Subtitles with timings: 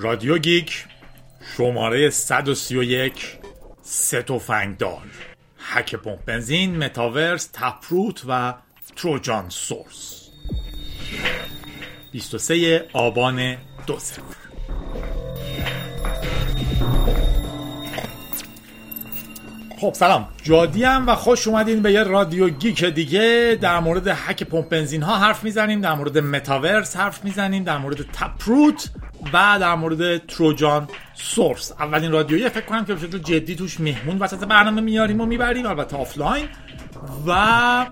[0.00, 0.84] رادیو گیک
[1.56, 3.38] شماره 131
[3.82, 5.02] سه تفنگدار
[5.58, 8.54] هک پمپ بنزین متاورس Taproot و
[8.96, 10.28] Trojan Source.
[12.12, 13.56] 23 آبان
[13.86, 14.22] دو صفر.
[19.80, 20.28] خب سلام.
[20.42, 23.58] جادی ام و خوش اومدین به یه رادیو گیک دیگه.
[23.60, 28.02] در مورد هک پمپ بنزین ها حرف می‌زنیم در مورد متاورس حرف می‌زنیم در مورد
[28.12, 28.90] Taproot
[29.32, 31.72] و در مورد Trojan Source.
[31.72, 35.66] اولین رادیویی فکر کنم که به شکل جدی توش مهمون وسط برنامه میاریم و می‌بریم.
[35.66, 36.46] البته آفلاین.
[37.26, 37.86] و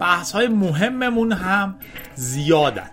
[0.00, 1.76] بحث های مهممون هم
[2.14, 2.90] زیادن.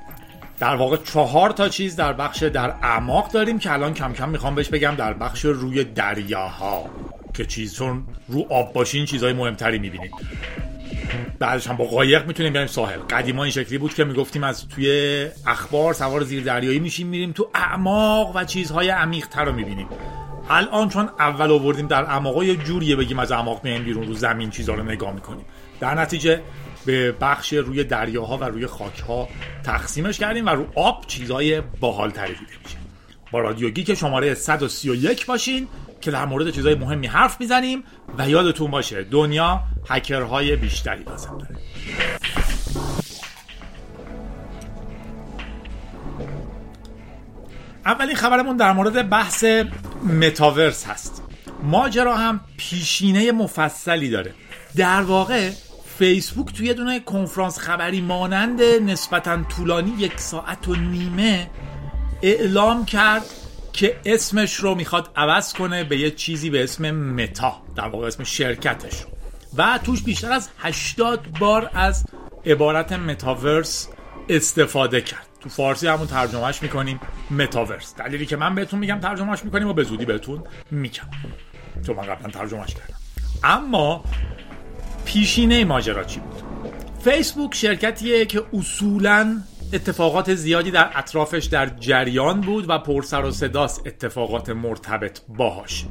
[0.60, 4.56] در واقع چهار تا چیز در بخش در اعماق داریم که الان کم کم می‌خوام
[4.56, 6.86] بهش بگم در بخش روی دریاها.
[7.34, 10.12] که چیز چون رو آب باشین چیزهای مهمتری می‌بینید
[11.40, 13.00] بعدش هم با قایق می‌تونیم بریم ساحل.
[13.00, 17.50] قدیما این شکلی بود که می‌گفتیم از توی اخبار سوار زیر دریایی میشیم میریم تو
[17.56, 19.88] اعماق و چیزهای عمیق تر رو می‌بینیم.
[20.50, 24.50] الان چون اول آوردیم در اعماق یه جوریه بگیم از اعماق میایم بیرون رو زمین
[24.50, 25.46] چیزها رو نگاه می‌کنیم.
[25.80, 26.42] در نتیجه
[26.86, 29.28] به بخش روی دریاها و روی خاکها
[29.64, 32.78] تقسیمش کردیم و رو آب چیزهای باحالتری دیده میشه
[33.32, 35.68] با رادیو گیک شماره 131 باشین.
[36.08, 37.84] که در مورد چیزهای مهمی حرف می‌زنیم
[38.18, 41.56] و یادتون باشه دنیا هکرهای بیشتری لازم داره.
[47.86, 49.44] اولین خبرمون در مورد بحث
[50.04, 51.24] متاورس هست.
[51.64, 54.34] ماجرا هم پیشینه مفصلی داره.
[54.76, 55.50] در واقع
[55.98, 61.50] فیسبوک توی دونه کنفرانس خبری مانند نسبتا طولانی یک ساعت و نیمه
[62.22, 63.26] اعلام کرد
[63.78, 68.24] که اسمش رو می‌خواد عوض کنه به یه چیزی به اسم متا در واقع اسم
[68.24, 69.06] شرکتش
[69.58, 72.06] و توش بیشتر از 80 بار از
[72.46, 73.88] عبارت متاورس
[74.30, 75.28] استفاده کرد.
[75.42, 77.00] تو فارسی همون ترجمهش می‌کنیم
[77.32, 77.96] متاورس.
[77.96, 81.10] دلیلی که من بهتون میگم ترجمهش می‌کنیم و به زودی بهتون میگم.
[81.86, 82.98] چون من قبلا ترجمهش کردم.
[83.44, 84.04] اما
[85.06, 86.42] پیشینه ماجرا چی بود؟
[87.04, 89.42] فیسبوک شرکتیه که اصولا
[89.74, 95.86] اتفاقات زیادی در اطرافش در جریان بود و پرسر و صداست اتفاقات مرتبط باهاش.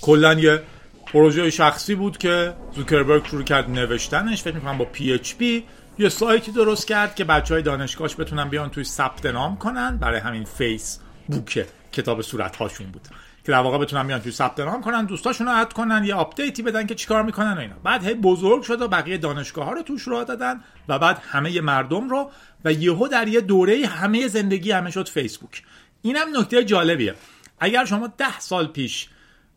[0.00, 0.62] کلا یه
[1.06, 4.42] پروژه شخصی بود که زوکربرگ شروع کرد نوشتنش.
[4.42, 5.64] فکر می‌کنم با PHP
[5.98, 9.96] یه سایتی درست کرد که بچه های دانشگاهش بتونن بیان توی ثبت نام کنن.
[9.96, 10.98] برای همین فیس
[11.28, 13.08] بوک کتاب صورت هاشون بود.
[13.46, 16.55] که در واقع بتونن بیان توی ثبت نام کنن دوستاشون رو add کنن یه update
[16.55, 17.74] ی بدن که چیکار می‌کنن و اینا.
[17.84, 21.60] بعد هی بزرگ شد و بقیه دانشگاه ها رو توش راه دادن و بعد همه
[21.60, 22.30] مردم رو
[22.64, 25.62] و یهو در یه دوره همه زندگی همه شد فیسبوک.
[26.02, 27.14] اینم نکته جالبیه.
[27.60, 29.08] اگر شما ده سال پیش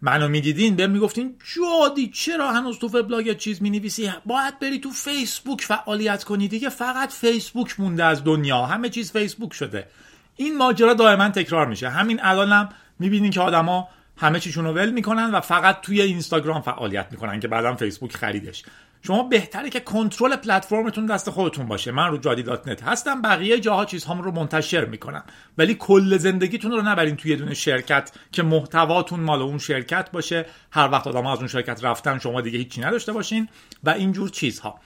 [0.01, 5.61] منو می‌دیدین بهم می‌گفتین جادی چرا هنوز تو وبلاگ چیز می‌نویسی؟ باید بری تو فیسبوک
[5.61, 9.87] فعالیت کنی دیگه فقط فیسبوک مونده از دنیا همه چیز فیسبوک شده.
[10.35, 11.89] این ماجرا دائما تکرار میشه.
[11.89, 13.87] همین الانم می‌بینین که آدما
[14.17, 18.63] همه چیشون رو ول می‌کنن و فقط توی اینستاگرام فعالیت می‌کنن که بعدا فیسبوک خریدش.
[19.01, 21.91] شما بهتره که کنترل پلتفرمتون دست خودتون باشه.
[21.91, 23.21] من رو جادی دات نت هستم.
[23.21, 25.23] بقیه جاها چیزهام رو منتشر می‌کنم.
[25.57, 30.45] ولی کل زندگیتون رو نبرین توی دونه شرکت که محتواتون مال اون شرکت باشه.
[30.71, 33.49] هر وقت آدم از اون شرکت رفتن شما دیگه هیچی نداشته باشین.
[33.83, 34.79] و اینجور چیزها.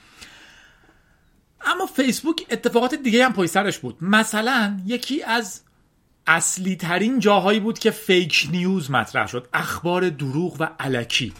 [1.66, 3.96] اما فیسبوک اتفاقات دیگه هم پای سرش بود.
[4.00, 5.63] مثلا یکی از
[6.26, 9.48] اصلی ترین جاهایی بود که فیک نیوز مطرح شد.
[9.52, 11.32] اخبار دروغ و علکی.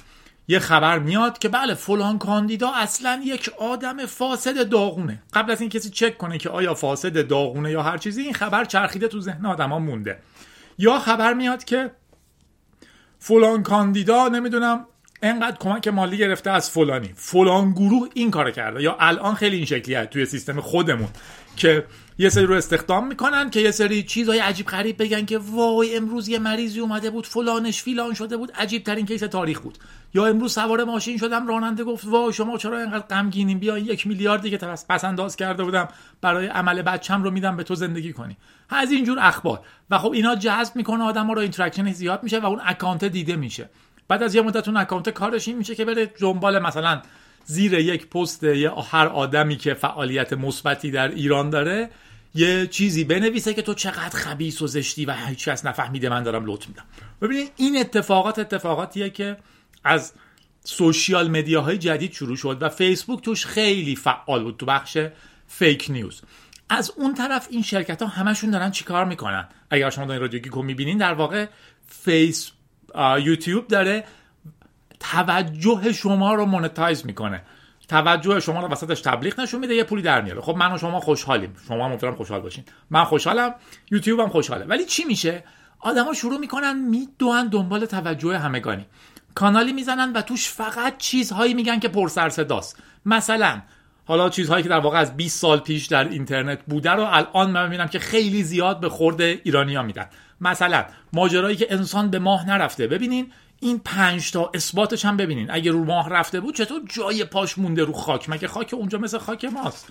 [0.49, 5.23] یه خبر میاد که بله فلان کاندیدا اصلا یک آدم فاسد داغونه.
[5.33, 8.65] قبل از این کسی چک کنه که آیا فاسد داغونه یا هر چیزی این خبر
[8.65, 10.19] چرخیده تو ذهن آدما مونده.
[10.78, 11.91] یا خبر میاد که
[13.19, 14.87] فلان کاندیدا نمی‌دونم
[15.23, 17.11] انقدر کمک مالی گرفته از فلانی.
[17.17, 18.83] فلان گروه این کار کرده.
[18.83, 21.09] یا الان خیلی این شکلیه توی سیستم خودمون
[21.56, 21.84] که
[22.19, 26.29] یه سری رو استخدام می‌کنن که یه سری چیزهای عجیب غریب بگن که وای امروز
[26.29, 29.79] یه مریضی اومده بود فلانش فیلان شده بود عجیب ترین case تاریخ بود.
[30.15, 34.50] یا امروز سوار ماشین شدم راننده گفت وای شما چرا اینقدر غمگینین بیا یک میلیاردی
[34.50, 34.56] که
[34.88, 35.88] پس انداز کرده بودم
[36.21, 38.37] برای عمل بچم رو میدم به تو زندگی کنی.
[38.69, 39.61] از اینجور اخبار.
[39.91, 43.71] و خب اینا جذب می‌کنه آدم رو interaction زیاد میشه و اون اکانت دیده میشه.
[44.09, 47.03] بعد از یه مدت اون اکانت کارش این میشه که بره دنبال مثلا
[47.44, 48.44] زیر یک پست
[48.91, 51.91] هر آدمی که فعالیت مثبتی در ایران داره
[52.35, 56.47] یه چیزی بنویسه که تو چقدر خبیث و زشتی و هیچ کس نفهمیده من دارم
[56.47, 56.85] لوت میدم.
[57.23, 59.37] ببینید این اتفاقات اتفاقاتیه که
[59.85, 60.13] از
[60.65, 64.99] social media های جدید شروع شد و فیسبوک توش خیلی فعال بود تو بخش
[65.49, 66.23] fake news.
[66.69, 70.63] از اون طرف این شرکت ها همشون دارن چیکار می‌کنن؟ اگر شما دارین رادیو گیکو
[70.63, 71.47] می‌بینین در واقع
[71.87, 72.51] فیس
[73.23, 74.05] یوتیوب داره
[75.01, 77.43] توجه شما رو مونتایز می‌کنه.
[77.89, 80.41] توجه شما رو وسطش تبلیغ نشون میده یه پولی در میاره.
[80.41, 81.57] خب من و شما خوشحالیم.
[81.69, 82.65] شما هم خوشحال باشین.
[82.91, 83.55] من خوشحالم.
[83.91, 84.65] یوتیوب هم خوشحاله.
[84.65, 85.45] ولی چی میشه؟
[85.81, 88.87] آدما شروع می‌کنن میدوئن دنبال توجه همگانی.
[89.35, 92.83] کانالی می‌زنن و توش فقط چیزهایی میگن که پر سر صداست.
[93.07, 93.63] مثلا
[94.07, 97.65] حالا چیزهایی که در واقع از 20 سال پیش در اینترنت بوده رو الان من
[97.65, 100.07] می‌بینم که خیلی زیاد به خورد ایرانیا میدن.
[100.41, 102.87] مثلا ماجرایی که انسان به ماه نرفته.
[102.87, 103.33] ببینین
[103.64, 105.50] این پنج تا اثباتش هم ببینین.
[105.50, 109.19] اگه رو ماه رفته بود چطور جای پاش مونده رو خاک؟ مگه خاک اونجا مثل
[109.19, 109.88] خاک ماست؟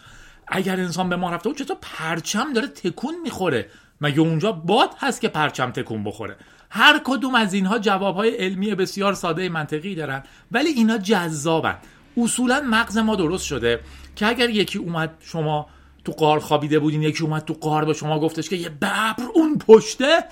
[0.47, 3.69] اگر انسان به ماه رفته بود چطور پرچم داره تکون می‌خوره؟
[4.01, 6.35] مگه اونجا باد هست که پرچم تکون بخوره؟
[6.69, 11.77] هر کدوم از اینها جوابهای علمی بسیار ساده منطقی دارن ولی اینا جذابن.
[12.17, 13.79] اصولا مغز ما درست شده
[14.15, 15.67] که اگر یکی اومد شما
[16.05, 19.57] تو قار خوابیده بودین یکی اومد تو قار به شما گفتش که یه ببر اون
[19.57, 20.23] پشته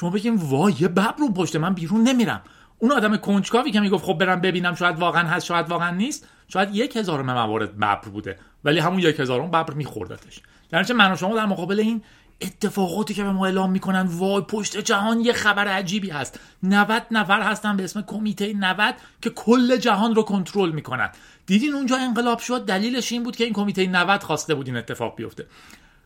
[0.00, 2.42] شما بگیم وای یه ببر اون پشته من بیرون نمیرم.
[2.80, 6.74] اون آدم کنجکاوی که می‌گفت خب برم ببینم شاید واقعا هست شاید واقعا نیست شاید
[6.74, 10.40] یک هزارم موارد ببر بوده ولی همون یک هزارم ببر میخوردتش.
[10.70, 12.02] در من و شما در مقابل این
[12.40, 16.40] اتفاقاتی که به ما اعلام می‌کنن وای پشت جهان یه خبر عجیبی هست.
[16.62, 21.10] 90 نفر هستن به اسم کمیته 90 که کل جهان رو کنترل می‌کنن.
[21.46, 25.16] دیدین اونجا انقلاب شد؟ دلیلش این بود که این کمیته 90 خواسته بود این اتفاق
[25.16, 25.46] بیفته.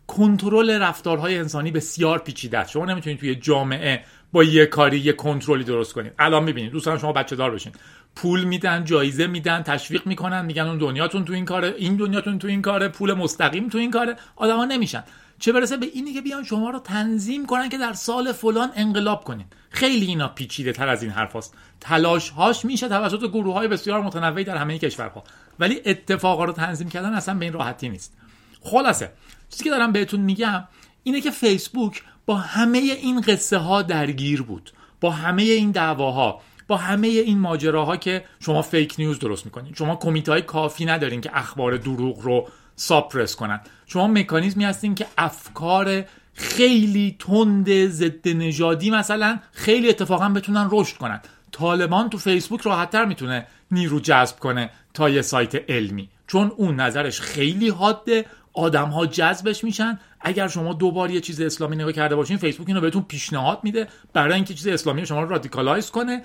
[0.07, 2.71] کنترل رفتارهای انسانی بسیار پیچیده است.
[2.71, 4.05] شما نمی‌تونید توی جامعه
[4.35, 6.13] با یه کاری یه کنترلی درست کنید.
[6.19, 7.73] الان می‌بینید دوستان شما بچه دار بشین
[8.17, 12.49] پول میدن جایزه میدن تشویق می‌کنن میگن اون دنیاتون تو این کاره این دنیاتون تو
[12.49, 14.17] این کاره پول مستقیم تو این کاره.
[14.37, 15.05] آدما نمیشن.
[15.39, 19.25] چه برسه به اینی که بیان شما رو تنظیم کنن که در سال فلان انقلاب
[19.25, 19.47] کنین.
[19.71, 21.55] خیلی اینا پیچیده تر از این حرف هست.
[21.81, 25.25] تلاش هاش میشه توسط گروه های بسیار متنوعی در همه کشورها.
[25.59, 28.17] ولی اتفاقا رو تنظیم کردن اصلا به این راحتی نیست.
[28.61, 29.13] خلاصه
[29.51, 30.65] چیزی که دارم بهتون میگم
[31.03, 34.71] اینه که فیسبوک با همه این قصه ها درگیر بود.
[35.01, 39.97] با همه این دعواها با همه این ماجراها که شما فیک نیوز درست می‌کنید شما
[39.97, 43.61] کمیته های کافی ندارین که اخبار دروغ رو ساپرس کنن.
[43.87, 46.05] شما مکانیزمی هستین که افکار
[46.35, 51.21] خیلی تند ضد نژادی مثلا خیلی اتفاقا بتونن رشد کنن.
[51.53, 56.09] طالبان تو فیسبوک راحتتر می‌تونه نیرو جذب کنه تا یه سایت علمی.
[56.27, 61.77] چون اون نظرش خیلی حاده آدم ها جذبش میشن اگر شما دوبار یه چیز اسلامی
[61.77, 65.91] نگاه کرده باشین فیسبوک اینو بهتون پیشنهاد میده برای اینکه چیز اسلامی شما رو radicalize
[65.91, 66.23] کنه.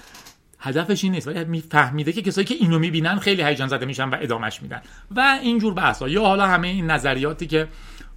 [0.59, 4.17] هدفش این نیست ولی میفهمیده که کسایی که اینو می‌بینن خیلی هیجان زده میشن و
[4.21, 4.81] ادامش میدن.
[5.15, 7.67] و اینجور بحثا یا حالا همه این نظریاتی که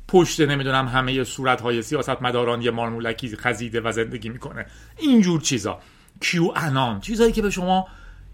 [0.08, 4.66] پشت نمی‌دونم همه صورت های سیاست مداران یه مارمولکی خزیده و زندگی می‌کنه.
[4.98, 5.78] اینجور چیزا.
[6.20, 7.00] کیو انان.
[7.00, 7.88] چیزایی که به شما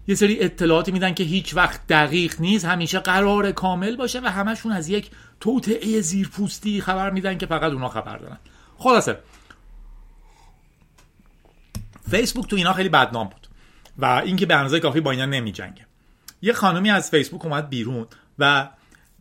[0.09, 2.65] یه سری اطلاعاتی میدن که هیچ وقت دقیق نیست.
[2.65, 5.09] همیشه قرار کامل باشه و همشون از یک
[5.39, 8.37] توطعه زیرپوستی خبر میدن که فقط اونا خبر دارن.
[8.77, 9.17] خلاصه.
[12.11, 13.47] فیسبوک تو اینا خیلی بدنام بود
[13.97, 15.85] و اینکه به اندازه کافی با اینا نمیجنگه.
[16.41, 18.07] یه خانمی از فیسبوک اومد بیرون
[18.39, 18.69] و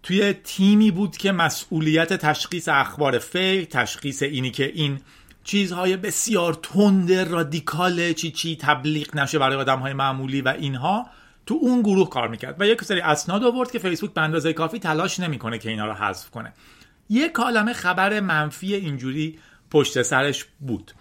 [0.03, 5.01] توی تیمی بود که مسئولیت تشخیص اخبار فیک تشخیص اینی که این
[5.49, 11.07] چیزهای بسیار تند رادیکال چی چی تبلیغ نشه برای آدم های معمولی و اینها
[11.47, 14.79] تو اون گروه کار می‌کرد و یک سری اسناد آورد که فیسبوک به اندازه کافی
[14.79, 16.53] تلاش نمی‌کنه که اینا رو حذف کنه.
[17.09, 19.39] یه کالمه خبر منفی اینجوری
[19.71, 20.93] پشت سرش بود.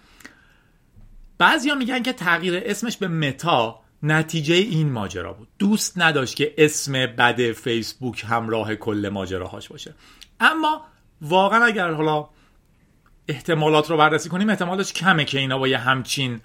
[1.38, 5.48] بعضیا میگن که تغییر اسمش به متا نتیجه این ماجرا بود.
[5.58, 9.94] دوست نداشت که اسم بد فیسبوک همراه کل ماجراهاش باشه.
[10.40, 10.84] اما
[11.20, 12.28] واقعا اگر حالا
[13.28, 14.50] احتمالات رو بررسی کنیم.
[14.50, 16.40] احتمالش کمه که اینا با یه همچین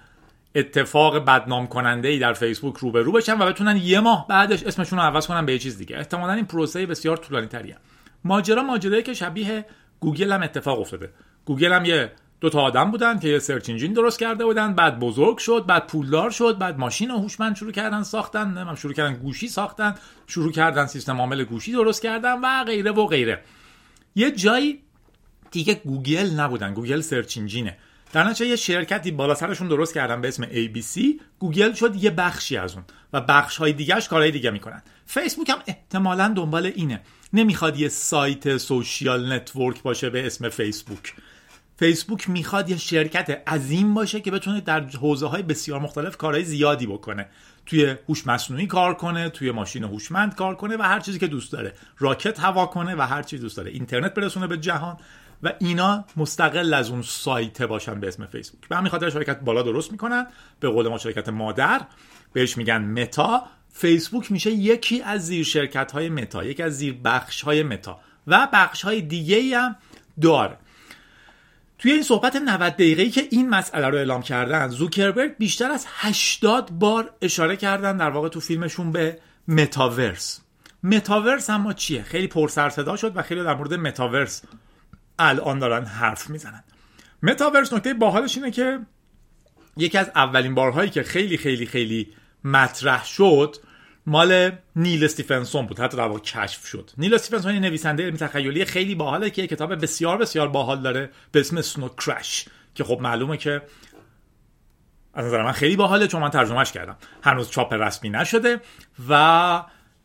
[0.54, 5.04] اتفاق بدنام کننده ای در فیسبوک روبرو بشن و بتونن یه ماه بعدش اسمشون رو
[5.04, 5.96] عوض کنن به یه چیز دیگه.
[5.96, 7.76] احتمالا این پروسه بسیار طولانی تریه
[8.24, 9.64] ماجرا ماجرایی که شبیه
[10.00, 11.10] گوگل هم اتفاق افتاده.
[11.44, 14.74] گوگل هم یه دو تا آدم بودن که یه search engine درست کرده بودن.
[14.74, 19.14] بعد بزرگ شد بعد پولدار شد بعد ماشین هوشمند شروع کردن ساختن نمی‌دونم شروع کردن
[19.14, 19.94] گوشی ساختن
[20.26, 23.40] شروع کردن سیستم عامل گوشی درست کردن و غیره و غیره.
[24.14, 24.83] یه جایی
[25.54, 26.74] دیگه گوگل نبودن.
[26.74, 27.76] گوگل search engine ه.
[28.12, 31.00] در نتیجه یه شرکتی بالا سرشون درست کردن به اسم ABC
[31.38, 34.82] گوگل شد یه بخشی از اون و بخش های دیگهش کارهای دیگه می‌کنن.
[35.06, 37.00] فیسبوک هم احتمالا دنبال اینه.
[37.32, 41.14] نمی‌خواد یه سایت social network باشه به اسم فیسبوک.
[41.76, 46.86] فیسبوک می‌خواد یه شرکت عظیم باشه که بتونه در حوزه های بسیار مختلف کارهای زیادی
[46.86, 47.26] بکنه.
[47.66, 51.52] توی هوش مصنوعی کار کنه توی ماشین هوشمند کار کنه و هر چیزی که دوست
[51.52, 51.72] داره.
[51.98, 53.70] راکت هوا کنه و هر چیزی دوست داره.
[53.70, 54.96] اینترنت برسونه به جهان.
[55.44, 58.68] و اینا مستقل از اون سایت باشن به اسم فیسبوک.
[58.68, 60.26] به همین خاطر شرکت بالا درست می‌کنن.
[60.60, 61.80] به قول ما شرکت مادر.
[62.32, 63.46] بهش میگن متا.
[63.72, 68.00] فیسبوک میشه یکی از زیر شرکت های متا یکی از زیر بخش های متا.
[68.26, 69.76] و بخش های دیگه هم
[70.20, 70.56] داره.
[71.78, 76.70] توی این صحبت 90 دقیقه‌ای که این مسئله رو اعلام کردن زوکربرگ بیشتر از 80
[76.70, 80.40] بار اشاره کردن در واقع تو فیلمشون به متاورس.
[80.82, 84.42] متاورس اما چیه؟ خیلی پر سر و صدا شد و خیلی در مورد متاورس
[85.18, 86.64] الان دارن حرف می‌زنن.
[87.22, 88.78] متاورس نکته باحالش اینه که
[89.76, 93.56] یکی از اولین بارهایی که خیلی خیلی خیلی مطرح شد
[94.06, 96.90] مال نیل استیفنسون بود حتی در واقع کشف شد.
[96.98, 101.40] نیل استیفنسون یه نویسنده علمی تخیلی خیلی باحاله که کتاب بسیار بسیار باحال داره به
[101.40, 103.62] اسم Snow Crash که خب معلومه که
[105.14, 106.96] از نظر من خیلی باحاله چون من ترجمهش کردم.
[107.22, 108.60] هنوز چاپ رسمی نشده
[109.08, 109.62] و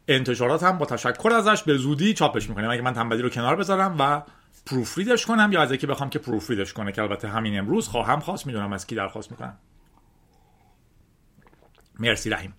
[0.08, 3.96] انتشارات هم با تشکر ازش به زودی چاپش می‌کنه اگه من تنبلی رو کنار بذارم
[4.00, 4.22] و
[4.70, 7.88] پروف ریدش کنم یا از اینکه بخوام که پروف ریدش کنه که البته همین امروز
[7.88, 9.58] خواهم خواست می‌دونم از کی درخواست می‌کنم.
[12.00, 12.54] مرسی رحیم.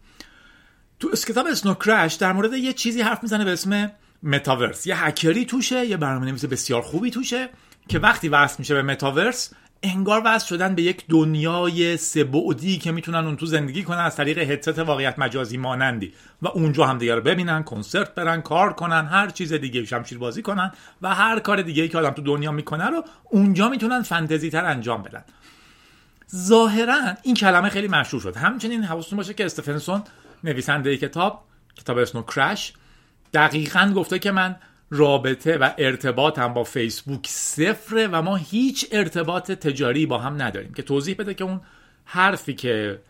[1.01, 5.45] تو کتاب اسنو کرش در مورد یه چیزی حرف می‌زنه به اسم متاورس یه هکری
[5.45, 7.49] توشه یه برنامه نویس بسیار خوبی توشه
[7.89, 13.27] که وقتی وصل میشه به متاورس انگار وصل شدن به یک دنیای سبعدی که می‌تونن
[13.27, 16.13] اون تو زندگی کنن از طریق هدست واقعیت مجازی مانندی.
[16.43, 20.43] و اونجا هم دیگه رو ببینن کنسرت برن کار کنن هر چیز دیگه شمشیر بازی
[20.43, 20.73] کنن
[21.03, 24.65] و هر کار دیگه ای که آدم تو دنیا می‌کنه رو اونجا می‌تونن فنتزی تر
[24.65, 25.25] انجام بدن.
[26.37, 28.37] ظاهرا این کلمه خیلی مشهور شد.
[28.37, 30.03] همچنین حواستون باشه که استفنسون
[30.45, 31.45] نویسنده کتاب
[31.77, 32.73] کتاب اسنو کرش
[33.35, 34.57] دقیقا گفته که من
[34.91, 40.73] رابطه و ارتباطم با فیسبوک صفره و ما هیچ ارتباط تجاری با هم نداریم.
[40.73, 41.61] که توضیح بده که اون
[42.05, 43.01] حرفی که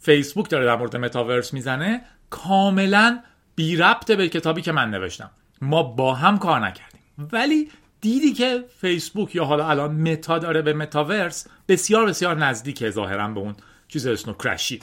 [0.00, 3.20] فیسبوک داره در مورد متاورس می‌زنه کاملا
[3.54, 5.30] بی ربطه به کتابی که من نوشتم.
[5.62, 7.00] ما با هم کار نکردیم.
[7.32, 7.70] ولی
[8.00, 13.40] دیدی که فیسبوک یا حالا الان متا داره به متاورس بسیار بسیار نزدیک ظاهرا به
[13.40, 13.54] اون
[13.88, 14.80] چیز اسنو کرشی.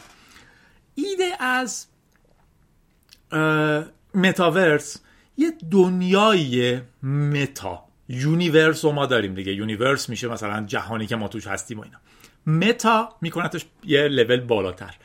[0.95, 1.87] ایده از
[4.13, 5.01] متاورس
[5.37, 9.53] یه دنیای meta universe رو ما داریم دیگه.
[9.53, 11.97] universe میشه مثلا جهانی که ما توش هستیم و اینا.
[12.67, 14.95] meta میکنتش یه لول بالاتر.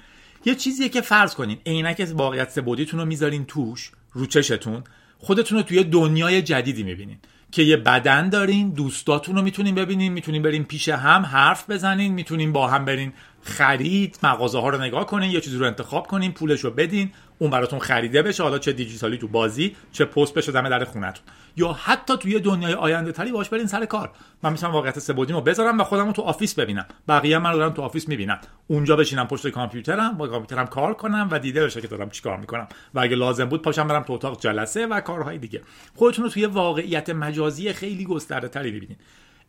[0.45, 4.85] یه چیزیه که فرض کنین عینک واقعیت سه‌بعدیتون رو می‌ذارین توش رو چشتون
[5.19, 7.19] خودتون رو توی دنیای جدیدی می‌بینین.
[7.53, 12.53] که یه بدن دارین دوستاتون رو می‌تونین ببینین می‌تونین برین پیش هم حرف بزنین می‌تونین
[12.53, 13.13] با هم برین
[13.43, 17.51] خرید مغازه ها رو نگاه کنین یه چیزی رو انتخاب کنین پولش رو بدین اون
[17.51, 21.25] براتون خریده بشه حالا چه دیجیتالی تو بازی چه پست بشه دم در خونتون.
[21.57, 24.11] یا حتی توی دنیای آینده تری باش برین سر کار.
[24.43, 26.87] من می‌تونم واقعیت سه‌بعدیمو بذارم و خودم رو تو office ببینم.
[27.09, 28.41] بقیه من رو دارن تو office می‌بینن.
[28.67, 32.69] اونجا بشینم پشت کامپیوترم با کامپیوترم کار کنم و دیده بشه که دارم چیکار می‌کنم.
[32.95, 35.61] و اگه لازم بود پاشم برم تو اتاق جلسه و کارهای دیگه.
[35.95, 39.01] خودتون رو توی واقعیت مجازی خیلی گسترده تری ببینید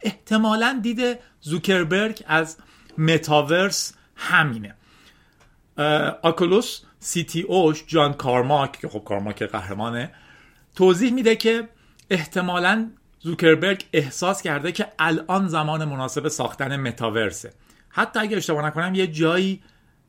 [0.01, 2.57] احتمالا دیده زوکربرگ از
[2.97, 4.75] متاورس همینه.
[6.21, 10.11] آکولوس سی تی اوش جان کارماک که خب کارماک قهرمانه
[10.75, 11.69] توضیح میده که
[12.09, 17.53] احتمالا زوکربرگ احساس کرده که الان زمان مناسب ساختن متاورسه.
[17.89, 19.63] حتی اگه اشتباه نکنم یه جایی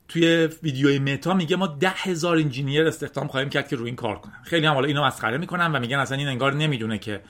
[0.07, 4.15] توی ویدیوی متا میگه ما ده هزار انجینیر استخدام خواهیم کرد که روی این کار
[4.15, 4.41] کنن.
[4.43, 7.21] خیلی هم حالا اینو مسخره می‌کنن و میگن اصلا این انگار نمی‌دونه که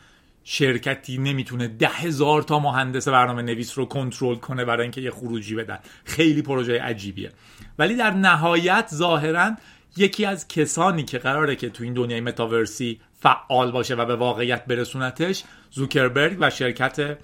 [0.47, 5.55] شرکتی نمی‌تونه ده هزار تا مهندس برنامه نویس رو کنترل کنه برای اینکه یه خروجی
[5.55, 5.79] بدن.
[6.05, 7.31] خیلی پروژه عجیبیه.
[7.79, 9.51] ولی در نهایت ظاهرا
[9.97, 14.65] یکی از کسانی که قراره که تو این دنیای متاورسی فعال باشه و به واقعیت
[14.65, 17.17] برسونتش زوکربرگ و شرکت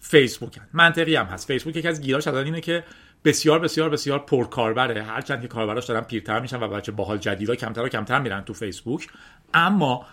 [0.00, 0.70] فیسبوک هست.
[0.72, 1.46] منطقی هم هست.
[1.46, 2.84] فیسبوک یکی از گیراش الان اینه که
[3.24, 5.02] بسیار بسیار بسیار پرکاربره.
[5.02, 8.52] هرچند که کاربراش دارن پیرتر میشن و بچه باحال جدیدا کمتر و کمتر میرن تو
[8.52, 9.08] فیسبوک.
[9.54, 10.06] اما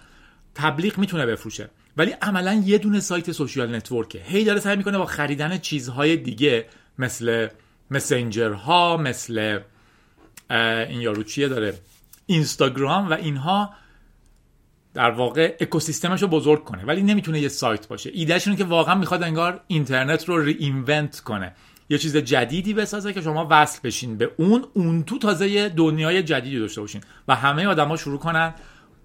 [0.55, 1.69] تبلیغ می‌تونه بفروشه.
[1.97, 4.21] ولی عملا یه دونه سایت سوشیال نتورکه.
[4.23, 6.65] هی داره سعی می‌کنه با خریدن چیزهای دیگه
[6.99, 7.47] مثل
[7.91, 9.59] مسنجر ها مثل
[10.49, 11.73] این یارو چیه داره؟
[12.25, 13.73] اینستاگرام و اینها
[14.93, 16.83] در واقع اکوسیستمش رو بزرگ کنه.
[16.83, 18.09] ولی نمی‌تونه یه سایت باشه.
[18.13, 21.55] ایدهش اینه که واقعا می‌خواد انگار اینترنت رو ری اینونت کنه.
[21.89, 26.23] یه چیز جدیدی بسازه که شما وصل بشین به اون اون تو تازه یه دنیای
[26.23, 28.53] جدیدی داشته باشین و همه آدما شروع کنن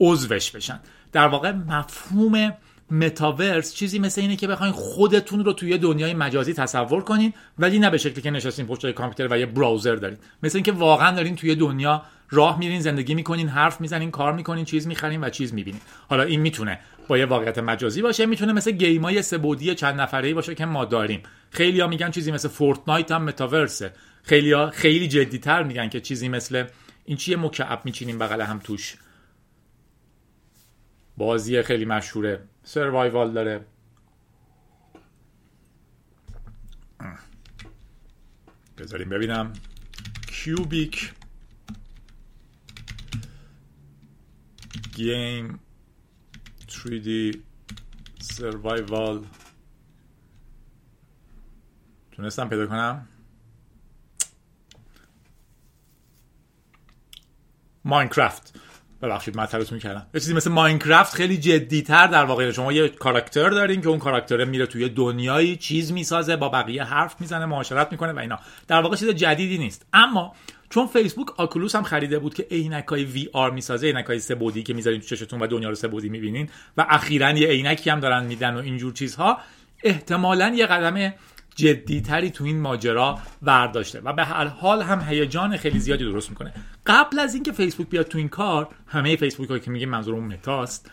[0.01, 0.81] عضوش بشن.
[1.13, 2.53] در واقع مفهوم
[2.91, 7.91] متاورس چیزی مثل اینه که بخواین خودتون رو توی دنیای مجازی تصور کنین ولی نه
[7.91, 10.19] به شکلی که نشستین پشت کامپیوتر و یه براوزر دارین.
[10.43, 14.87] مثل اینکه واقعا دارین توی دنیا راه میرین زندگی می‌کنین حرف می‌زنین کار می‌کنین چیز
[14.87, 15.81] می‌خرین و چیز می‌بینین.
[16.09, 20.55] حالا این می‌تونه با یه واقعیت مجازی باشه می‌تونه مثل گیمای سبودی چند نفره باشه
[20.55, 21.23] که ما داریم.
[21.51, 23.93] خیلی ها میگن چیزی مثل فورتنایت هم متاورسه
[24.31, 26.65] ها خیلی جدیتر میگن که چیزی مثل
[27.05, 28.97] این چیه مکعب میچینیم بغل هم توش.
[31.17, 32.41] بازی خیلی مشهوره.
[32.67, 33.67] سروایوال داره.
[38.79, 39.53] بذاریم ببینم.
[40.29, 41.15] کیوبیک
[44.95, 45.61] گیم
[46.69, 47.39] 3D
[48.21, 49.27] سروایوال.
[52.13, 53.09] تونستم پیدا کنم.
[57.85, 58.61] ماینکرافت.
[59.07, 62.51] ببخشید مطلبتون کردم یه چیزی مثل ماینکرافت خیلی جدیتر در واقع.
[62.51, 67.21] شما یه کاراکتر دارین که اون کاراکتر میره توی دنیایی چیز می‌سازه با بقیه حرف
[67.21, 68.39] می‌زنه معاشرت می‌کنه و اینا.
[68.69, 69.87] در واقع چیز جدیدی نیست.
[69.93, 70.35] اما
[70.71, 74.75] چون فیسبوک آکولوس هم خریده بود که عینکای وی آر می‌سازه عینکای سه بعدی که
[74.75, 78.25] می‌ذارین تو چشتون و دنیا رو سه بعدی می‌بینین و اخیرا یه عینکی هم دارن
[78.27, 79.39] میدن و اینجور چیزها
[79.85, 81.13] احتمالا یه قدم
[81.57, 86.53] جدیتری تو این ماجرا برداشته و به هر حال هم هیجان خیلی زیادی درست می‌کنه.
[86.87, 90.91] قبل از اینکه فیسبوک بیاد تو این کار همه فیسبوک هایی که میگیم منظورمون متاست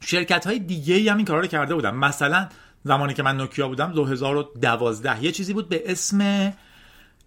[0.00, 1.94] شرکت های دیگه هم این کارا رو کرده بودن.
[1.94, 2.48] مثلا
[2.84, 6.52] زمانی که من نوکیا بودم 2012 یه چیزی بود به اسم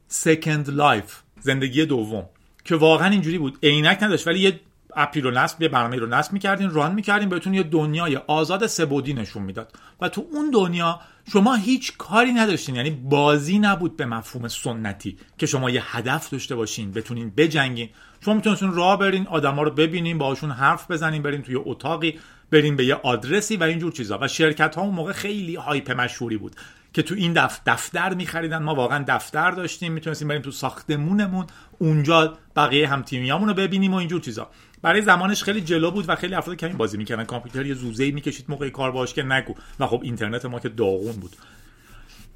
[0.07, 2.25] Second Life زندگی دوم
[2.65, 3.57] که واقعا اینجوری بود.
[3.63, 4.59] عینک نداشت ولی یه
[4.95, 8.67] app ی رو نصب یه برنامه رو نصب می‌کردین run می‌کردین بهتون یه دنیای آزاد
[8.67, 9.73] سه‌بعدی نشون می‌داد.
[10.01, 10.99] و تو اون دنیا
[11.31, 16.55] شما هیچ کاری نداشتین یعنی بازی نبود به مفهوم سنتی که شما یه هدف داشته
[16.55, 17.89] باشین بتونین بجنگین.
[18.25, 22.19] شما می‌تونستین راه برین آدما رو ببینین باهاشون حرف بزنین برین توی اتاقی
[22.51, 24.19] برین به یه آدرسی و اینجور چیزا.
[24.21, 26.55] و شرکت ها اون موقع خیلی هایپ مشهوری بود
[26.93, 27.61] که تو این دف...
[27.65, 28.63] دفتر میخریدن.
[28.63, 31.45] ما واقعا دفتر داشتیم می‌تونستیم بریم تو ساختمونمون
[31.79, 34.49] اونجا بقیه هم تیمیامون رو ببینیم و اینجور چیزا.
[34.85, 37.23] برای زمانش خیلی جلو بود و خیلی افراد کمی بازی می‌کردن.
[37.23, 39.53] کامپیوتر یه زوزه‌ای می‌کشید موقع کار باش که نگو.
[39.79, 41.35] و خب اینترنت ما که داغون بود.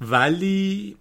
[0.00, 0.96] ولی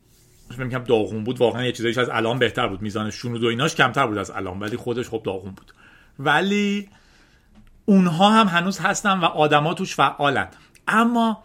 [0.58, 1.40] کنم داغون بود.
[1.40, 2.82] واقعا یه چیزایش از الان بهتر بود.
[2.82, 4.60] میزان شنود و ایناش کمتر بود از الان.
[4.60, 5.74] ولی خودش خب داغون بود.
[6.20, 6.90] ولی
[7.86, 10.48] اونها هم هنوز هستن و آدما توش فعالن.
[10.88, 11.44] اما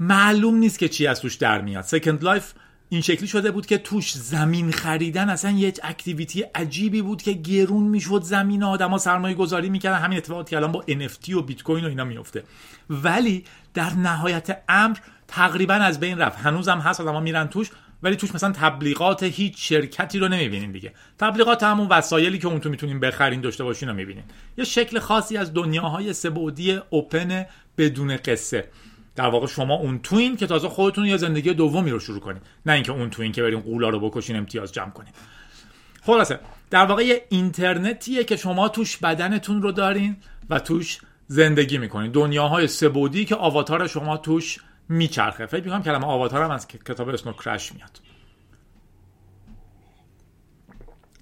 [0.00, 1.84] معلوم نیست که چی از توش در میاد.
[1.84, 2.52] Second Life
[2.94, 7.84] این شکلی شده بود که توش زمین خریدن اصلا یک activity عجیبی بود که گرون
[7.84, 9.98] می‌شد زمین آدما سرمایه گذاری می‌کردن.
[9.98, 12.42] همین اتفاقاتی که الان با NFT و بیت کوین و اینا میفته
[12.90, 14.96] ولی در نهایت امر
[15.28, 16.38] تقریبا از بین رفت.
[16.38, 17.70] هنوزم هست آدما میرن توش
[18.02, 20.92] ولی توش مثلا تبلیغات هیچ شرکتی رو نمی‌بینین دیگه.
[21.18, 24.24] تبلیغات همون وسایلی که اون تو می‌تونین بخرین داشته باشین رو می‌بینین.
[24.58, 27.46] یه شکل خاصی از دنیاهای سبودی اوپن
[27.78, 28.68] بدون قصه.
[29.16, 32.72] در واقع شما اون توین که تازه خودتون یه زندگی دومی رو شروع کنید نه
[32.72, 35.12] اینکه اون توین که برین قولا رو بکشین امتیاز جمع کنین.
[36.02, 40.16] خلاصه در واقع یه اینترنتیه که شما توش بدنتون رو دارین
[40.50, 42.12] و توش زندگی می‌کنین.
[42.12, 45.46] دنیاهای سبودی که آواتار شما توش میچرخه.
[45.46, 48.00] فکر می‌کنم کلمه آواتار هم از کتاب اسنو کرش میاد.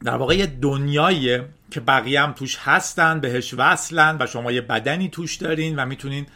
[0.05, 5.09] در واقع یه دنیاییه که بقیه هم توش هستن بهش وصلن و شما یه بدنی
[5.09, 6.27] توش دارین و می‌تونین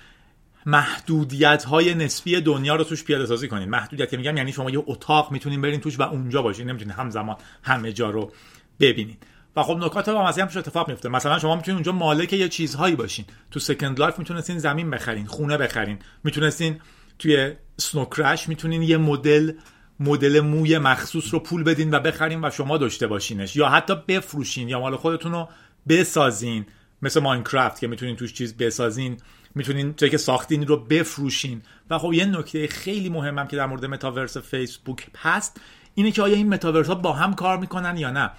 [0.67, 3.69] محدودیت های نسبی دنیا رو توش پیاده سازی کنین.
[3.69, 6.69] محدودیت که میگم یعنی شما یه اتاق می‌تونین برین توش و اونجا باشین.
[6.69, 8.33] نمی‌تونین همزمان همه جا رو
[8.81, 9.17] ببینین.
[9.57, 13.25] و خب نکات باحالم توش اتفاق میفته مثلا شما می‌تونین اونجا مالک یه چیزهایی باشین.
[13.51, 15.99] تو Second Life می‌تونستین زمین بخرین خونه بخرین.
[16.25, 16.81] می‌تونستین
[17.19, 19.53] توی Snow Crash می‌تونین یه مدل
[20.01, 23.57] مدل موی مخصوص رو پول بدین و بخرین و شما داشته باشینش.
[23.57, 24.69] یا حتی بفروشین.
[24.69, 25.49] یا مال خودتون رو
[25.89, 26.67] بسازین.
[27.03, 29.17] مثل ماینکرافت که می‌تونین توش چیز بسازین.
[29.57, 31.63] می‌تونین چیزی که ساختین رو بفروشین.
[31.91, 35.61] و خب یه نکته خیلی مهمم که در مورد متاورس فیسبوک هست
[35.95, 38.31] اینه که آیا این متاورس ها با هم کار می‌کنن یا نه؟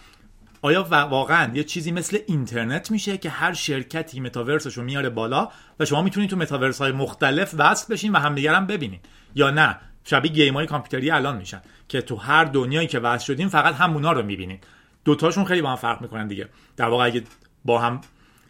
[0.62, 5.50] آیا واقعا یه چیزی مثل اینترنت میشه که هر شرکتی متاورسش رو میاره بالا
[5.80, 9.00] و شما می‌تونید تو متاورس های مختلف وصل بشین و همدیگر هم ببینین؟
[9.36, 13.48] یا نه؟ شبیه game های کامپیوتری الان میشن که تو هر دنیایی که وصل شدین
[13.48, 14.60] فقط همونا رو می‌بینین.
[15.06, 16.50] دوتاشون خیلی با هم فرق می‌کنن دیگه.
[16.78, 17.24] در واقع اگه
[17.66, 18.02] با هم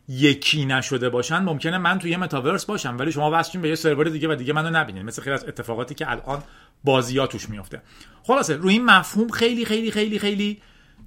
[0.08, 4.10] یکی نشده باشن ممکنه من توی یه متاورس باشم ولی شما وصلین به یه سرور
[4.10, 5.04] دیگه و دیگه منو نبینین.
[5.04, 6.44] مثل خیلی از اتفاقاتی که الان
[6.84, 7.82] بازی توش میفته
[8.24, 10.62] خلاصه روی این مفهوم خیلی خیلی خیلی خیلی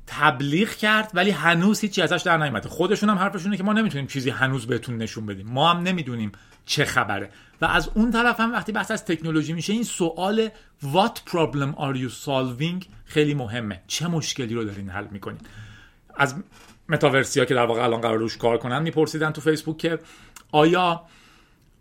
[0.07, 2.69] تبلیغ کرد ولی هنوز هیچی ازش در نیومده.
[2.69, 5.47] خودشون هم حرفشونه که ما نمی‌تونیم چیزی هنوز بهتون نشون بدیم.
[5.47, 6.33] ما هم نمی‌دونیم
[6.67, 7.31] چه خبره.
[7.61, 10.49] و از اون طرف هم وقتی بحث از تکنولوژی میشه این سوال
[10.83, 12.87] what problem are you solving?
[13.05, 13.83] خیلی مهمه.
[13.87, 15.41] چه مشکلی رو دارین حل می‌کنین؟
[16.17, 16.35] از
[16.91, 19.99] متاورسیا که در واقع الان قرار روش کار کنن میپرسیدن تو فیسبوک که
[20.53, 21.03] آیا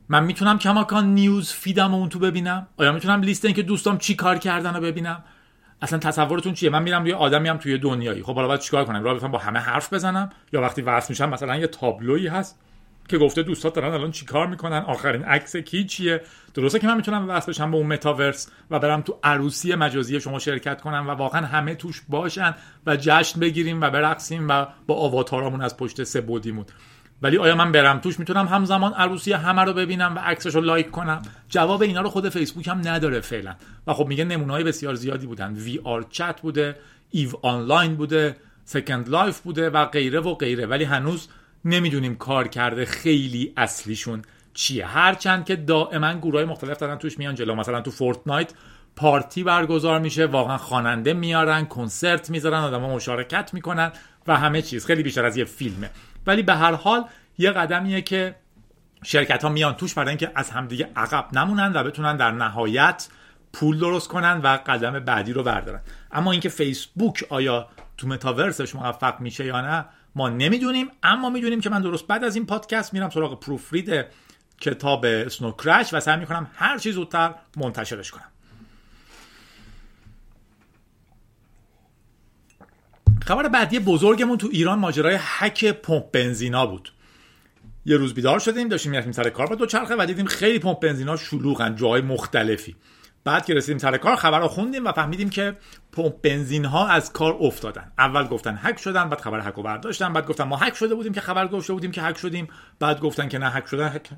[0.10, 4.38] من می‌تونم کماکان نیوز فیدم اون تو ببینم؟ آیا می‌تونم لیست اینکه دوستام چی کار
[4.38, 5.24] کردن رو ببینم؟
[5.82, 8.24] اصلا تصورتون چیه؟ من میرم روی آدمی هم توی دنیایی.
[8.24, 11.58] خب حالا باید چیکار کنم؟ راه با همه حرف بزنم؟ یا وقتی وصل میشم مثلا
[11.58, 12.60] یه تابلویی هست؟
[13.10, 16.22] که گفته دوستات دارن الان چیکار می‌کنن؟ آخرین عکس کی چیه؟
[16.54, 20.40] درسته که من می‌تونم وصل بشم به اون متاورس و برم تو عروسی مجازی شما
[20.40, 25.62] شرکت کنم و واقعا همه توش باشن و جشن بگیریم و برقصیم و با آواتارامون
[25.62, 26.66] از پشت سه بودیمون.
[27.22, 30.92] ولی آیا من برم توش؟ می‌تونم همزمان عروسی همه رو ببینم و عکسش رو لایک
[30.92, 31.22] کنم.
[31.50, 33.56] جواب اینا رو خود فیسبوک هم نداره فعلا.
[33.88, 35.54] و خب میگه نمونه بسیار زیادی بودن.
[35.54, 36.76] VRChat بوده
[37.10, 40.66] EVE Online بوده Second Life بوده و غیره و غیره.
[40.66, 41.28] ولی هنوز
[41.66, 44.22] نمی‌دونیم کارکرد خیلی اصلیشون
[44.54, 44.86] چیه.
[44.86, 47.56] هرچند که دائما گروه مختلف دارن توش میان جلو.
[47.56, 48.54] مثلا تو فورتنایت
[48.96, 53.92] پارتی برگزار میشه واقعا خواننده میارن کنسرت می‌ذارن آدما مشارکت می‌کنن
[54.28, 54.86] و همه چیز.
[54.86, 55.90] خیلی بیشتر از یه فیلمه.
[56.28, 57.06] ولی به هر حال
[57.38, 58.36] یه قدمیه که
[59.04, 63.08] شرکت ها میان توش برای اینکه از همدیگه عقب نمونن و بتونن در نهایت
[63.54, 65.82] پول درست کنن و قدم بعدی رو بردارن.
[66.12, 67.68] اما اینکه فیسبوک آیا
[67.98, 72.36] تو متاورسش موفق میشه یا نه ما نمی‌دونیم اما می‌دونیم که من درست بعد از
[72.36, 74.06] این پادکست میرم سراغ پروفرید
[74.62, 78.32] کتاب اسنو کرش و سعی می‌کنم هر چیز زودتر منتشرش کنم.
[83.26, 86.94] خبر بعدی بزرگمون تو ایران ماجرای حک پمپ بنزینا بود.
[87.86, 90.80] یه روز بیدار شدیم داشتیم می‌رفتیم سر کار با دو چرخه و دیدیم خیلی پمپ
[90.80, 92.76] بنزینا شلوغن جای مختلفی.
[93.24, 95.58] بعد که رسیدیم سر کار خبر رو خوندیم و فهمیدیم که
[95.92, 97.92] پمپ بنزین ها از کار افتادن.
[97.98, 101.14] اول گفتن هک شدن بعد خبر هک رو برداشتن بعد گفتن ما هک شده بودیم
[101.14, 102.48] که خبر گفته بودیم که هک شدیم
[102.80, 104.10] بعد گفتن که نه هک شدن هک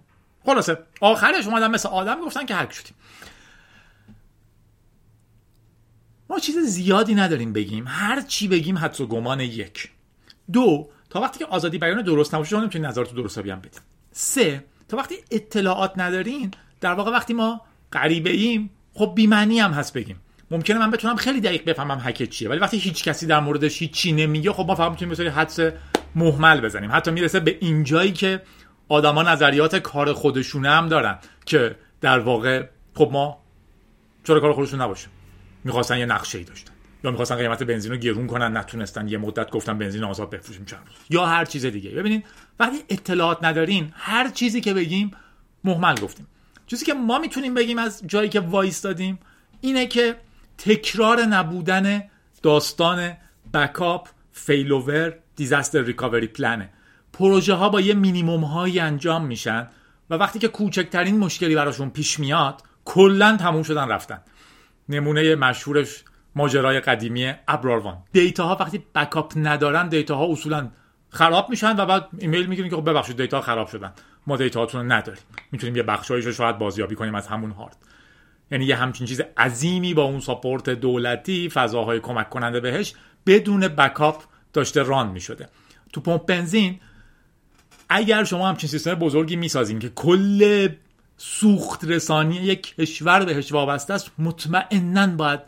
[0.46, 2.96] خلاصه آخرش اومدن مثل آدم گفتن که هک شدیم.
[6.30, 7.86] ما چیز زیادی نداریم بگیم.
[7.88, 9.92] هر چی بگیم حدس و گمان یک.
[10.52, 14.66] دو تا وقتی که آزادی بیان درست نباشه شما نمی‌تونید نظرت درست هم بدیم سه
[14.88, 17.62] تا وقتی اطلاعات ندارین در واقع وقتی ما
[17.94, 20.20] غریبه ایم خب بیمعنی هم هست بگیم.
[20.52, 24.12] ممکنه من بتونم خیلی دقیق بفهمم هک چیه ولی وقتی هیچ کسی در موردش هیچی
[24.12, 25.60] نمیگه خب ما فقط می‌تونیم بسیاری حدس
[26.16, 26.92] محمل بزنیم.
[26.92, 28.42] حتی می‌رسه به اینجایی که
[28.90, 33.44] آدما نظریات کار خودشونه هم دارن که در واقع خب ما
[34.24, 35.08] چرا کار خودشون نباشه؟
[35.64, 36.72] می‌خواستن یه نقشه ای داشتن.
[37.04, 40.80] یا می‌خواستن قیمت بنزین رو گرون کنن نتونستن یه مدت گفتن بنزین آزاد بفروشیم چند
[40.88, 40.96] روز.
[41.10, 41.90] یا هر چیز دیگه.
[41.90, 42.24] ببینین
[42.60, 45.12] وقتی اطلاعات ندارین هر چیزی که بگیم
[45.64, 46.28] محمل گفتیم.
[46.72, 49.20] چیزی که ما می‌تونیم بگیم از جایی که وایستادیم
[49.62, 50.16] اینه که
[50.58, 52.04] تکرار نبودن
[52.44, 53.14] داستان
[53.54, 56.70] بکاپ فیلوور دیزاستر ریکاوری پلنه
[57.14, 59.68] پروژه ها با یه مینیموم هایی انجام میشن
[60.10, 64.22] و وقتی که کوچکترین مشکلی براشون پیش میاد کلا تموم شدن رفتن.
[64.90, 66.04] نمونه مشهورش
[66.36, 70.70] ماجرای قدیمی ابر آروان data ها وقتی backup ندارن data ها اصولا
[71.10, 73.94] خراب میشن و بعد ایمیل می‌گیریم که خب ببخشید data خراب شدن.
[74.28, 75.24] ما data هاتون رو نداریم.
[75.52, 77.78] می‌تونیم یه بخشایش رو شاید بازیابی کنیم از همون هارد.
[78.52, 82.94] یعنی یه همچین چیز عظیمی با اون support دولتی فضاهای کمک کننده بهش
[83.26, 85.50] بدون بکاپ داشته ران می‌شده.
[85.94, 86.80] تو پمپ بنزین
[87.90, 90.68] اگر شما همچین سیستم بزرگی می‌سازیم که کل
[91.18, 95.40] سوخت رسانی یک کشور بهش وابسته است مطمئنا باید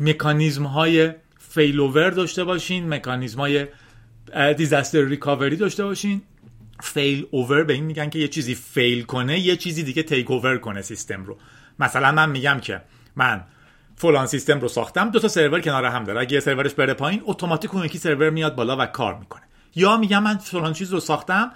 [0.00, 3.66] مکانیزم های فیلوور داشته باشین مکانیزم های
[4.56, 6.22] دیزاستر ریکاوری داشته باشین.
[6.80, 10.58] فیل اوور به این میگن که یه چیزی فیل کنه یه چیزی دیگه تیک اوور
[10.58, 11.38] کنه سیستم رو.
[11.78, 12.82] مثلا من میگم که
[13.16, 13.44] من
[13.96, 16.20] فلان سیستم رو ساختم دو تا سرور کنار هم داره.
[16.20, 19.42] اگه یه سرورش بره پایین اتوماتیک اون یکی سرور میاد بالا و کار می‌کنه.
[19.74, 21.52] یا میگم من فلان چیز رو ساختم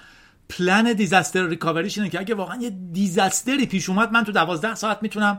[0.48, 4.32] plan disaster recovery ش اینه که اگه واقعا یه disaster ی پیش اومد من تو
[4.32, 5.38] 12 ساعت می‌تونم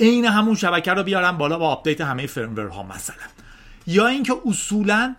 [0.00, 2.28] عین همون شبکه رو بیارم بالا با update همه
[2.72, 3.16] ها مثلا.
[3.86, 5.16] یا اینکه اصولا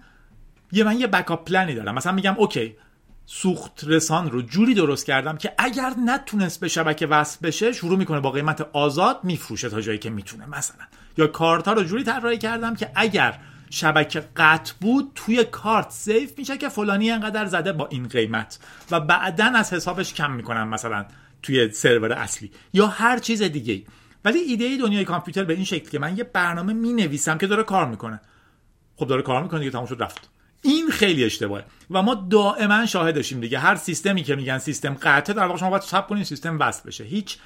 [0.72, 1.96] یه من یه backup plan ی دارم.
[1.96, 2.76] مثلا میگم okay
[3.26, 8.20] سوخت رسان رو جوری درست کردم که اگر نتونست به شبکه وصل بشه شروع می‌کنه
[8.20, 10.86] با قیمت آزاد میفروشه تا جایی که می‌تونه مثلا.
[11.18, 16.58] یا کارت رو جوری طراحی کردم که اگر شبکه قطع بود توی کارت سیف میشه
[16.58, 18.60] که فلانی انقدر زده با این قیمت
[18.92, 21.06] و بعدا از حسابش کم می‌کنم مثلا
[21.42, 23.84] توی سرور اصلی یا هر چیز دیگه
[24.26, 27.64] ولی ایده دنیای کامپیوتر به این شکل که من یه برنامه می نویسم که داره
[27.64, 28.22] کار می‌کنه.
[28.96, 30.30] خب داره کار می‌کنه دیگه تموم شد رفت.
[30.64, 31.66] این خیلی اشتباهه.
[31.92, 33.60] و ما دائما شاهدشیم دیگه.
[33.60, 37.04] هر سیستمی که میگن سیستم قطعه در واقع شما باید صبر کنین سیستم وصل بشه.
[37.04, 37.38] هیچ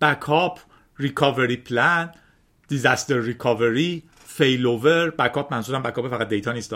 [0.00, 0.60] backup
[0.98, 2.10] recovery plan
[2.68, 6.74] disaster recovery failover backup منظورم backup فقط data نیست.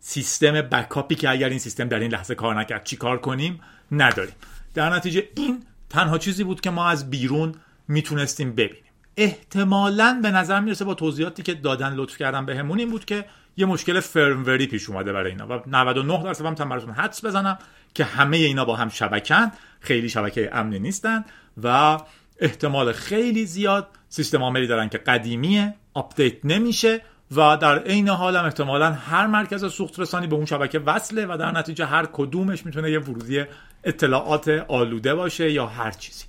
[0.00, 3.60] سیستم backup ی که اگر این سیستم در این لحظه کار نکرد چی کار کنیم؟
[3.92, 4.34] نداریم.
[4.74, 7.54] در نتیجه این تنها چیزی بود که ما از بیرون
[7.88, 8.82] می‌تونستیم ببینیم.
[9.16, 13.24] احتمالا به نظر می‌رسه با توضیحاتی که دادن لطف کردن بهمون این بود که
[13.56, 17.58] یه مشکل firmware ی پیش اومده برای اینا و 99 درصد هم براتون حدس بزنم
[17.94, 21.24] که همه اینا با هم شبکن خیلی شبکه امنی نیستن
[21.62, 21.98] و
[22.38, 27.00] احتمال خیلی زیاد سیستم عاملی دارن که قدیمیه update نمیشه
[27.36, 31.36] و در عین حال هم احتمالا هر مرکز سوخت رسانی به اون شبکه وصله و
[31.36, 33.44] در نتیجه هر کدومش می‌تونه یه ورودی
[33.84, 36.24] اطلاعات آلوده باشه یا هر چیزی.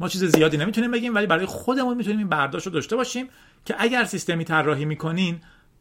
[0.00, 3.28] ما چیز زیادی نمی‌تونیم بگیم ولی برای خودمون می‌تونیم این برداشت رو داشته باشیم
[3.64, 5.40] که اگر سیستمی طراحی می‌کنین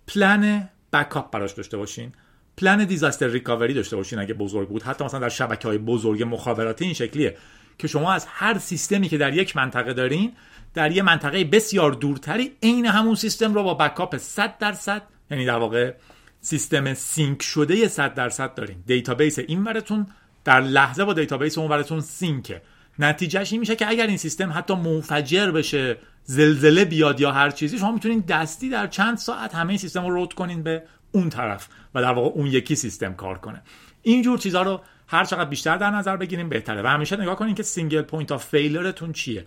[0.10, 2.12] plan backup براش داشته باشین.
[2.58, 4.84] plan disaster recovery داشته باشین اگه بزرگ بود.
[4.84, 7.38] حتی مثلا در شبکه های بزرگ مخابراتی این شکلیه
[7.78, 10.34] که شما از هر سیستمی که در یک منطقه دارین
[10.74, 15.58] در یک منطقه بسیار دورتری عین همون سیستم رو با backup 100 درصد یعنی در
[15.58, 15.94] واقع
[16.42, 18.84] سیستم sync شده 100 درصد دارین.
[18.86, 20.08] database این ورتون
[20.44, 22.62] در لحظه با database اون ورتون sync ه.
[23.00, 27.80] نتیجهش این میشه که اگر این سیستم حتی منفجر بشه زلزله بیاد یا هر چیزی
[27.80, 32.02] شما می‌تونین دستی در چند ساعت همه سیستم رو route کنین به اون طرف و
[32.02, 33.62] در واقع اون یکی سیستم کار کنه.
[34.02, 36.82] اینجور چیزها رو هر چقدر بیشتر در نظر بگیریم بهتره.
[36.82, 39.46] و همیشه نگاه کنین که single point of failure تون چیه.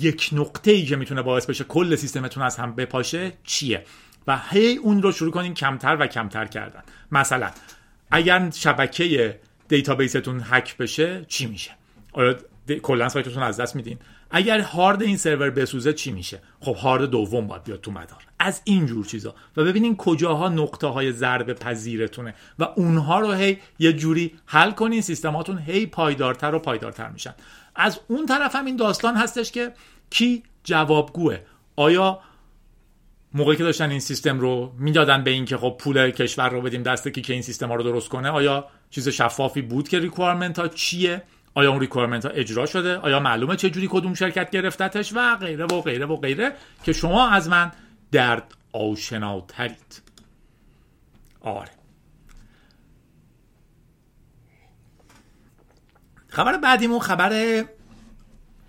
[0.00, 3.84] یک نقطه ای که می‌تونه باعث بشه کل سیستمتون از هم بپاشه چیه؟
[4.26, 6.82] و هی اون رو شروع کنین کمتر و کمتر کردن.
[7.12, 7.50] مثلا
[8.10, 11.70] اگر شبکه database تون هک بشه چی میشه؟
[12.82, 13.98] کلا سایتتون از دست میدین؟
[14.32, 18.26] اگر هارد این سرور بسوزه چی میشه؟ خب هارد دوم باید بیاد تو مدار.
[18.38, 19.34] از این جور چیزا.
[19.56, 22.34] و ببینین کجاها نقطه های ضربه پذیرتونه.
[22.58, 27.34] و اونها رو هی یه جوری حل کنین سیستماتون هی پایدارتر و پایدارتر میشن.
[27.76, 29.72] از اون طرف هم این داستان هستش که
[30.10, 31.38] کی جوابگوه؟
[31.76, 32.20] آیا
[33.34, 36.82] موقعی که داشتن این سیستم رو می‌دادن به این که خب پول کشور رو بدیم
[36.82, 40.58] دست کی که این سیستم ها رو درست کنه؟ آیا چیز شفافی بود که requirement
[40.58, 41.22] ها چیه؟
[41.54, 45.64] آیا اون requirement ها اجرا شده؟ آیا معلومه چه جوری کدوم شرکت گرفتتش؟ و غیره
[45.64, 46.52] و غیره و غیره
[46.84, 47.72] که شما از من
[48.12, 50.02] درد آشناترید.
[51.40, 51.70] آره.
[56.28, 57.64] خبر بعدیمون خبر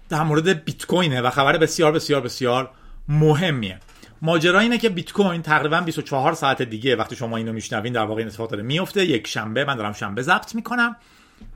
[0.10, 2.72] در مورد بیت کوینه و خبر بسیار بسیار بسیار
[3.08, 3.80] مهمیه.
[4.22, 8.20] ماجرا اینه که بیت کوین تقریبا 24 ساعت دیگه وقتی شما اینو میشنوین در واقع
[8.20, 10.96] این اتفاق داره میفته یک شنبه من دارم شنبه ضبط می‌کنم.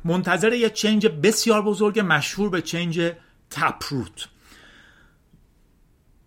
[0.06, 3.12] منتظر یه چنج بسیار بزرگ مشهور به چنج
[3.50, 4.28] تپروت.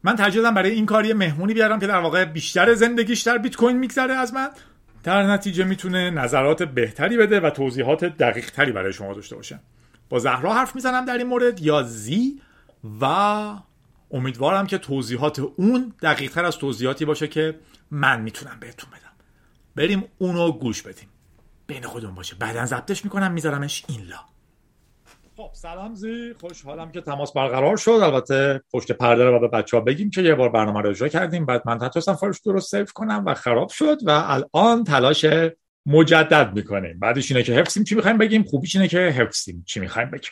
[0.02, 3.56] من ترجیح برای این کار یه مهمونی بیارم که در واقع بیشتر زندگیش در بیت
[3.56, 4.48] کوین میگذره از من.
[5.02, 9.60] در نتیجه می‌تونه نظرات بهتری بده و توضیحات دقیق تری برای شما داشته باشه.
[10.08, 11.60] با زهرا حرف می‌زنم در این مورد.
[11.60, 12.40] یا زی
[13.00, 13.04] و
[14.10, 17.58] امیدوارم که توضیحات اون دقیق تر از توضیحاتی باشه که
[17.90, 19.12] من می‌تونم بهتون بدم.
[19.76, 21.08] بریم اونو گوش بدیم.
[21.70, 22.36] بین خودمون باشه.
[22.38, 24.16] بعدا ضبطش می‌کنم میذارمش این لا.
[25.36, 26.34] خب سلام زی.
[26.40, 27.90] خوشحالم که تماس برقرار شد.
[27.90, 31.46] البته پشت پرده رو به بچه ها بگیم که یه بار برنامه رو اجرا کردیم.
[31.46, 35.26] بعد من نتونستم فایلش درست سیو کنم و خراب شد و الان تلاش
[35.86, 36.98] مجدد می‌کنیم.
[36.98, 37.84] بعدش اینه که حفظیم.
[37.84, 39.64] چی می‌خوایم بگیم؟ خوبیش اینه که حفظیم.
[39.66, 40.30] چی می‌خوایم بگیم؟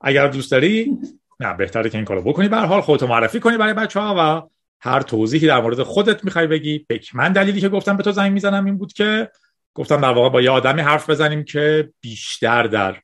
[0.00, 0.98] اگر دوست داری
[1.40, 2.48] نه بهتره که این کارو بکنی.
[2.48, 4.48] به حال خودتو معرفی کنی برای بچه ها و
[4.80, 6.86] هر توضیحی در مورد خودت می‌خوای بگی.
[6.90, 9.30] بک من دلیلی که گفتم به تو زنگ می‌زنم این بود که
[9.74, 12.96] گفتم در واقع با یه آدمی حرف بزنیم که بیشتر در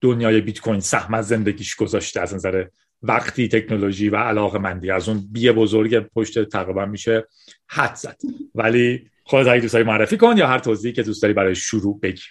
[0.00, 2.64] دنیای بیت کوین سهم از زندگیش گذاشته از نظر
[3.02, 7.26] وقتی تکنولوژی و علاقه مندی از اون بی بزرگ پشت تقریبا میشه
[7.68, 8.16] حد زد.
[8.54, 12.22] ولی خودت اگه دوست معرفی کن یا هر توضیحی که دوست داری برای شروع بگی.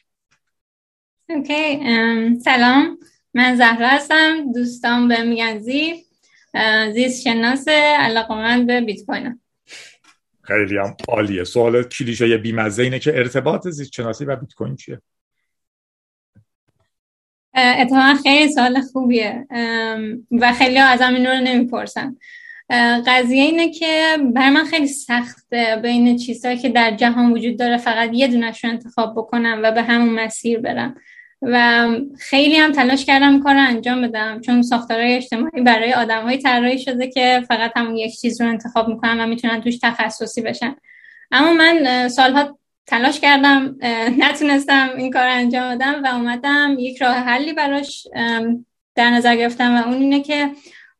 [1.29, 1.79] اوکی
[2.39, 2.97] سلام.
[3.33, 4.51] من زهرا هستم.
[4.53, 6.05] دوستان به میگن زی.
[6.93, 9.39] زیست شناس علاقه به بیت کوین
[10.49, 11.43] خیلی هم عالیه.
[11.43, 15.01] سوال کلیشه بیمزه اینه که ارتباط زیست شناسی و بیت کوین چیه؟
[17.53, 19.47] اتفاقا خیلی سوال خوبیه.
[20.31, 22.15] و خیلی ها ازم این رو نمی‌پرسن.
[23.07, 28.09] قضیه اینه که بر من خیلی سخته بین چیزهایی که در جهان وجود داره فقط
[28.13, 30.95] یه دونش رو انتخاب بکنم و به همون مسیر برم.
[31.41, 31.87] و
[32.19, 37.07] خیلی هم تلاش کردم کار رو انجام بدم چون ساختارهای اجتماعی برای آدم طراحی شده
[37.07, 40.75] که فقط همون یک چیز رو انتخاب می‌کنن و می‌تونن توش تخصصی بشن.
[41.31, 43.75] اما من سالها تلاش کردم
[44.17, 46.75] نتونستم این کار انجام بدم و اومدم.
[46.79, 48.07] یک راه حلی براش
[48.95, 50.49] در نظر گرفتم و اون اینه که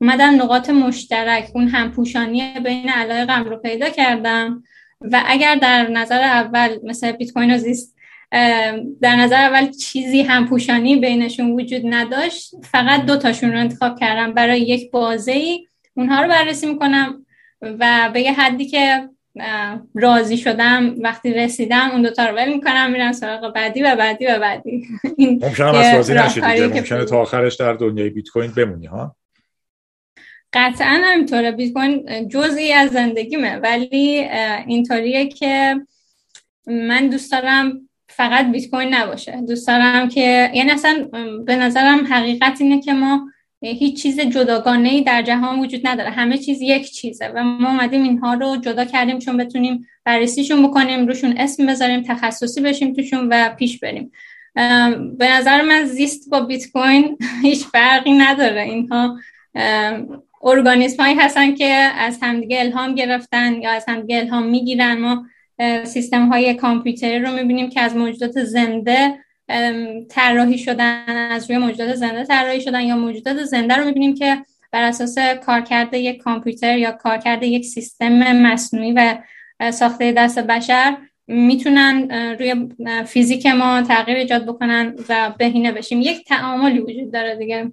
[0.02, 4.64] اومدم نقاط مشترک اون همپوشانی بین علایقم رو پیدا کردم.
[5.02, 7.99] و اگر در نظر اول مثل بیت کوین و زیست
[9.02, 12.52] در نظر اول چیزی همپوشانی بینشون وجود نداشت.
[12.64, 14.34] فقط دو تاشون رو انتخاب کردم.
[14.34, 17.26] برای یک بازه ای اونها رو بررسی می‌کنم
[17.62, 19.10] و به یه حدی که
[19.96, 24.40] راضی شدم وقتی رسیدم اون دوتا رو ول می‌کنم میرم سراغ بعدی و بعدی و
[24.40, 24.88] بعدی.
[25.18, 26.68] ممکنه از راضی نشید دیگه.
[26.68, 29.16] ممکنه تا آخرش در دنیای بیت کوین بمونی ها؟
[30.54, 31.52] قطعا همینطوره.
[31.52, 34.30] بیت کوین جزئی از زندگیمه ولی
[34.68, 35.82] اینطوریه که
[36.68, 39.42] من دوست دارم فقط بیت کوین نباشه.
[39.48, 41.10] دوست دارم که یعنی اصلا
[41.46, 43.30] به نظرم حقیقت اینه که ما
[43.62, 46.10] هیچ چیز جداگانه ای در جهان وجود نداره.
[46.10, 51.08] همه چیز یک چیزه و ما اومدیم اینها رو جدا کردیم چون بتونیم بررسیشون بکنیم
[51.08, 54.12] روشون اسم بذاریم تخصصی بشیم توشون و پیش بریم.
[55.18, 58.62] به نظر من زیست با بیت کوین هیچ فرقی نداره.
[58.62, 59.18] اینها
[60.44, 61.66] ارگانیسم هایی هستن که
[61.98, 64.98] از همدیگه الهام گرفتن یا از همدیگه الهام می‌گیرن.
[64.98, 65.26] ما
[65.84, 69.20] سیستم های کامپیوتری رو می‌بینیم که از موجودات زنده
[70.10, 74.38] طراحی شدن از روی موجودات زنده طراحی شدن یا موجودات زنده رو می‌بینیم که
[74.72, 79.18] بر اساس کارکرد یک کامپیوتر یا کارکرد یک سیستم مصنوعی و
[79.72, 82.70] ساخته دست بشر می‌تونن روی
[83.06, 86.02] فیزیک ما تغییر ایجاد بکنن و بهینه بشیم.
[86.02, 87.72] یک تعاملی وجود داره دیگه.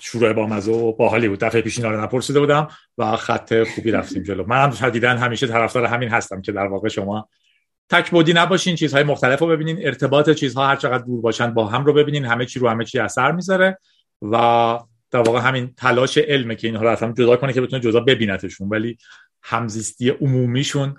[0.00, 1.38] شروع با مزه و باحالی بود.
[1.38, 4.46] دفعه پیش اینا رو نپرسیده بودم و خط خوبی رفتیم جلو.
[4.46, 7.28] من هم همیشه طرفدار همین هستم که در واقع شما
[7.90, 9.78] تک بودی نباشین چیزهای مختلف رو ببینین.
[9.86, 12.24] ارتباط چیزها هر چقدر دور باشن با هم رو ببینین.
[12.24, 13.78] همه چی رو همه چی اثر می‌ذاره
[14.22, 14.36] و
[15.10, 18.68] در واقع همین تلاش علمه که اینها رو هم جدا کنه که بتونه جدا ببینتشون.
[18.68, 18.98] ولی
[19.42, 20.96] همزیستی عمومیشون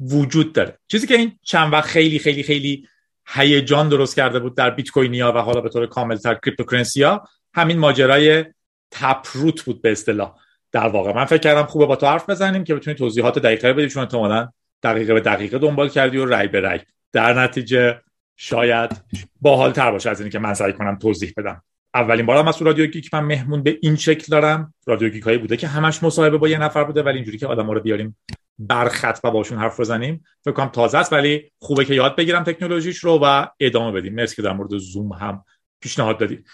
[0.00, 0.78] وجود داره.
[0.86, 2.88] چیزی که این چند وقت خیلی خیلی خیلی
[3.28, 7.78] هیجان درست کرده بود در بیت کوینیا و حالا به طور کاملتر cryptocurrency ا همین
[7.78, 8.44] ماجرای
[8.90, 10.34] Taproot بود به اصطلاح.
[10.72, 13.88] در واقع من فکر کردم خوبه با تو حرف بزنیم که بتونی توضیحات دقیقتری بدی
[13.88, 14.48] چون احتمالاً
[14.82, 16.80] دقیقه به دقیقه دنبال کردی و رای به رای
[17.12, 18.00] در نتیجه
[18.36, 18.90] شاید
[19.40, 21.62] باحال تر باشه از اینکه من سعی کنم توضیح بدم.
[21.94, 24.74] اولین بارم از رادیو گیک من مهمون به این شکل دارم.
[24.86, 27.70] رادیو گیک هایی بوده که همش مصاحبه با یه نفر بوده ولی اینجوری که آدم
[27.70, 28.16] رو بیاریم
[28.58, 30.24] برخط و باشون حرف بزنیم.
[30.44, 34.14] فکر کنم تازه است ولی خوبه که یاد بگیرم تکنولوژیش رو و ادامه بدیم.
[34.14, 35.44] مرسی که در مورد زوم هم
[35.80, 36.46] پیشنهاد دادید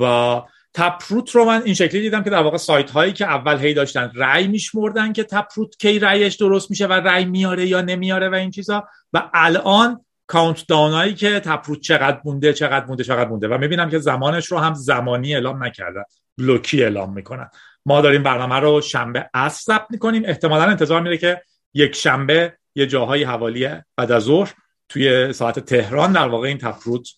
[0.00, 0.42] و
[0.74, 4.12] تپروت رو من این شکلی دیدم که در واقع سایت هایی که اول هی داشتن
[4.14, 8.50] رأی میشمردن که تپروت کی رأیش درست میشه و رأی میاره یا نمیاره و این
[8.50, 8.88] چیزا.
[9.12, 13.48] و الان کاونت داون هایی که تپروت چقدر مونده چقدر مونده چقدر مونده.
[13.48, 16.02] و می‌بینم که زمانش رو هم زمانی اعلام نکردن
[16.38, 17.48] بلوکی اعلام می‌کنن.
[17.86, 20.22] ما داریم برنامه رو شنبه اصر ثبت می‌کنیم.
[20.26, 21.42] احتمالا انتظار میره که
[21.74, 24.54] یک شنبه یه جاهای حوالی بعد از ظهر
[24.88, 27.08] توی ساعت تهران در واقع این تپروت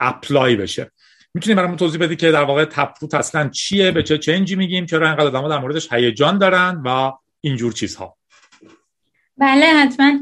[0.00, 0.90] اپلای بشه.
[1.34, 5.06] می‌تونی برامون توضیح بدی که در واقع تپروت اصلا چیه؟ به چه چنجی میگیم؟ چرا
[5.06, 8.16] اینقدر آدم‌ها در موردش هیجان دارن و اینجور چیزها؟
[9.38, 10.18] بله حتما.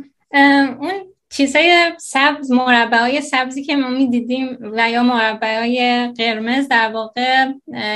[0.80, 0.92] اون
[1.30, 7.46] چیزهای سبز مربع های سبزی که ما می‌دیدیم و یا مربع های قرمز در واقع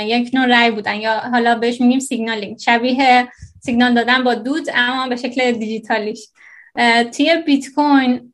[0.03, 0.95] یک نوع رای بودن.
[0.95, 2.59] یا حالا بهش میگیم signaling.
[2.59, 3.27] شبیه
[3.59, 6.29] سیگنال دادن با دود اما به شکل دیجیتالیش.
[7.17, 8.31] توی بیت کوین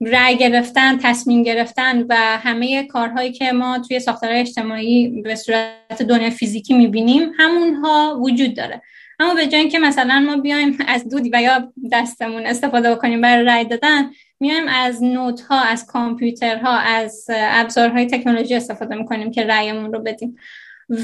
[0.00, 6.30] رای گرفتن تصمیم گرفتن و همه کارهایی که ما توی ساختار اجتماعی به صورت دنیا
[6.30, 8.82] فیزیکی می‌بینیم همونها وجود داره.
[9.20, 13.44] اما به جای اینکه مثلا ما بیایم از دودی و یا دستمون استفاده بکنیم برای
[13.44, 19.92] رای دادن میایم از node ها از کامپیوترها از ابزارهای تکنولوژی استفاده می‌کنیم که رایمون
[19.92, 20.36] رو بدیم.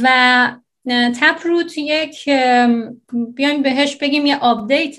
[0.02, 0.50] و
[1.20, 2.28] Taproot یک
[3.34, 4.96] بیایم بهش بگیم یه update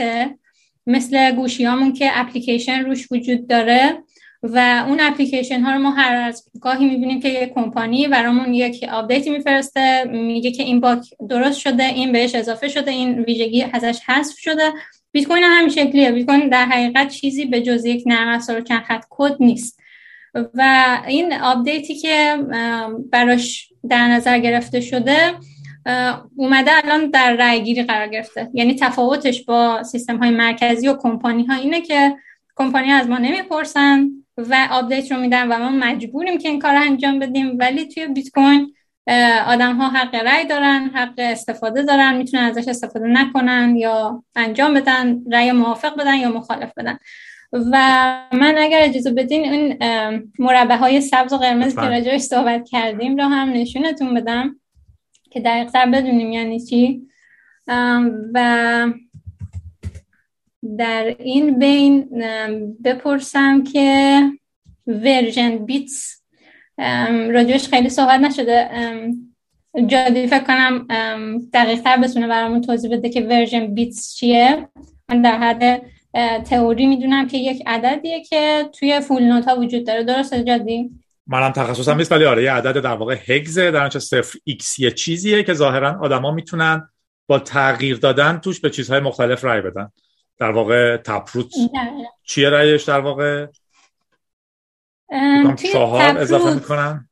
[0.88, 4.04] مثل گوشی هامون که اپلیکیشن روش وجود داره
[4.44, 8.84] و اون اپلیکیشن ها رو ما هر از گاهی می‌بینیم که یک کمپانی برامون یک
[8.92, 13.66] update ی میفرسته میگه که این bug درست شده این بهش اضافه شده این ویژگی
[13.74, 14.72] ازش حذف شده.
[15.12, 16.12] بیت کوین هم همین شکلیه.
[16.12, 19.82] بیت کوین در حقیقت چیزی به جز یک نرم افزار چند خط کد نیست.
[20.54, 22.38] و این update ی که
[23.12, 25.34] براش در نظر گرفته شده
[26.36, 28.50] اومده الان در رأیگیری قرار گرفته.
[28.54, 32.16] یعنی تفاوتش با سیستم های مرکزی و کمپانی ها اینه که
[32.56, 36.82] کمپانی از ما نمی‌پرسن و update رو میدن و ما مجبوریم که این کار رو
[36.82, 37.58] انجام بدیم.
[37.60, 38.74] ولی توی بیت کوین
[39.48, 45.22] آدم ها حق رأی دارن حق استفاده دارن می‌تونن ازش استفاده نکنن یا انجام بدن
[45.32, 46.98] رأی موافق بدن یا مخالف بدن.
[47.54, 47.78] و
[48.32, 49.78] من اگر اجازه بدین این
[50.40, 54.61] مربع های سبز و قرمز که راجعش صحبت کردیم رو هم نشونتون بدم.
[55.32, 57.02] که دقیق تر بدونیم یعنی چی.
[58.34, 58.88] و
[60.78, 62.10] در این بین
[62.84, 64.22] بپرسم که
[64.88, 66.22] version bits
[67.30, 68.70] راجعش خیلی صحبت نشده.
[69.88, 70.88] جادی فکر کنم
[71.54, 74.68] دقیق تر بتونه برامون توضیح بده که version bits چیه.
[75.10, 75.82] من در حد
[76.44, 80.04] تئوری می‌دونم که یک عددیه که توی full node ها وجود داره.
[80.04, 80.92] درسته جادی؟
[81.28, 84.92] منم تخصصم نیست ولی آره یه عدد در واقع hex ه در صفر x یه
[84.92, 86.90] چیزیه که ظاهرا آدما می‌تونن
[87.28, 89.92] با تغییر دادن توش به چیزهای مختلف رای بدن.
[90.38, 91.54] در واقع Taproot
[92.24, 93.48] چیه رایش در واقع؟
[95.72, 97.10] چهار اضافه می‌کنن.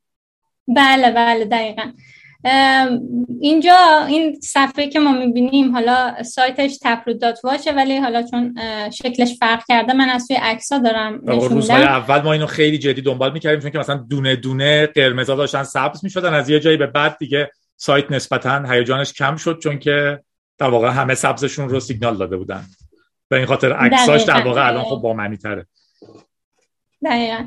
[0.68, 1.92] بله بله دقیقا.
[3.40, 8.54] اینجا این صفحه که ما می‌بینیم حالا سایتش تپرود دات واچه ولی حالا چون
[8.90, 13.32] شکلش فرق کرده من از توی عکسا دارم روزهای اول ما اینو خیلی جدی دنبال
[13.32, 17.18] می‌کردیم چون که مثلا دونه دونه قرمزا داشتن سبز می‌شدن از یه جایی به بعد
[17.18, 20.20] دیگه سایت نسبتا هیجانش کم شد چون که
[20.58, 22.64] در واقع همه سبزشون رو سیگنال داده بودن.
[23.28, 25.66] به این خاطر عکساش در واقع الان خب با معنی تره
[27.04, 27.44] دقیقا.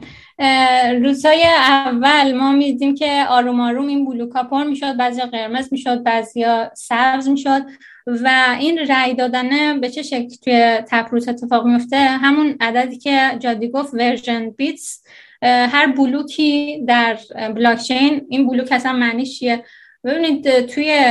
[1.02, 6.46] روزهای اول ما می‌دیدیم که آروم آروم این بلوکا پر می‌شد بعضی قرمز می‌شد بعضی
[6.74, 7.62] سبز می‌شد
[8.08, 13.70] و این رأی دادنه به چه شکل توی Taproot اتفاق میفته همون عددی که جادی
[13.70, 15.04] گفت version bits.
[15.44, 17.18] هر بلوکی در
[17.56, 19.64] بلاکچین این بلوک اصلا معنیش چیه؟
[20.04, 21.04] ببینید توی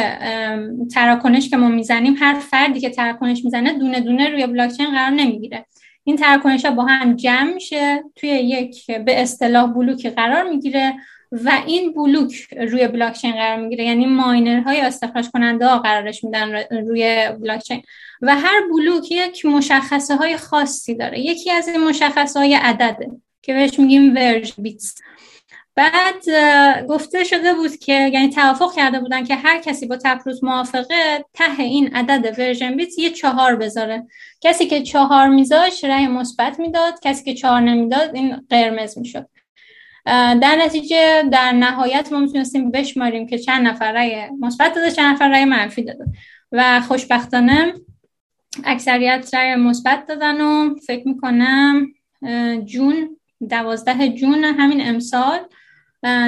[0.95, 5.66] تراکنش که ما می‌زنیم هر فردی که تراکنش می‌زنه دونه دونه روی بلاکچین قرار نمی‌گیره.
[6.05, 10.94] این تراکنش ها با هم جمع میشه توی یک به اصطلاح بلوکی قرار می‌گیره
[11.32, 13.84] و این بلوک روی بلاکچین قرار می‌گیره.
[13.84, 17.82] یعنی ماینرهای استخراج کننده ها قرارش میدن روی بلاکچین.
[18.22, 21.20] و هر بلوک یک مشخصه های خاصی داره.
[21.20, 23.11] یکی از این مشخصه های عدده
[23.42, 24.95] که بهش میگیم version bits.
[25.77, 26.25] بعد
[26.89, 31.62] گفته شده بود که یعنی توافق کرده بودن که هر کسی با تپروت موافقه ته
[31.62, 34.07] این عدد version bit یه چهار بذاره.
[34.41, 39.29] کسی که چهار میذاش رأی مثبت می‌داد کسی که چهار نمی‌داد این قرمز می‌شد.
[40.05, 45.29] در نتیجه در نهایت ما می‌تونستیم بشماریم که چند نفر رأی مثبت داده چند نفر
[45.29, 46.05] رأی منفی داده.
[46.53, 47.75] و خوشبختانه
[48.64, 51.87] اکثریت رأی مثبت دادن و فکر می‌کنم
[52.64, 53.16] جون
[53.51, 55.39] دوازده جون همین امسال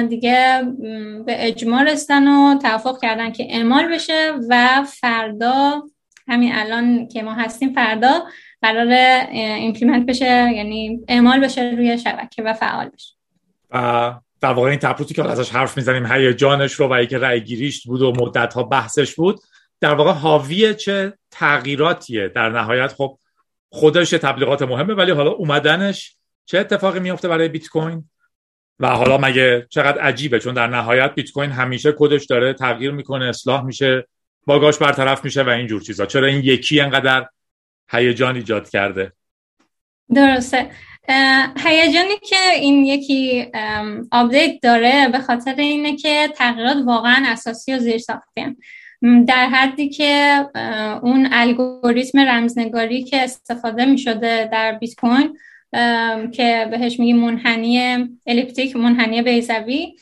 [0.09, 0.63] دیگه
[1.25, 5.83] به اجماع رسیدن و توافق کردن که اعمال بشه و فردا
[6.27, 8.23] همین الان که ما هستیم فردا
[8.61, 8.87] قرار
[9.31, 13.13] implement بشه یعنی اعمال بشه روی شبکه و فعال بشه.
[14.41, 18.01] در واقع این تپروتی که ازش حرف می‌زنیم هیجانش رو و اینکه رأی گیریش بود
[18.01, 19.39] و مدت ها بحثش بود
[19.81, 23.19] در واقع حاوی چه تغییراتیه؟ در نهایت خب
[23.69, 26.15] خودش تبلیغات مهمه ولی حالا اومدنش
[26.45, 28.09] چه اتفاقی میفته برای بیت کوین؟
[28.79, 33.25] و حالا مگه چقدر عجیبه؟ چون در نهایت بیت کوین همیشه کدش داره تغییر می‌کنه
[33.25, 34.07] اصلاح میشه
[34.47, 36.05] باگاش برطرف میشه و این جور چیزا.
[36.05, 37.27] چرا این یکی انقدر
[37.91, 39.11] هیجان ایجاد کرده؟
[40.15, 40.71] درسته.
[41.57, 43.51] هیجانی که این یکی
[44.11, 48.55] آپدیت داره به خاطر اینه که تغییرات واقعا اساسی و زیر ساخته
[49.27, 50.45] در حدی که
[51.03, 55.37] اون الگوریتم رمزنگاری که استفاده می شده در بیت کوین
[56.31, 57.97] که بهش میگیم منحنی
[58.27, 59.95] elliptic منحنی بیضوی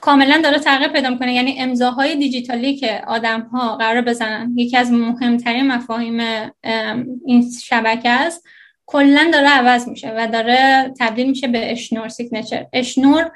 [0.00, 1.34] کاملا داره تغییر پیدا می‌کنه.
[1.34, 6.20] یعنی امضاهای دیجیتالی که آدم ها قرار بزنن یکی از مهمترین مفاهیم
[7.26, 8.48] این شبکه است
[8.86, 12.66] کلا داره عوض میشه و داره تبدیل میشه به Schnorr signature.
[12.72, 13.30] Schnorr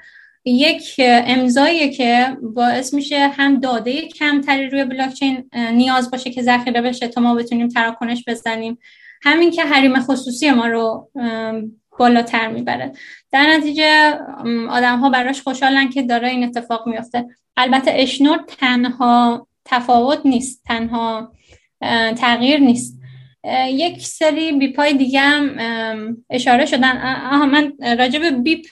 [0.44, 7.08] یک امضایی که باعث میشه هم داده کمتری روی بلاکچین نیاز باشه که ذخیره بشه
[7.08, 8.78] تا ما بتونیم تراکنش بزنیم.
[9.22, 11.10] هم اینکه حریم خصوصی ما رو
[11.98, 12.92] بالاتر می‌بره.
[13.32, 14.18] در نتیجه
[14.70, 21.32] آدم ها براش خوشحالن که داره این اتفاق میفته البته اشنور تنها تفاوت نیست تنها
[22.16, 22.98] تغییر نیست.
[23.68, 26.96] یک سری بیپ های دیگه هم اشاره شدن.
[27.32, 28.66] آها من راجع به بیپ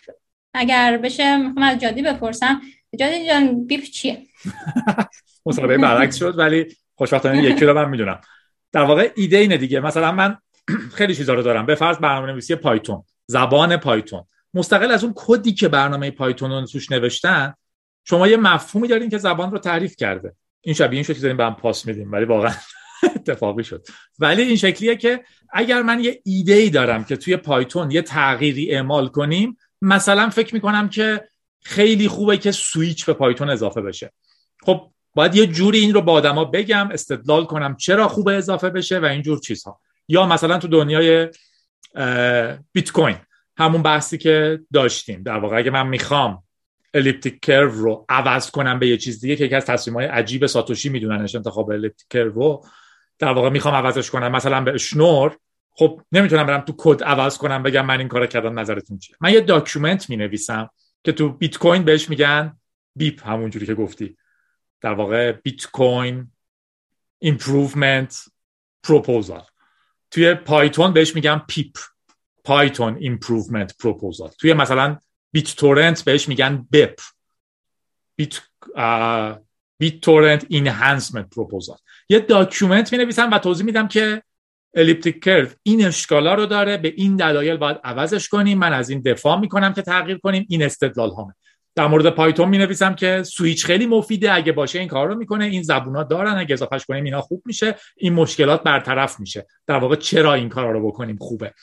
[0.55, 2.61] اگر بشه می‌خوام از جادی بپرسم.
[2.99, 4.23] جادی جان بیپ چیه؟
[5.47, 8.21] مصاحبه برعکس شد ولی خوشبختانه یکی رو من می‌دونم.
[8.73, 9.81] در واقع ایده اینه دیگه.
[9.81, 10.37] مثلا من
[10.99, 11.67] خیلی چیزا رو دارم.
[11.67, 14.25] به فرض برنامه نویسی پایتون زبان پایتون.
[14.55, 17.55] مستقل از اون کدی که برنامه پایتون رو توش نوشتن
[18.05, 20.35] شما یه مفهومی دارین که زبان رو تعریف کرده.
[20.61, 22.55] این شبیه این شد که داریم به هم پاس میدیم ولی واقعا
[23.17, 23.87] اتفاقی شد.
[24.19, 28.73] ولی این شکلیه که اگر من یه ایده ای دارم که توی پایتون یه تغییری
[28.75, 31.29] اعمال کنیم مثلا فکر می‌کنم که
[31.63, 34.13] خیلی خوبه که سویچ به پایتون اضافه بشه.
[34.63, 38.99] خب باید یه جوری این رو با آدما بگم استدلال کنم چرا خوبه اضافه بشه
[38.99, 39.81] و این جور چیزها.
[40.09, 41.29] یا مثلا تو دنیای
[42.73, 43.17] بیت کوین
[43.57, 45.23] همون بحثی که داشتیم.
[45.23, 46.43] در واقع اگه من می‌خوام
[46.95, 50.47] elliptic curve رو عوض کنم به یه چیز دیگه که یکی از تصمیم های عجیب
[50.47, 52.65] ساتوشی میدوننش انتخاب elliptic curve
[53.19, 54.33] در واقع می‌خوام عوضش کنم.
[54.33, 55.37] مثلا به Schnorr
[55.73, 59.33] خب نمی‌تونم برم تو کد عوض کنم بگم من این کارو کردم نظرتون چیه؟ من
[59.33, 60.71] یه document می‌نویسم
[61.05, 62.57] که تو بیت کوین بهش میگن
[62.97, 64.17] BIP همونجوری که گفتی.
[64.81, 66.31] در واقع Bitcoin
[67.19, 68.25] Improvement
[68.83, 69.43] Proposal.
[70.11, 71.79] توی پایتون بهش میگن PEP.
[72.45, 74.29] Python Improvement Proposal.
[74.29, 74.99] توی مثلا
[75.33, 77.01] بیت تورنت بهش میگن BEP.
[78.17, 78.41] Bit
[79.79, 81.79] BitTorrent Enhancement Proposal.
[82.09, 84.23] یه document می نویسم و توضیح میدم که
[84.75, 88.59] elliptic curve این اشکالا رو داره به این دلایل باید عوضش کنیم.
[88.59, 90.47] من از این دفاع می‌کنم که تغییر کنیم.
[90.49, 91.35] این استدلال هامه
[91.81, 94.33] در مورد پایتون می نویسم که سویچ خیلی مفیده.
[94.33, 95.45] اگه باشه این کار رو می‌کنه.
[95.45, 96.39] این زبونا دارن.
[96.39, 97.75] اگه اضافهش کنیم اینا خوب میشه.
[97.97, 99.47] این مشکلات برطرف میشه.
[99.67, 101.55] در واقع چرا این کار رو بکنیم خوبه.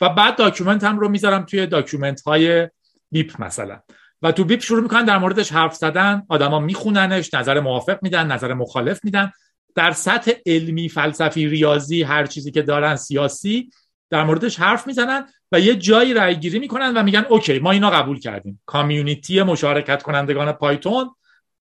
[0.00, 2.68] و بعد document هم رو می‌ذارم توی document های
[3.12, 3.80] BIP مثلا.
[4.22, 6.22] و تو BIP شروع می‌کنن در موردش حرف زدن.
[6.28, 9.32] آدما میخوننش نظر موافق میدن نظر مخالف میدن.
[9.74, 13.70] در سطح علمی فلسفی ریاضی هر چیزی که دارن سیاسی
[14.10, 15.26] در موردش حرف می‌زنن.
[15.54, 18.62] و یه جایی رای گیری می‌کنن و میگن OK ما اینا قبول کردیم.
[18.66, 21.10] community مشارکت کنندگان پایتون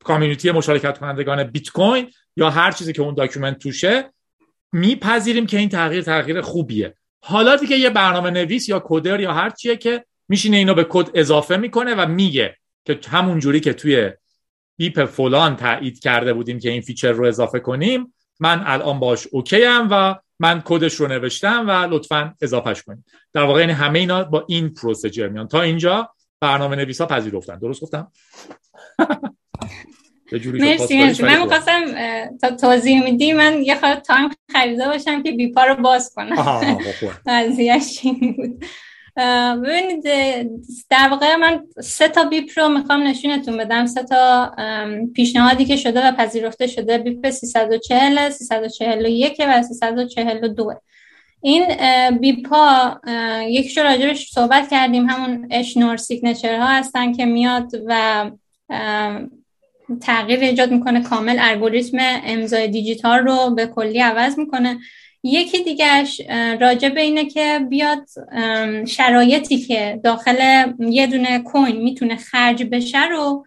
[0.04, 4.14] community مشارکت کنندگان بیت کوین یا هر چیزی که اون document توشه
[4.72, 6.96] میپذیریم که این تغییر تغییر خوبیه.
[7.24, 11.10] حالا دیگه یه برنامه نویس یا coder یا هر چیه که میشینه اینو به کد
[11.14, 14.12] اضافه می‌کنه و میگه که همون جوری که توی
[14.78, 19.66] BIP فلان تایید کرده بودیم که این feature رو اضافه کنیم من الان باش OK
[19.66, 23.06] ام و من کدش رو نوشتم و لطفا اضافهش کنید.
[23.34, 25.48] در واقع یعنی همه اینا با این procedure میان.
[25.48, 26.10] تا اینجا
[26.42, 27.60] برنامه نویسا پذیرفتن.
[27.60, 28.12] درست گفتم؟
[30.54, 31.24] مرسی مرسی.
[31.24, 31.82] من می‌خواستم
[32.42, 36.78] تا توضیح میدی من یه خرده time خریده باشم که BIP ا رو باز کنم.
[37.28, 38.00] قضیهش
[38.38, 38.66] بود.
[39.18, 40.04] ببینید
[40.90, 43.86] در واقع من سه تا BIP رو می‌خوام نشونتون بدم.
[43.86, 44.56] سه تا
[45.16, 46.98] پیشنهادی که شده و پذیرفته شده.
[46.98, 50.74] BIP 340 341 و 342
[51.42, 51.66] این
[52.20, 53.00] BIP ا
[53.48, 55.10] یکیشو راجبش صحبت کردیم.
[55.10, 58.32] همون Schnorr signature ها هستن که میاد و
[60.02, 61.04] تغییر ایجاد می‌کنه.
[61.04, 64.80] کامل الگوریتم امضای دیجیتال رو به کلی عوض می‌کنه.
[65.24, 66.22] یکی دیگهش
[66.62, 68.08] راجع به اینه که بیاد
[68.88, 73.46] شرایطی که داخل یه دونه coin می‌تونه خرج بشه رو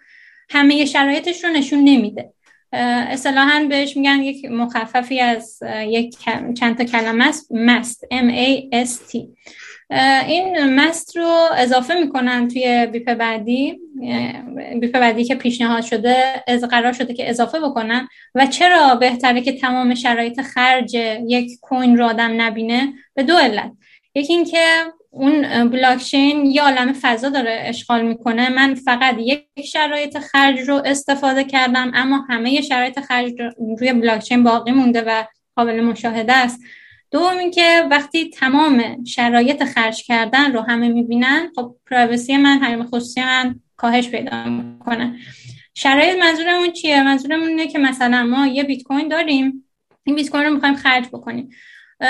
[0.50, 2.32] همه شرایطش رو نشون نمیده.
[2.72, 6.16] اصطلاحا بهش میگن یک مخففی از یک
[6.58, 7.52] چند تا کلمه است.
[7.52, 8.04] مست.
[8.12, 9.18] M A S T.
[10.26, 13.78] این مست رو اضافه می‌کنن توی بیپ بعدی.
[14.80, 18.08] بیپ بعدی که پیشنهاد شده از قرار شده که اضافه بکنن.
[18.34, 20.94] و چرا بهتره که تمام شرایط خرج
[21.26, 23.72] یک کوین رو آدم نبینه؟ به دو علت.
[24.14, 24.64] یکی اینکه
[25.10, 28.48] اون بلاکچین یه عالم فضا داره اشغال می‌کنه.
[28.48, 33.32] من فقط یک شرایط خرج رو استفاده کردم اما همه شرایط خرج
[33.78, 35.24] روی بلاکچین باقی مونده و
[35.56, 36.60] قابل مشاهده است.
[37.16, 43.20] دوم اینکه وقتی تمام شرایط خرج کردن رو همه می‌بینن خب پرایوسی من حریم خصوصی
[43.20, 45.18] من کاهش پیدا می‌کنه
[45.74, 49.64] شرایط منظورمون چیه؟ منظورمون اینه که مثلا ما یه بیت کوین داریم
[50.04, 51.50] این بیت کوین رو می‌خوایم خرج بکنیم.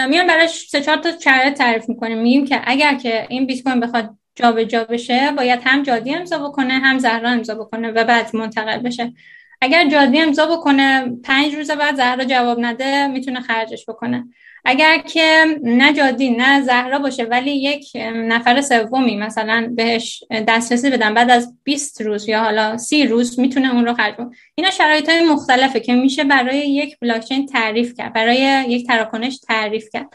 [0.09, 2.19] میان براش سه چهار تا شرایط تعریف می‌کنیم.
[2.19, 6.75] میگیم که اگر که این بیت کوین بخواد جابجا بشه باید هم جادی امضا بکنه
[6.75, 9.13] هم زهرا امضا بکنه و بعد منتقل بشه.
[9.61, 14.29] اگر جادی امضا بکنه پنج روز بعد زهرا جواب نده می‌تونه خرجش بکنه.
[14.69, 21.14] اگر که نه جادی نه زهرا باشه ولی یک نفر سومی مثلا بهش دسترسی بدن
[21.14, 24.31] بعد از 20 روز یا حالا 30 روز می‌تونه اون رو خرج کنه.
[24.55, 29.89] اینا شرایط های مختلفه که میشه برای یک بلاکچین تعریف کرد برای یک تراکنش تعریف
[29.93, 30.09] کرد.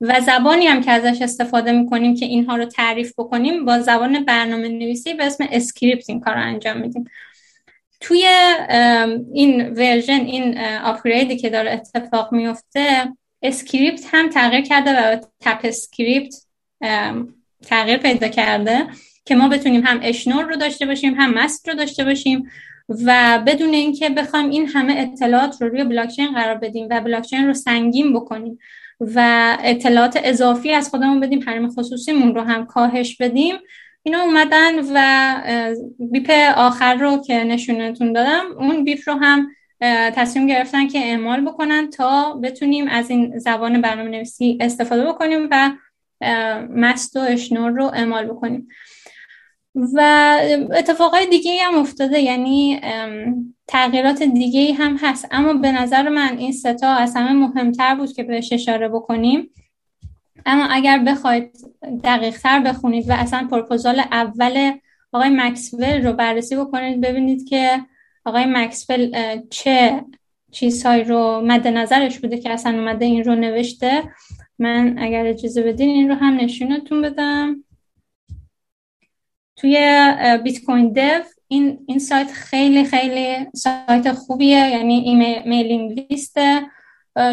[0.00, 4.68] و زبانی هم که ازش استفاده می‌کنیم که اینها رو تعریف بکنیم با زبان برنامه
[4.68, 7.04] نویسی به اسم Script این کار رو انجام میدیم.
[8.00, 8.28] توی
[9.32, 16.34] این version این upgrade ی که داره اتفاق میفته script هم تغییر کرده و Tapscript
[17.62, 18.86] تغییر پیدا کرده
[19.24, 22.50] که ما بتونیم هم Schnorr رو داشته باشیم هم MAST رو داشته باشیم
[22.88, 27.54] و بدون اینکه بخوایم این همه اطلاعات رو روی بلاکچین قرار بدیم و بلاکچین رو
[27.54, 28.58] سنگین بکنیم
[29.00, 33.54] و اطلاعات اضافی از خودمون بدیم حریم خصوصیمون رو هم کاهش بدیم
[34.02, 39.48] اینا اومدن و بیپ آخر رو که نشونتون دادم اون بیپ رو هم
[39.80, 45.70] تصمیم گرفتن که اعمال بکنن تا بتونیم از این زبان برنامه نویسی استفاده بکنیم و
[46.70, 48.68] مست و اشنور رو اعمال بکنیم.
[49.94, 50.38] و
[50.72, 52.80] اتفاقای دیگه هم افتاده یعنی
[53.66, 55.28] تغییرات دیگه هم هست.
[55.30, 59.50] اما به نظر من این ستا از همه مهمتر بود که بهش اشاره بکنیم.
[60.46, 61.52] اما اگر بخواید
[62.04, 64.72] دقیق تر بخونید و اصلا پروپوزال اول
[65.12, 67.80] آقای مکسول رو بررسی بکنید ببینید که
[68.24, 69.12] آقای مکسول
[69.50, 70.04] چه
[70.52, 74.02] چیزهایی رو مد نظرش بوده که اصلا اومده این رو نوشته؟
[74.58, 77.64] من اگر اجازه بدین این رو هم نشونتون بدم.
[79.56, 79.76] توی
[80.44, 86.62] Bitcoin dev این این سایت خیلی خیلی سایت خوبیه یعنی mailing list ه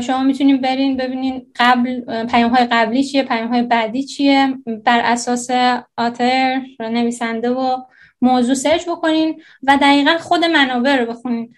[0.04, 5.48] شما می‌تونید برین ببینین قبل پیام های قبلی چیه پیام های بعدی چیه بر اساس
[5.98, 7.78] آتر نویسنده و
[8.22, 11.56] موضوع سرچ بکنین و دقیقا خود منابع رو بخونین.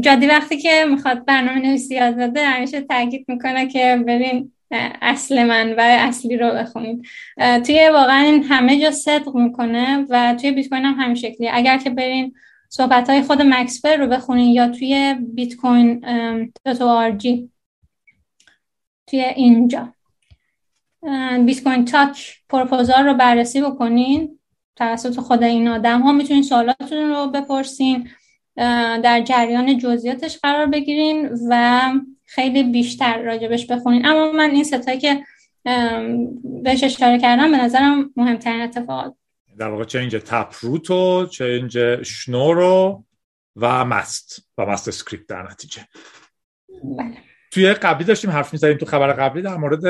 [0.00, 4.52] جادی وقتی که می‌خواد برنامه نویسی یاد بده همیشه تاکید می‌کنه که ببین
[5.02, 7.06] اصل من و اصلی رو بخونین.
[7.36, 11.78] توی واقعا این همه جا صدق می‌کنه و توی بیت کوین هم همین شکلی اگر
[11.78, 12.34] که برین
[12.68, 16.04] صحبت های خود مکسفر رو بخونین یا توی بیت کوین
[17.16, 17.50] جی.
[19.06, 19.92] توی اینجا.
[21.44, 24.38] بیت کوین تاک پروپوزال رو بررسی بکنین.
[24.76, 28.08] توسط خود این آدم ها می‌تونین سوالاتتون رو بپرسین
[28.56, 31.80] در جریان جزئیاتش قرار بگیرین و
[32.24, 34.06] خیلی بیشتر راجبش بخونین.
[34.06, 35.24] اما من این ستایی که
[36.62, 39.14] بهش اشاره کردم به نظرم مهمترین اتفاقات
[39.58, 43.04] در واقع change Taproot
[43.56, 44.88] و change Schnorr و و MAST.
[44.88, 45.82] و MAST script در نتیجه.
[46.98, 47.16] بله.
[47.50, 49.80] توی قبلی داشتیم حرف می‌زدیم تو خبر قبلی در مورد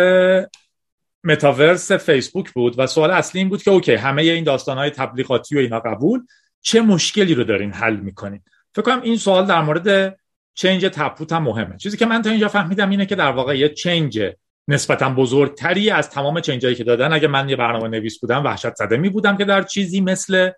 [1.24, 5.56] متاورس فیسبوک بود و سوال اصلی این بود که okay همه این داستان های تبلیغاتی
[5.56, 6.26] و اینا قبول
[6.60, 8.40] چه مشکلی رو دارین حل می‌کنین؟
[8.74, 10.18] فکر کنم این سوال در مورد
[10.54, 11.76] change Taproot هم مهمه.
[11.76, 14.22] چیزی که من تا اینجا فهمیدم اینه که در واقع یه change
[14.68, 18.74] نسبتا بزرگتری از تمام change ایی که دادن اگه من یه برنامه نویس بودم وحشت
[18.74, 20.50] زده می بودم که در چیزی مثل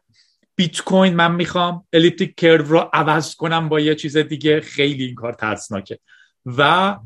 [0.57, 4.61] بیت کوین من می‌خوام الیپتیک کرو رو عوض کنم با یه چیز دیگه.
[4.61, 5.99] خیلی این کار ترسناکه.
[6.47, 6.97] و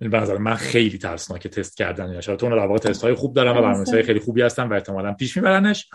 [0.00, 3.62] به من خیلی ترسناکه تست کردن یا چون در واقع تست های خوب دارم و
[3.62, 5.88] برنامه‌های خیلی خوبی هستن و احتمالاً پیش میبرنش.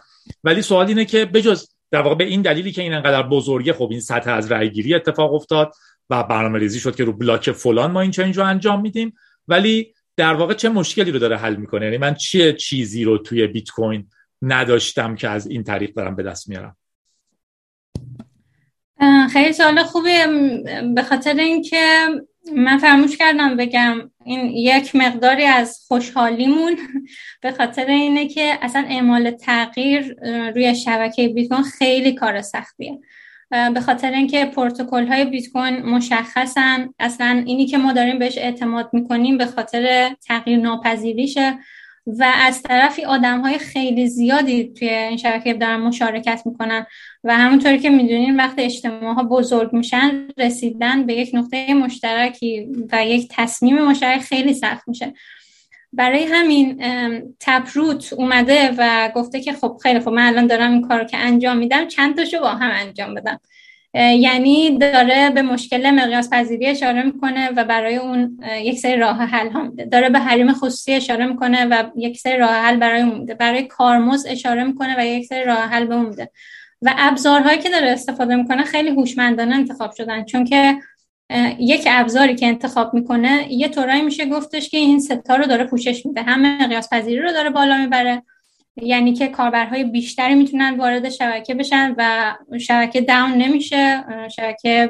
[0.43, 3.87] ولی سوال اینه که بجز در واقع به این دلیلی که این انقدر بزرگه خب
[3.91, 5.73] این سطح از رای گیری اتفاق افتاد
[6.09, 9.13] و برنامه ریزی شد که رو بلاک فلان ما این چنج رو انجام میدیم
[9.47, 13.47] ولی در واقع چه مشکلی رو داره حل می‌کنه؟ یعنی من چه چیزی رو توی
[13.47, 14.09] بیت کوین
[14.41, 16.77] نداشتم که از این طریق دارم به دست میارم؟
[19.33, 20.27] خیلی سوال خوبه
[20.95, 22.07] به خاطر اینکه
[22.53, 26.77] من فرموش کردم بگم این یک مقداری از خوشحالیمون
[27.43, 30.15] به خاطر اینه که اصلا اعمال تغییر
[30.51, 32.99] روی شبکه بیت کوین خیلی کار سختیه.
[33.49, 36.93] به خاطر اینکه پروتکل های بیت کوین مشخصن.
[36.99, 41.59] اصلا اینی که ما داریم بهش اعتماد می‌کنیم به خاطر تغییر ناپذیریشه.
[42.07, 46.85] و از طرفی آدم های خیلی زیادی توی این شبکه دارن مشارکت می‌کنن
[47.23, 53.05] و همونطوری که می‌دونین وقتی اجتماع ها بزرگ میشن رسیدن به یک نقطه مشترکی و
[53.05, 55.13] یک تصمیم مشترک خیلی سخت میشه.
[55.93, 56.81] برای همین
[57.39, 61.57] تپروت اومده و گفته که خب خیلی خب من الان دارم این کار که انجام
[61.57, 63.39] میدم چند تاشو با هم انجام بدم.
[63.95, 69.49] یعنی داره به مشکل مقیاس پذیری اشاره می‌کنه و برای اون یک سری راه حل
[69.49, 73.19] هم میده داره به حریم خصوصی اشاره می‌کنه و یک سری راه حل برای اون
[73.19, 73.33] میده.
[73.33, 76.31] برای کارمز اشاره می‌کنه و یک سری راه حل به اون میده.
[76.81, 80.23] و ابزارهایی که داره استفاده می‌کنه خیلی هوشمندانه انتخاب شدن.
[80.25, 80.77] چون که
[81.59, 86.05] یک ابزاری که انتخاب می‌کنه یه طورایی میشه گفتش که این ستا رو داره پوشش
[86.05, 86.21] میده.
[86.21, 88.23] هم مقیاس پذیری رو داره بالا می‌بره.
[88.81, 94.03] یعنی که کاربرهای بیشتری می‌تونن وارد شبکه بشن و شبکه داون نمیشه
[94.35, 94.89] شبکه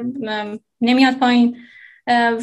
[0.80, 1.56] نمیاد پایین.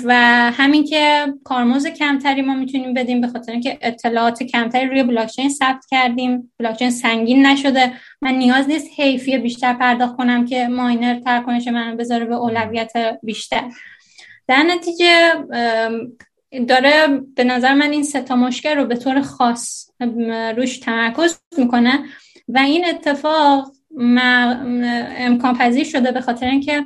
[0.03, 0.13] و
[0.51, 5.85] همین که کارمز کمتری ما می‌تونیم بدیم به خاطر اینکه اطلاعات کمتری روی بلاکچین ثبت
[5.91, 6.51] کردیم.
[6.59, 7.93] بلاکچین سنگین نشده.
[8.21, 12.91] من نیاز نیست حیفی بیشتر پرداخت کنم که ماینر ترکنش من بذاره به اولویت
[13.23, 13.63] بیشتر.
[14.47, 15.33] در نتیجه
[16.67, 19.89] داره به نظر من این ستا مشکل رو به طور خاص
[20.57, 22.03] روش تمرکز می‌کنه
[22.47, 23.71] و این اتفاق
[25.17, 26.85] امکان پذیر شده به خاطر اینکه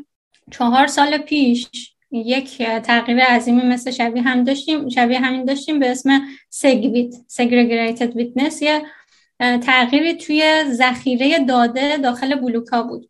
[0.52, 1.68] چهار سال پیش
[2.12, 8.62] یک تغییر عظیمی مثل شبیه هم داشتیم شبیه همین داشتیم به اسم سگویت segregated witness
[8.62, 8.82] یه
[9.40, 13.10] تغییری توی ذخیره داده داخل بلوک ها بود.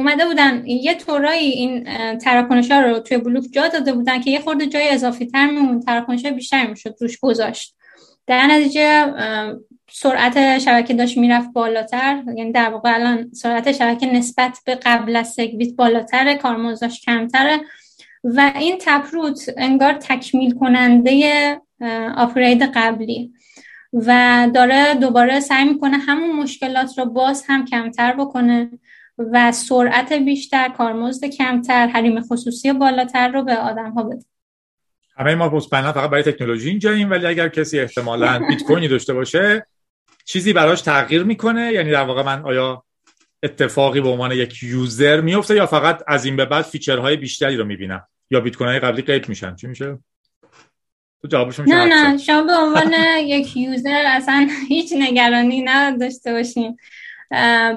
[0.00, 0.66] اومده بودن.
[0.66, 1.84] یه طورایی این
[2.18, 5.80] تراکنش ها رو توی بلوک جا داده بودن که یه خورده جای اضافی تر میمون.
[5.80, 7.74] تراکنش بیشتر می‌شد روش گذاشت.
[8.26, 9.12] در نتیجه
[9.90, 12.22] سرعت شبکه داشت می‌رفت بالاتر.
[12.36, 17.60] یعنی در واقع الان سرعت شبکه نسبت به قبل از سگویت بالاتر کارمزدش کمتره.
[18.24, 21.60] و این تپروت انگار تکمیل کننده
[22.16, 23.32] آپرید قبلی.
[23.92, 28.70] و داره دوباره سعی می‌کنه همون مشکلات رو باز هم کمتر بکنه.
[29.32, 34.24] و سرعت بیشتر کارمزد کمتر حریم خصوصی بالاتر رو به آدم ها بده.
[35.16, 39.66] همه ما مطمئنا فقط برای تکنولوژی اینجاییم ولی اگر کسی احتمالا بیت کوینی داشته باشه
[40.24, 41.72] چیزی براش تغییر می‌کنه.
[41.72, 42.84] یعنی در واقع من آیا
[43.42, 47.56] اتفاقی به عنوان یک user میفته یا فقط از این به بعد feature های بیشتری
[47.56, 49.98] رو می‌بینم؟ یا بیت کوین قبلی قید میشن؟ چی میشه؟
[51.22, 52.92] تو جوابش نه نه شما به عنوان
[53.22, 56.76] یک user اصلا هیچ نگرانی نداشته باشین.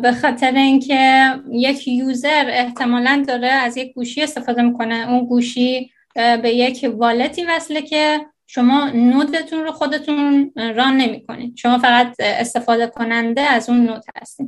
[0.02, 5.10] به خاطر اینکه یک user احتمالا داره از یک گوشی استفاده می‌کنه.
[5.10, 11.58] اون گوشی به یک wallet ی وصله که شما node تون رو خودتون run نمی‌کنید.
[11.58, 14.48] شما فقط استفاده کننده از اون node هستید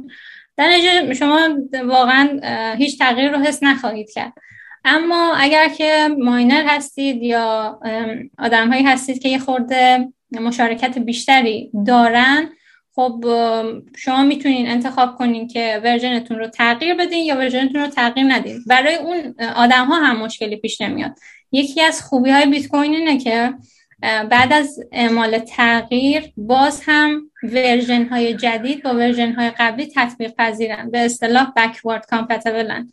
[0.57, 0.69] در
[1.13, 1.49] شما
[1.85, 2.39] واقعا
[2.77, 4.33] هیچ تغییر رو حس نخواهید کرد.
[4.85, 7.79] اما اگر که ماینر هستید یا
[8.39, 12.49] آدم هایی هستید که یه خورده مشارکت بیشتری دارن
[12.95, 13.25] خب
[13.97, 18.33] شما می‌تونین انتخاب کنین که version تون رو تغییر بدین یا version تون رو تغییر
[18.33, 18.63] ندین.
[18.67, 21.15] برای اون آدم ها هم مشکلی پیش نمیاد.
[21.51, 23.53] یکی از خوبی های بیت کوین اینه که
[24.01, 30.91] بعد از اعمال تغییر باز هم version های جدید با version های قبلی تطبیق پذیرن.
[30.91, 32.91] به اصطلاح backward compatible ن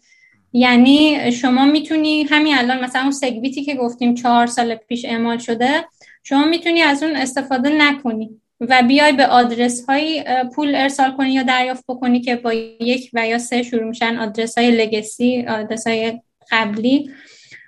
[0.53, 5.85] یعنی شما می‌تونی همین الان مثلا اون سگویتی که گفتیم چهار سال پیش اعمال شده
[6.23, 8.42] شما می‌تونی از اون استفاده نکنی.
[8.69, 13.29] و بیای به آدرس های پول ارسال کنی یا دریافت بکنی که با یک و
[13.29, 17.11] یا سه شروع میشن آدرس های لگسی آدرس های قبلی.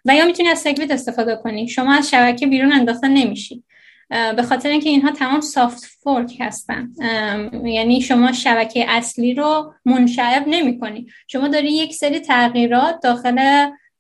[0.05, 1.69] و یا می‌تونی از سگویت استفاده کنی.
[1.69, 3.65] شما از شبکه بیرون انداخته نمیشی.
[4.37, 6.91] به خاطر اینکه اینها تمام سافت فورک هستن.
[7.65, 13.39] یعنی شما شبکه اصلی رو منشعب نمی کنی شما داری یک سری تغییرات داخل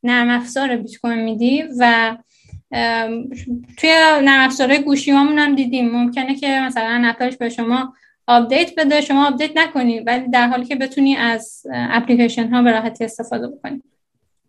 [0.03, 2.17] نرم افزار بیت کوین میدی و
[3.79, 3.91] توی
[4.23, 5.91] نرم افزارهای گوشی هم دیدیم.
[5.91, 7.95] ممکنه که مثلا app ش به شما
[8.27, 9.01] update بده.
[9.01, 13.83] شما update نکنی ولی در حالی که بتونی از اپلیکیشن ها به راحتی استفاده بکنی.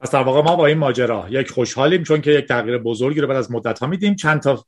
[0.01, 3.27] پس در واقع ما با این ماجرا یک خوشحالیم چون که یک تغییر بزرگی رو
[3.27, 4.15] بعد از مدت ها میدیم.
[4.15, 4.65] چند تا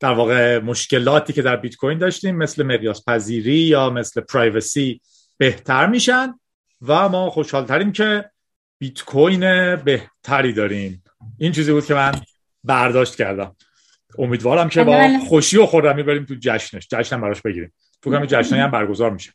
[0.00, 5.00] در واقع مشکلاتی که در بیت کوین داشتیم مثل مقیاس پذیری یا مثل privacy
[5.36, 6.34] بهتر میشن
[6.82, 8.30] و ما خوشحالتریم که
[8.78, 11.02] بیت کوین بهتری داریم.
[11.38, 12.12] این چیزی بود که من
[12.66, 13.56] برداشت کردم.
[14.18, 15.18] امیدوارم که با بله، بله.
[15.18, 16.88] خوشی و خورمی بریم تو جشنش.
[16.88, 17.72] جشن براش بگیریم.
[18.02, 19.32] تو همین جشنایی هم برگزار میشه.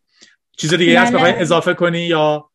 [0.58, 1.42] چیز دیگه هست بخوای بله.
[1.42, 2.50] اضافه کنی یا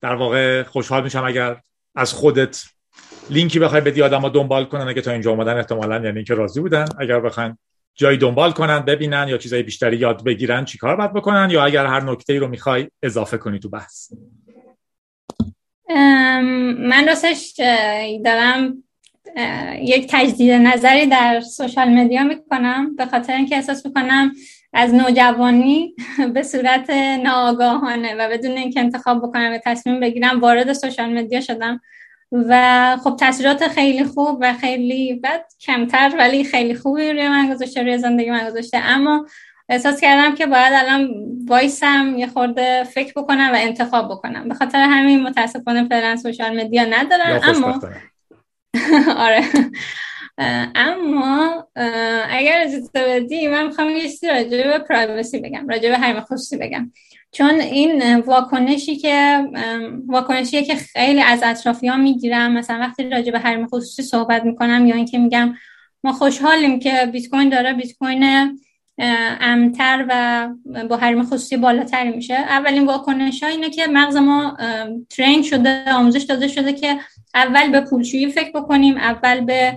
[0.00, 1.60] در واقع خوشحال میشم اگر
[1.94, 2.64] از خودت
[3.30, 6.84] لینکی بخوای بدی آدما دنبال کنن اگه تا اینجا اومدن احتمالا یعنی اینکه راضی بودن.
[6.98, 7.58] اگر بخواین
[7.94, 12.00] جایی دنبال کنن ببینن یا چیزای بیشتری یاد بگیرن چیکار باید بکنن؟ یا اگر هر
[12.00, 14.12] نکته ای رو می‌خوای اضافه کنی تو بحث.
[16.78, 17.54] من راستش
[18.24, 18.84] دارم
[19.80, 22.96] یک تجدید نظری در سوشال مدیا می‌کنم.
[22.96, 24.32] به خاطر اینکه احساس می‌کنم
[24.72, 25.94] از نوجوانی
[26.34, 26.90] به صورت
[27.24, 31.80] ناآگاهانه و بدون اینکه انتخاب بکنم و تصمیم بگیرم وارد سوشال مدیا شدم.
[32.32, 37.82] و خب تاثیرات خیلی خوب و خیلی بد کمتر ولی خیلی خوبی روی من گذاشته
[37.82, 38.78] روی زندگی من گذاشته.
[38.78, 39.26] اما
[39.68, 41.08] احساس کردم که باید الان
[41.46, 44.48] وایسم یه خورده فکر بکنم و انتخاب بکنم.
[44.48, 47.40] به خاطر همین متاسفانه فعلا سوشال مدیا ندارم.
[47.42, 47.80] اما
[49.16, 49.42] آره.
[50.74, 51.68] اما
[52.30, 56.56] اگر اجازه بدی من می‌خوام یه چیزی راجع به پرایوسی بگم راجع به حریم خصوصی
[56.56, 56.92] بگم.
[57.32, 59.44] چون این واکنشی که
[60.06, 64.94] واکنشی که خیلی از اطرافیان می‌گیرم مثلا وقتی راجع به حریم خصوصی صحبت می‌کنم یا
[64.96, 65.54] اینکه میگم
[66.04, 68.58] ما خوشحالیم که بیت کوین داره بیت کوین
[69.40, 70.48] امتر و
[70.88, 72.34] با حریم خصوصی بالاتری میشه.
[72.34, 74.56] اولین واکنش ها اینه که مغز ما
[75.10, 76.98] ترین شده آموزش داده شده که
[77.34, 79.76] اول به پولشویی فکر بکنیم اول به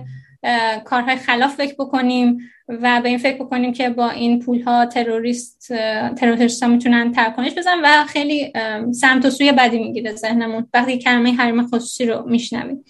[0.84, 5.72] کارهای خلاف فکر بکنیم و به این فکر بکنیم که با این پول ها تروریست
[6.16, 8.52] تروریست ها می‌تونن ترکنش بزن و خیلی
[8.92, 12.84] سمت و سوی بدی می‌گیره ذهنمون وقتی کلمه حریم خصوصی رو میشنویم.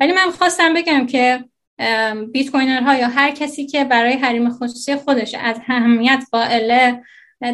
[0.00, 1.44] ولی من خواستم بگم که
[2.32, 7.02] بیت کوینر ها یا هر کسی که برای حریم خصوصی خودش از اهمیت قائله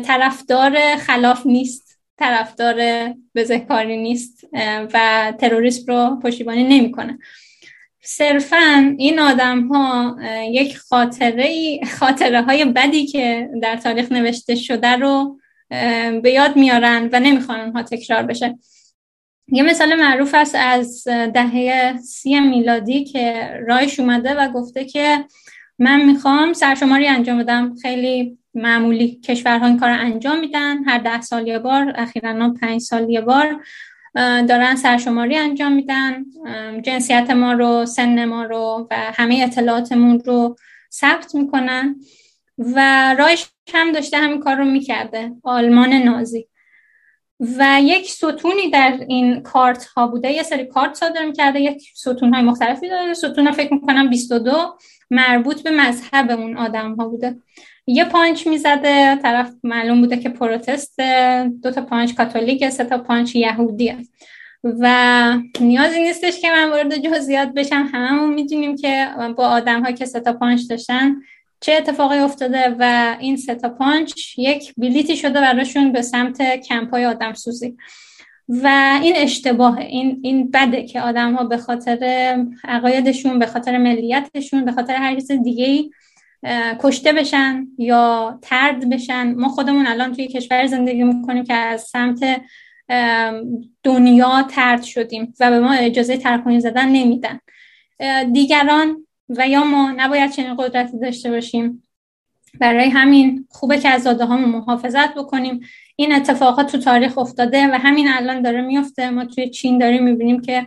[0.04, 4.48] طرفدار خلاف نیست طرفدار بزهکاری نیست
[4.94, 7.18] و تروریسم رو پشتیبانی نمی‌کنه.
[8.02, 10.16] صرفا این آدم ها
[10.50, 15.40] یک خاطره خاطره های بدی که در تاریخ نوشته شده رو
[16.22, 18.58] به یاد میارن و نمی‌خوان اونها تکرار بشه.
[19.52, 25.24] یه مثال معروف است از دهه سی میلادی که رایش اومده و گفته که
[25.78, 27.74] من می‌خوام سرشماری انجام بدم.
[27.82, 30.84] خیلی معمولی کشورها این کار انجام میدن.
[30.84, 33.60] هر ده سال یه بار اخیرا پنج سال یه بار
[34.48, 36.24] دارن سرشماری انجام میدن.
[36.82, 40.56] جنسیت ما رو سن ما رو و همه اطلاعاتمون رو
[40.92, 41.96] ثبت می‌کنن
[42.58, 45.32] و رایش هم داشته همین کار رو می‌کرده.
[45.42, 46.47] آلمان نازی.
[47.40, 50.32] و یک ستونی در این کارت ها بوده.
[50.32, 53.14] یه سری کارت صادر می‌کرده یک ستون های مختلفی داره.
[53.14, 54.78] ستون فکر می‌کنم 22
[55.10, 57.36] مربوط به مذهب اون آدم ها بوده.
[57.86, 61.00] یه پانچ می‌زده طرف معلوم بوده که پروتستانه
[61.62, 63.96] دو تا پانچ کاتولیک سه تا پانچ یهودیه.
[64.64, 67.88] و نیازی نیستش که من وارد جزئیات بشم.
[67.92, 71.16] هممون می‌دونیم که با آدم ها که سه تا پانچ داشتن
[71.60, 76.90] چه اتفاقی افتاده و این سه تا پانچ یک بلیتی شده براشون به سمت کمپ
[76.90, 77.76] های آدم سوزی
[78.48, 81.98] و این اشتباه این این بده که آدم ها به خاطر
[82.64, 85.90] عقایدشون به خاطر ملیتشون به خاطر هر چیز دیگه
[86.80, 89.34] کشته بشن یا ترد بشن.
[89.34, 92.40] ما خودمون الان توی کشور زندگی می‌کنیم که از سمت
[93.82, 97.40] دنیا ترد شدیم و به ما اجازه ترکنی زدن نمیدن.
[98.32, 101.82] دیگران و یا ما نباید چنین قدرتی داشته باشیم.
[102.60, 105.60] برای همین خوبه که از داده محافظت بکنیم.
[105.96, 109.10] این اتفاقات تو تاریخ افتاده و همین الان داره میفته.
[109.10, 110.66] ما توی چین داریم می‌بینیم که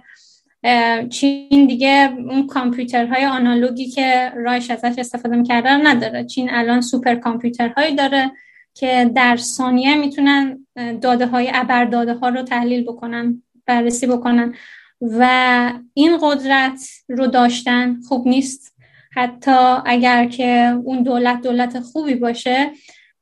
[1.10, 6.26] چین دیگه اون کامپیوترهای آنالوگی که رایش ازش استفاده می‌کردن نداره.
[6.26, 8.32] چین الان سوپر کامپیوترهایی داره
[8.74, 10.68] که در ثانیه می‌تونن
[11.02, 14.54] داده های ابر داده ها رو تحلیل بکنن بررسی بکنن.
[15.02, 18.76] و این قدرت رو داشتن خوب نیست.
[19.16, 22.72] حتی اگر که اون دولت دولت خوبی باشه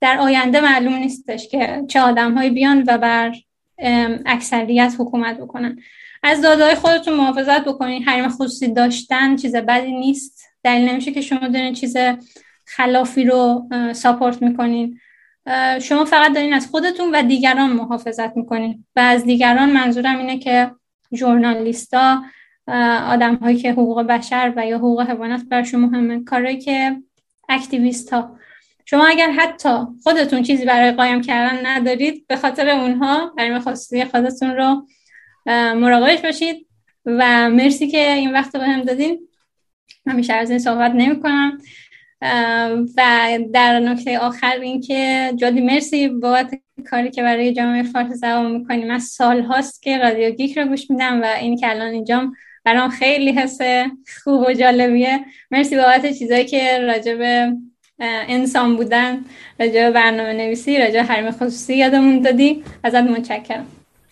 [0.01, 3.35] در آینده معلوم نیستش که چه آدم بیان و بر
[4.25, 5.79] اکثریت حکومت بکنن.
[6.23, 10.43] از دادهای خودتون محافظت بکنید حریم خصوصی داشتن چیز بدی نیست.
[10.63, 11.97] دلیل نمیشه که شما دارین چیز
[12.65, 14.99] خلافی رو ساپورت می‌کنین.
[15.81, 18.85] شما فقط دارین از خودتون و دیگران محافظت می‌کنین.
[18.95, 20.71] و از دیگران منظورم اینه که
[21.15, 22.23] ژورنالیستا
[23.07, 26.97] آدم هایی که حقوق بشر و یا حقوق حیوانات برشون مهمه کارهایی که
[27.49, 28.39] اکتیویست ها
[28.85, 29.69] شما اگر حتی
[30.03, 34.87] خودتون چیزی برای قایم کردن ندارید به خاطر اونها برای خاصی خودتون رو
[35.75, 36.67] مراقبش باشید
[37.05, 39.19] و مرسی که این وقت به هم دادیم
[40.07, 41.57] همیشه از این صحبت نمی کنم
[42.21, 46.51] و در نکته آخر این که جادی مرسی بابت
[46.89, 48.87] کاری که برای جامعه فارسی زبان می‌کنیم.
[48.87, 52.89] من سال هاست که رادیو گیک رو گوش میدم و این که الان اینجام برام
[52.89, 53.57] خیلی حس
[54.23, 55.19] خوب و جالبیه.
[55.51, 57.49] مرسی بابت چیزایی که راجب
[57.99, 59.25] انسان بودن
[59.59, 62.63] راجب برنامه نویسی راجب حرم خصوصی یادمون دادی.
[62.83, 63.65] ازت متشکرم.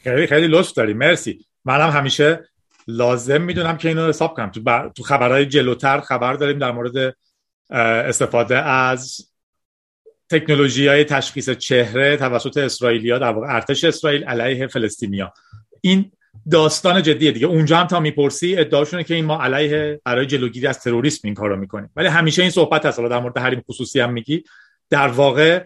[0.04, 0.94] خیلی خیلی لطف داری.
[0.94, 1.40] مرسی.
[1.66, 2.40] منم همیشه
[2.88, 4.52] لازم می‌دونم که اینو حساب کنم.
[4.52, 4.90] تو, بر...
[4.90, 7.16] تو خبرهای جلوتر خبر داریم در مورد
[7.70, 9.30] استفاده از
[10.30, 15.34] تکنولوژی های تشخیص چهره توسط اسرائیلیا در واقع ارتش اسرائیل علیه فلسطینیا.
[15.82, 16.12] این
[16.52, 17.48] داستان جدیه دیگه.
[17.48, 21.56] اونجا هم تا می‌پرسی ادعاشونه که این ما علیه برای جلوگیری از تروریسم این کارو
[21.56, 21.90] می‌کنیم.
[21.96, 23.00] ولی همیشه این صحبت هست.
[23.00, 24.44] در مورد حریم خصوصی هم میگی.
[24.90, 25.66] در واقع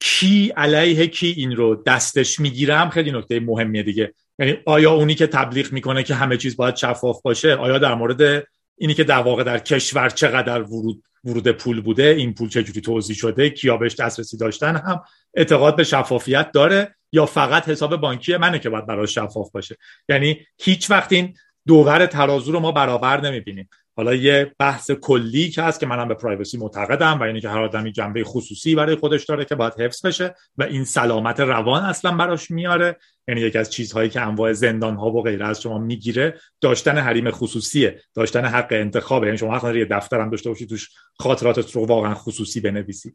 [0.00, 4.14] کی علیه کی این رو دستش می‌گیره هم خیلی نکته مهمیه دیگه.
[4.38, 8.46] یعنی آیا اونی که تبلیغ می‌کنه که همه چیز باید شفاف باشه آیا در مورد
[8.78, 13.16] اینی که در واقع در کشور چقدر ورود ورود پول بوده این پول چجوری توضیح
[13.16, 15.02] شده کیا بهش دسترسی داشتن هم
[15.34, 19.76] اعتقاد به شفافیت داره یا فقط حساب بانکی منه که باید براش شفاف باشه.
[20.08, 21.34] یعنی هیچ وقت این
[21.66, 23.68] دوور ترازو رو ما برابر نمی‌بینیم.
[23.96, 27.62] حالا یه بحث کلی که هست که منم به پرایوسی معتقدم و اینی که هر
[27.62, 32.16] آدمی جنبه خصوصی برای خودش داره که باید حفظ بشه و این سلامت روان اصلا
[32.16, 32.96] براش میاره.
[33.28, 37.30] یعنی یکی از چیزهایی که انواع زندان ها و غیره از شما می‌گیره داشتن حریم
[37.30, 39.26] خصوصیه داشتن حق انتخابه.
[39.26, 43.14] یعنی شما حق یه دفترم داشته باشید توش خاطراتت رو واقعا خصوصی بنویسی.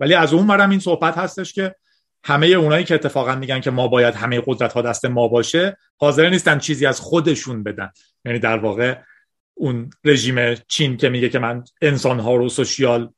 [0.00, 1.74] ولی از اون برم این صحبت هستش که
[2.24, 6.30] همه اونایی که اتفاقا میگن که ما باید همه قدرت ها دست ما باشه حاضر
[6.30, 7.90] نیستن چیزی از خودشون بدن.
[8.24, 8.98] یعنی در واقع
[9.54, 13.12] اون رژیم چین که میگه که من انسان ها رو سوشیال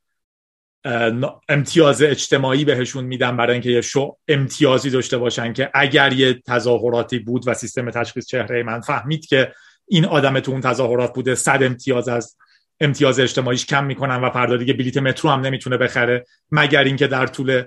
[1.48, 7.18] امتیاز اجتماعی بهشون میدم برای اینکه یه شو امتیازی داشته باشن که اگر یه تظاهراتی
[7.18, 9.52] بود و سیستم تشخیص چهره من فهمید که
[9.88, 12.36] این آدم تو اون تظاهرات بوده صد امتیاز از
[12.80, 17.26] امتیاز اجتماعیش کم می‌کنن و فردا دیگه بلیت مترو هم نمی‌تونه بخره مگر اینکه در
[17.26, 17.62] طول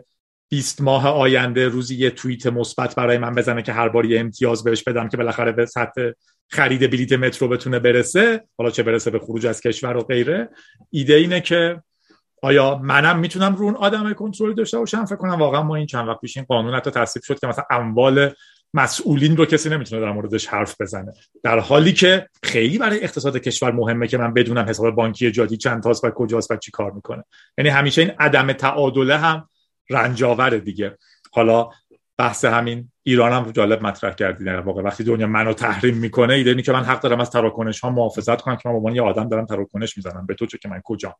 [0.49, 4.63] 20 ماه آینده روزی یه توییت مثبت برای من بزنه که هر بار یه امتیاز
[4.63, 6.09] بهش بدم که بالاخره به سطح
[6.49, 10.49] خرید بلیت مترو بتونه برسه حالا چه برسه به خروج از کشور و غیره.
[10.89, 11.81] ایده اینه که
[12.43, 16.07] آیا منم می‌تونم رو اون آدم کنترل داشته باشم؟ فکر کنم واقعا ما این چند
[16.07, 18.29] وقت پیش این قانون حتی تصویب شد که مثلا اموال
[18.73, 21.13] مسئولین رو کسی نمی‌تونه در موردش حرف بزنه.
[21.43, 25.83] در حالی که خیلی برای اقتصاد کشور مهمه که من بدونم حساب بانکی جادی چند
[25.83, 27.23] تاست و کجاست و چی کار می‌کنه.
[27.57, 29.49] یعنی همیشه این عدم تعادله هم
[29.89, 30.97] رنجاور دیگه.
[31.31, 31.69] حالا
[32.17, 36.61] بحث همین ایران هم جالب مطرح کردی در واقع وقتی دنیا منو تحریم می‌کنه ایده
[36.61, 39.45] که من حق دارم از تراکنش ها محافظت کنم که من به یه آدم دارم
[39.45, 40.25] تراکنش می‌زنم.
[40.25, 41.15] به تو چه که من کجا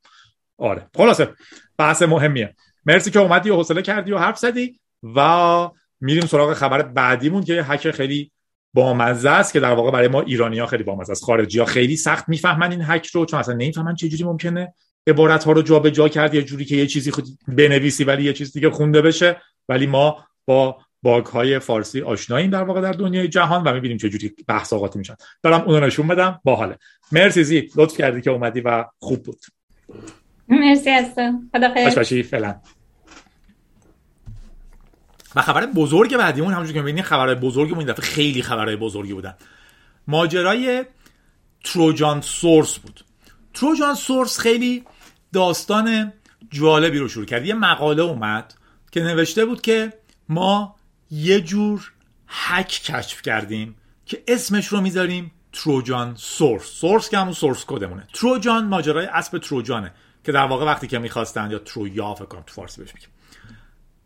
[0.58, 0.88] آره.
[0.97, 1.30] خلاصه
[1.78, 2.56] بحث مهمیه.
[2.86, 4.80] مرسی که اومدی و حوصله کردی و حرف زدی
[5.16, 5.70] و
[6.01, 8.32] میریم سراغ خبر بعدیمون که یه حک خیلی
[8.74, 11.24] بامزه است که در واقع برای ما ایرانی ها خیلی بامزه است.
[11.24, 14.74] خارجی ها خیلی سخت می‌فهمن این حک رو چون اصلا نمی‌فهمن چه جوری ممکنه.
[15.08, 18.34] عبارت ها رو جابجا جا کرد یه جوری که یه چیزی خود بنویسی ولی یه
[18.34, 19.41] چیز دیگه خونده بشه.
[19.70, 24.10] ولی ما با باگ های فارسی آشناییم در واقع در دنیای جهان و می‌بینیم چه
[24.10, 26.41] جوری بحث آقاتی میشن دارم اونو نشون بدم.
[26.43, 26.78] باحاله.
[27.12, 29.39] مرسی زی لطف کردی که اومدی و خوب بود.
[30.60, 31.06] مرسی از
[31.51, 31.74] خدا
[32.24, 32.56] فعلا.
[35.36, 39.34] و خبر بزرگ بعدیمون همونجوری که می‌بینید خبرهای بزرگمون این دفعه خیلی خبرهای بزرگی بودن.
[40.08, 40.86] ماجرای
[41.64, 43.06] تروجان سورس بود.
[43.54, 44.84] تروجان سورس خیلی
[45.34, 46.14] داستان
[46.49, 47.45] جالبی رو شروع کرد.
[47.45, 48.54] یه مقاله اومد
[48.91, 49.93] که نوشته بود که
[50.30, 50.76] ما
[51.12, 51.91] یه جور
[52.28, 53.76] هک کشف کردیم
[54.06, 56.64] که اسمش رو می‌ذاریم تروجان سورس.
[56.64, 58.08] سورس که همون سورس کدمونه.
[58.14, 59.91] تروجان ماجرای اسب تروجانه.
[60.24, 63.10] که در واقع وقتی که می‌خواستن یا ترویا فکر کنم تو فارسی بهش میگیم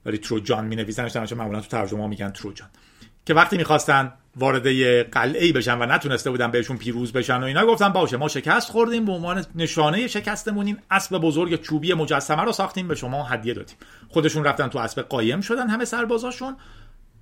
[0.05, 2.69] ولی تروجان می نویسنش معمولا تو ترجمه میگن تروجان.
[3.25, 4.67] که وقتی می‌خواستن وارد
[5.11, 8.71] قلعه ای بشن و نتونسته بودن بهشون پیروز بشن و اینا گفتن باشه ما شکست
[8.71, 13.53] خوردیم به عنوان نشانه شکستمون این اسب بزرگ چوبی مجسمه رو ساختیم به شما هدیه
[13.53, 13.77] دادیم.
[14.09, 16.55] خودشون رفتن تو اسب قایم شدن همه سربازاشون.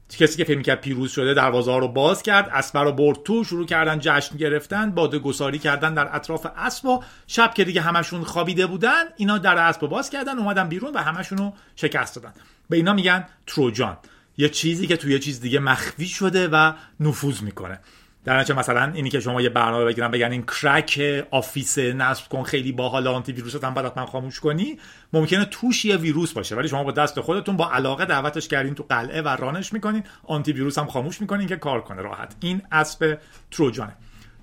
[0.09, 3.43] کسی که فکر کرد پیروز شده دروازه ها رو باز کرد اسب رو برد تو
[3.43, 8.23] شروع کردن جشن گرفتن باده گساری کردن در اطراف اسب و شب که دیگه همشون
[8.23, 12.33] خوابیده بودن اینا در اسب رو باز کردن اومدن بیرون و همشون رو شکست دادن.
[12.69, 13.97] به اینا میگن تروجان.
[14.37, 17.79] یه چیزی که توی یه چیز دیگه مخفی شده و نفوذ می‌کنه.
[18.25, 21.01] در نتیجه مثلا اینی که شما یه برنامه بگیرن بگن این crack
[21.31, 24.79] Office نصب کن خیلی باحال آنتی ویروست هم بعد من خاموش کنی
[25.13, 26.55] ممکنه توش یه ویروس باشه.
[26.55, 30.03] ولی شما با دست خودتون با علاقه دعوتش کردین تو قلعه و run ش می‌کنین
[30.23, 32.01] آنتی ویروس هم خاموش می‌کنین که کار کنه.
[32.01, 32.35] راحت.
[32.39, 33.17] این اسب
[33.51, 33.95] تروجانه.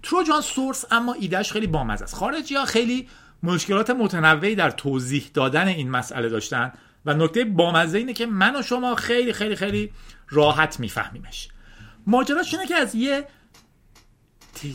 [0.03, 2.15] Trojan Source اما ایدهش خیلی بامزه است.
[2.15, 3.09] خارجی ها خیلی
[3.43, 6.73] مشکلات متنوعی در توضیح دادن این مسئله داشتن
[7.07, 9.93] و نکته بامزه اینه که من و شما خیلی خیلی خیلی
[10.29, 11.49] راحت میفهمیمش.
[12.07, 13.27] ماجراش اینه که از یه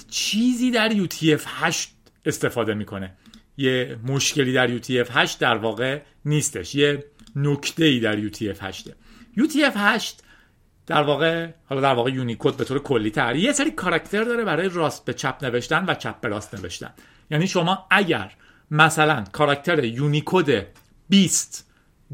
[0.10, 1.88] چیزی در UTF-8
[2.26, 3.14] استفاده می‌کنه.
[3.58, 6.76] یه مشکلی در UTF-8 در واقع نیستش.
[6.76, 8.90] یه نکته ای در UTF-8
[9.38, 10.04] UTF-8
[10.88, 13.36] در واقع حالا در واقع یونیکود به طور کلی تر.
[13.36, 16.94] یه سری کاراکتر داره برای راست به چپ نوشتن و چپ به راست نوشتن.
[17.32, 18.34] یعنی شما اگر
[18.72, 20.50] مثلا کاراکتر یونیکود
[21.10, 21.68] 20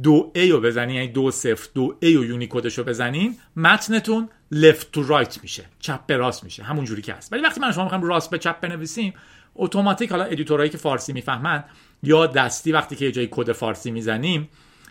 [0.04, 4.86] دو A رو بزنین یعنی دو صفر دو A و یونیکودش رو بزنین متنتون left
[4.96, 7.34] to right میشه چپ به راست میشه همون جوری که هست.
[7.34, 9.14] ولی وقتی من شما می‌خوام راست به چپ بنویسیم
[9.56, 11.64] اتوماتیک حالا editor ایی که فارسی می‌فهمن
[12.04, 14.50] یا دستی وقتی که یه جای کد فارسی می‌زنیم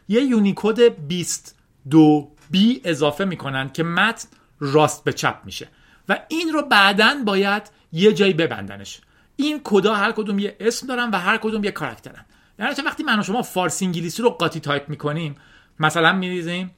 [0.08, 4.28] یه یونیکود 22 B اضافه می‌کنن که متن
[4.60, 5.68] راست به چپ میشه.
[6.08, 9.00] و این رو بعدا باید یه جایی ببندنش.
[9.36, 12.24] این کدا هر کدوم یه اسم دارن و هر کدوم یه کاراکترن.
[12.58, 15.34] در وقتی من و شما فارسی انگلیسی رو قاطی تایپ می‌کنیم
[15.80, 16.70] مثلا میریزیم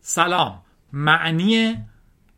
[0.00, 0.62] سلام
[0.92, 1.84] معنی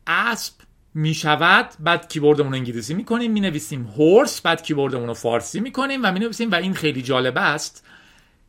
[0.06, 0.54] اسب
[0.94, 6.54] می‌شود بعد کیبوردمون انگلیسی می‌کنیم می‌نویسیم horse بعد کیبوردمون رو فارسی می‌کنیم و می‌نویسیم و
[6.54, 7.86] این خیلی جالب است.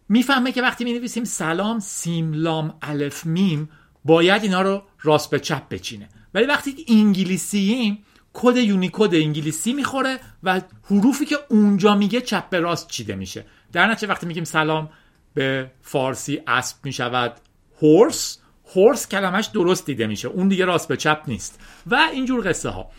[0.10, 3.70] می‌فهمه که وقتی می‌نویسیم سلام سیم لام الف میم
[4.06, 6.10] باید اینا رو راست به چپ بچینه.
[6.34, 12.88] ولی وقتی انگلیسییم کد یونیکود انگلیسی می‌خوره و حروفی که اونجا میگه چپ به راست
[12.88, 13.46] چیده میشه.
[13.72, 14.90] در نتیجه وقتی میگیم سلام
[15.34, 17.34] به فارسی اسب می‌شود
[17.82, 18.38] horse
[18.76, 20.28] horse کلمش درست دیده میشه.
[20.28, 21.60] اون دیگه راست به چپ نیست.
[21.88, 22.92] و اینجور قصه ها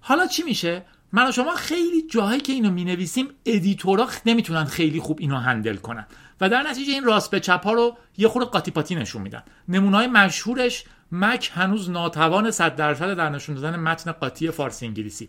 [0.00, 5.00] حالا چی میشه؟ من و شما خیلی جاهایی که اینو می‌نویسیم editor ا نمی‌تونن خیلی
[5.00, 6.06] خوب اینو handle کنن.
[6.40, 9.42] و در نتیجه این راست به چپ ها رو یه خورده قاطی پاتی نشون میدن.
[9.68, 15.28] نمونای مشهورش مک هنوز ناتوان 100 درصد در نشون دادن متن قاطی فارسی انگلیسی.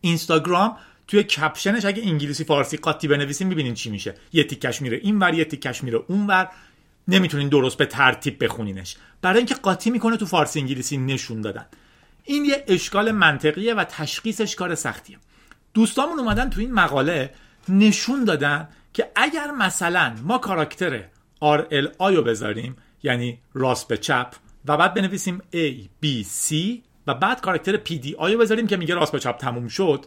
[0.00, 0.76] اینستاگرام
[1.08, 4.14] توی کپشنش اگه انگلیسی فارسی قاطی بنویسیم می‌بینین چی میشه.
[4.32, 6.48] یه تیکش میره این ور یه تیکش میره اون ور
[7.10, 8.96] نمی‌تونین درست به ترتیب بخونینش.
[9.22, 11.66] برای اینکه قاطی می‌کنه تو فارسی انگلیسی نشون دادن.
[12.24, 15.18] این یه اشکال منطقیه و تشخیصش کار سختیه.
[15.74, 17.34] دوستامون اومدن تو این مقاله
[17.68, 21.02] نشون دادن که اگر مثلا ما کاراکتر
[21.44, 24.34] RLI رو بذاریم یعنی راست به چپ
[24.64, 26.54] و بعد بنویسیم A B C
[27.06, 30.06] و بعد کاراکتر PDI رو بذاریم که میگه راست به چپ تموم شد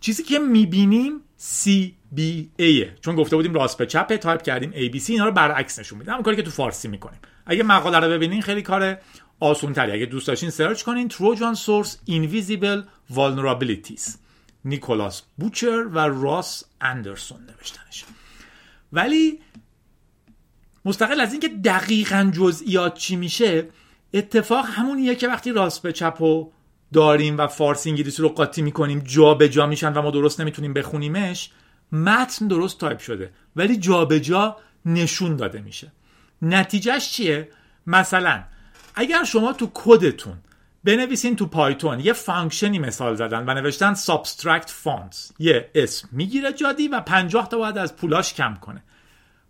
[0.00, 1.70] چیزی که می‌بینیم C
[2.16, 2.20] B
[2.60, 5.78] A چون گفته بودیم راست به چپ تایپ کردیم A B C اینا رو برعکس
[5.78, 7.18] نشون میده همون کاری که تو فارسی می‌کنیم.
[7.46, 8.98] اگه مقاله رو ببینین خیلی کار
[9.40, 12.84] آسون تری اگه دوست داشتین search کنین Trojan Source Invisible
[13.14, 14.10] Vulnerabilities.
[14.64, 18.04] نیکولاس بوچر و راس اندرسون نوشتنش.
[18.92, 19.38] ولی
[20.84, 23.68] مستقل از اینکه دقیقا جزئیات چی میشه
[24.14, 26.52] اتفاق همونیه که وقتی راست به چپ و
[26.92, 30.72] داریم و فارسی انگلیسی رو قاطی می‌کنیم جا به جا میشن و ما درست نمی‌تونیم
[30.72, 31.50] بخونیمش
[31.92, 35.92] متن درست تایپ شده ولی جا به جا نشون داده میشه.
[36.42, 37.48] نتیجهش چیه؟
[37.86, 38.42] مثلا
[38.94, 40.38] اگر شما تو کدتون
[40.84, 46.52] بنویسین تو Python یه function ی مثال زدن و نوشتن subtract funds یه اسم می‌گیره
[46.52, 48.82] جادی و 50 تا باید از پولاش کم کنه.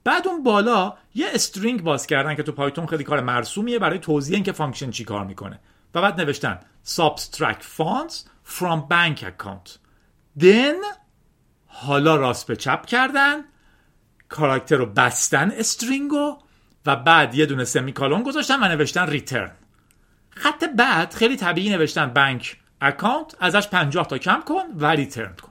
[0.05, 4.35] بعد اون بالا یه string باز کردن که تو Python خیلی کار مرسومیه برای توضیح
[4.35, 5.61] اینکه function چی کار می‌کنه.
[5.95, 8.15] و بعد نوشتن subtract funds
[8.45, 9.79] from bank account.
[10.39, 10.77] Then
[11.73, 13.37] حالا راست به چپ کردن
[14.29, 16.39] کاراکتر رو بستن string و
[16.87, 19.51] و بعد یه دونه semicolon گذاشتن و نوشتن return.
[20.31, 25.51] خط بعد خیلی طبیعی نوشتن bank account ازش 50 تا کم کن و return کن.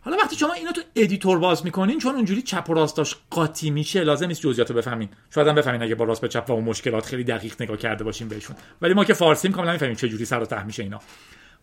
[0.00, 4.04] حالا وقتی شما اینو تو editor باز می‌کنین چون اونجوری چپ و راستاش قاطی میشه
[4.04, 5.08] لازم نیست جزئیات رو بفهمین.
[5.34, 8.04] شاید هم بفهمین اگه با راست به چپ و اون مشکلات خیلی دقیق نگاه کرده
[8.04, 8.56] باشین بهشون.
[8.82, 11.00] ولی ما که فارسیم کاملا می‌فهمیم چه جوری سر و ته میشه اینا.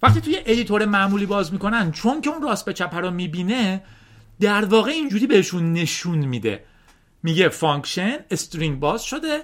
[0.02, 3.84] وقتی توی editor معمولی باز می‌کنن چون که اون راست به چپ رو می‌بینه
[4.40, 6.64] در واقع اینجوری بهشون نشون میده.
[7.24, 9.42] میگه function string باز شده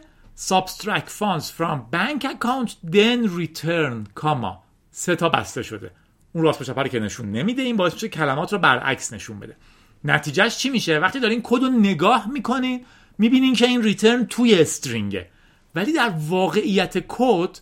[0.48, 5.92] subtract funds from bank account then return کاما سه تا بسته شده.
[6.34, 9.56] اون راست به که نشون نمیده این باعث میشه کلمات رو برعکس نشون بده.
[10.04, 12.86] نتیجهش چی میشه؟ وقتی دارین کد رو نگاه می‌کنین
[13.18, 15.30] می‌بینین که این return توی string ه
[15.76, 17.58] ولی در واقعیت کد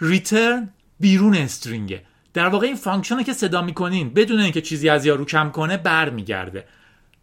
[0.00, 0.70] return
[1.00, 2.04] بیرون string ه
[2.38, 6.64] در واقع این function که صدا می‌کنین بدون اینکه چیزی از یارو کم کنه برمیگرده.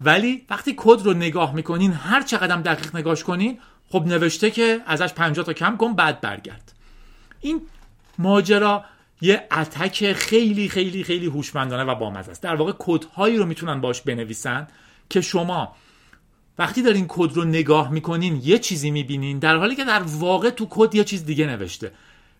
[0.01, 3.59] ولی وقتی کد رو نگاه می‌کنین هر چقدر دقیق نگاش کنین
[3.89, 6.73] خب نوشته که ازش 50 تا کم کن بعد برگرد.
[7.41, 7.61] این
[8.17, 8.85] ماجرا
[9.21, 12.43] یه attack خیلی خیلی خیلی هوشمندانه و بامزه است.
[12.43, 14.67] در واقع کدهایی رو می‌تونن باش بنویسن
[15.09, 15.75] که شما
[16.57, 20.67] وقتی دارین کد رو نگاه می‌کنین یه چیزی می‌بینین در حالی که در واقع تو
[20.69, 21.91] کد یه چیز دیگه نوشته.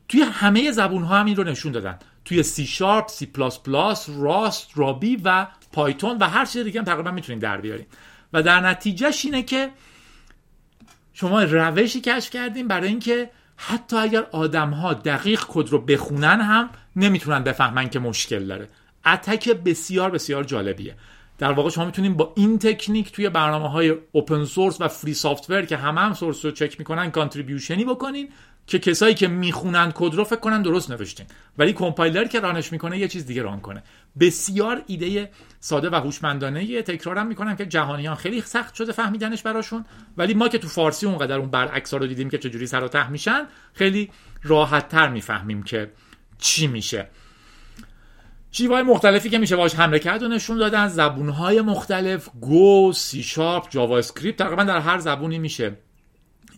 [0.09, 1.99] توی همه زبون ها هم این رو نشون دادن.
[2.25, 6.85] توی سی شارپ سی پلاس پلاس راست رابی و پایتون و هر چیز دیگه هم
[6.85, 7.85] تقریبا می‌تونید در بیاریم.
[8.33, 9.69] و در نتیجهش اینه که
[11.13, 16.69] شما روشی کشف کردیم برای اینکه حتی اگر آدم ها دقیق کد رو بخونن هم
[16.95, 18.67] نمی‌تونن بفهمن که مشکل داره.
[19.05, 20.95] attack بسیار بسیار جالبیه.
[21.37, 25.65] در واقع شما می‌تونید با این تکنیک توی برنامه های open source و free software
[25.65, 28.29] که همه هم source رو چک می‌کنن contribution ی بکنین
[28.67, 31.25] که کسایی که می‌خونن کد رو فکر کنن درست نوشتین.
[31.57, 33.83] ولی کمپایلر که run ش می‌کنه یه چیز دیگه run کنه.
[34.19, 35.29] بسیار ایده
[35.59, 39.85] ساده و هوشمندانه تکرارم می‌کنن که جهانیان خیلی سخت شده فهمیدنش براشون.
[40.17, 43.09] ولی ما که تو فارسی اونقدر اون برعکس رو دیدیم که چجوری سر و ته
[43.09, 44.09] میشن خیلی
[44.43, 45.91] راحت تر می‌فهمیم که
[46.37, 47.07] چی میشه.
[48.57, 53.69] شیوهای مختلفی که میشه باش حمله کرد و نشون دادن زبونهای مختلف گو سی شارپ
[53.69, 55.77] جاوا اسکریپت تقریبا در هر زبونی میشه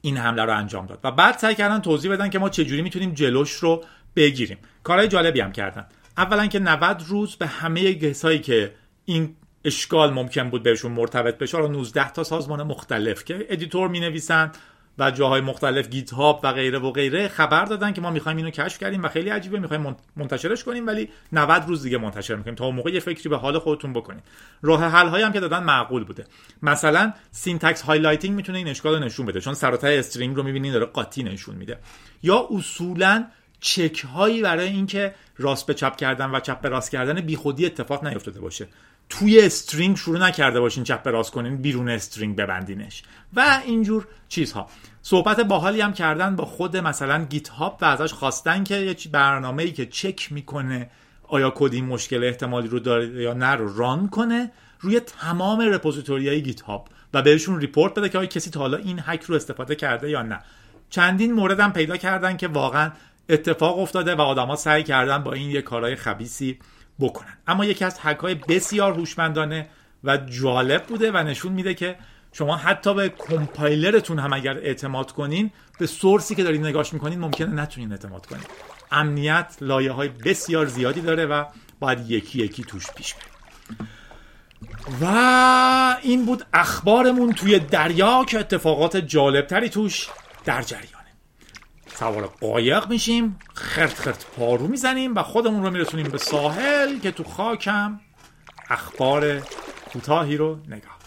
[0.02, 1.00] این حمله رو انجام داد.
[1.04, 3.84] و بعد سعی کردن توضیح بدن که ما چجوری می‌تونیم جلوش رو
[4.16, 4.58] بگیریم.
[4.84, 5.86] کارهای جالبی هم کردن.
[6.18, 8.74] اولا که 90 روز به همه کسایی که
[9.06, 9.36] این
[9.66, 14.52] اشکال ممکن بود بهشون مرتبط بشه رو 19 تا سازمان مختلف که editor می نویسن
[15.00, 18.80] و جاهای مختلف GitHub و غیره و غیره خبر دادن که ما می‌خوایم اینو کشف
[18.80, 22.76] کردیم و خیلی عجیبه می‌خوایم منتشرش کنیم ولی 90 روز دیگه منتشر می‌کنیم تا اون
[22.76, 24.24] موقع یه فکری به حال خودتون بکنید.
[24.62, 26.26] راه حل هایی هم که دادن معقول بوده.
[26.62, 30.86] مثلا syntax highlighting می‌تونه این اشکال رو نشون بده چون سر string رو می‌بینین داره
[30.86, 31.78] قاطی نشون میده.
[32.24, 33.26] یا اصولا
[33.60, 38.08] چک هایی برای اینکه راست به چپ کردن و چپ به راست کردن بیخودی اتفاق
[38.08, 38.68] نیفتاده باشه.
[39.10, 43.04] توی string شروع نکرده باشین چپ راست کنین بیرون string ببندینش.
[43.36, 44.68] و اینجور چیزها.
[45.02, 49.72] صحبت باحالی هم کردن با خود مثلا GitHub و ازش خواستن که یه برنامه ای
[49.72, 50.90] که چک می‌کنه
[51.28, 56.30] آیا کد این مشکل احتمالی رو داره یا نه رو run کنه روی تمام repository
[56.30, 59.76] های GitHub و بهشون report بده که آیا کسی تا حالا این هک رو استفاده
[59.76, 60.40] کرده یا نه.
[60.90, 62.92] چندین مورد هم پیدا کردن که واقعا
[63.30, 66.60] اتفاق افتاده و آدما سعی کردن با این یه کارهای خبیثی
[67.00, 67.38] بکنن.
[67.48, 69.68] اما یکی از هک های بسیار هوشمندانه
[70.04, 71.96] و جالب بوده و نشون میده که
[72.32, 77.20] شما حتی به کمپایلرتون هم اگر اعتماد کنین به source ی که دارین نگاش می‌کنین
[77.20, 78.44] ممکنه نتونین اعتماد کنین.
[78.92, 81.46] امنیت لایه های بسیار زیادی داره و
[81.80, 83.88] باید یکی یکی توش پیش بریم.
[85.02, 90.08] و این بود اخبارمون توی دریا که اتفاقات جالبتری توش
[90.46, 90.97] در جریانه
[92.00, 97.24] سوار قایق میشیم خرت خرت پارو می‌زنیم و خودمون رو میرسونیم به ساحل که تو
[97.24, 98.00] خاکم
[98.70, 99.40] اخبار
[99.94, 100.98] کوتاهی رو نگاه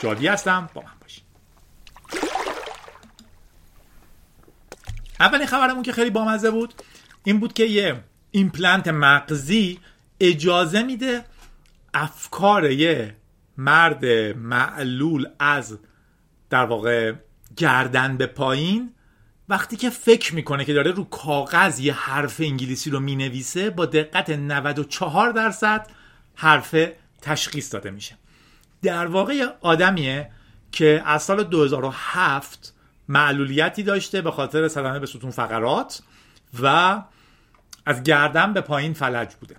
[0.00, 1.24] جادی هستم با من باشیم
[5.20, 6.74] اولین خبرمون که خیلی بامزه بود
[7.24, 9.80] این بود که یه ایمپلنت مغزی
[10.20, 11.24] اجازه میده
[11.94, 13.16] افکار یه
[13.56, 14.04] مرد
[14.36, 15.78] معلول از
[16.50, 17.12] در واقع
[17.56, 18.92] گردن به پایین
[19.48, 24.30] وقتی که فکر می‌کنه که داره رو کاغذ یه حرف انگلیسی رو می‌نویسه با دقت
[24.30, 25.86] 94 درصد
[26.34, 26.76] حرف
[27.22, 28.16] تشخیص داده میشه.
[28.82, 30.30] در واقع آدمیه
[30.72, 32.74] که از سال 2007
[33.08, 36.02] معلولیتی داشته به خاطر صدمه به ستون فقرات
[36.62, 37.02] و
[37.86, 39.56] از گردن به پایین فلج بوده.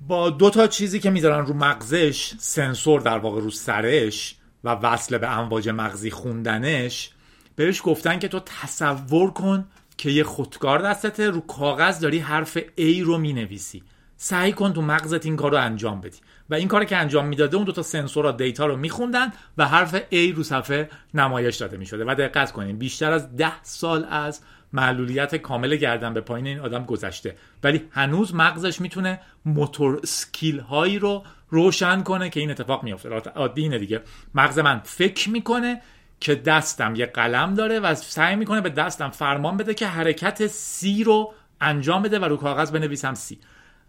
[0.00, 5.18] با دو تا چیزی که می‌ذارن رو مغزش سنسور در واقع رو سرش و وصل
[5.18, 7.10] به امواج مغزی خوندنش
[7.58, 9.64] بهش گفتن که تو تصور کن
[9.96, 13.82] که یه خودکار دستته رو کاغذ داری حرف A رو می‌نویسی.
[14.16, 16.18] سعی کن تو مغزت این کار رو انجام بدی.
[16.50, 19.98] و این کار که انجام می‌داده اون دو تا سنسورا دیتا رو میخوندن و حرف
[19.98, 22.04] A رو صفحه نمایش داده می‌شده.
[22.04, 24.40] و دقت کنین بیشتر از ده سال از
[24.72, 27.36] معلولیت کامل گردن به پایین این آدم گذشته.
[27.62, 33.08] ولی هنوز مغزش می‌تونه موتور سکیل هایی رو روشن کنه که این اتفاق میافته.
[33.08, 34.02] عادی اینه دیگه.
[34.34, 35.80] مغز من فکر می‌کنه
[36.20, 41.04] که دستم یه قلم داره و سعی می‌کنه به دستم فرمان بده که حرکت سی
[41.04, 43.38] رو انجام بده و رو کاغذ بنویسم C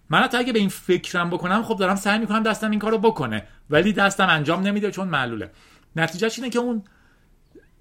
[0.09, 3.43] من حتی اگه به این فکرم بکنم خب دارم سعی می‌کنم دستم این کارو بکنه
[3.69, 5.51] ولی دستم انجام نمیده چون معلوله.
[5.95, 6.83] نتیجهش اینه که اون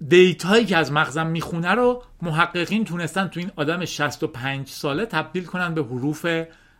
[0.07, 5.45] data یی که از مغزم می‌خونه رو محققین تونستن تو این آدم 65 ساله تبدیل
[5.45, 6.25] کنن به حروف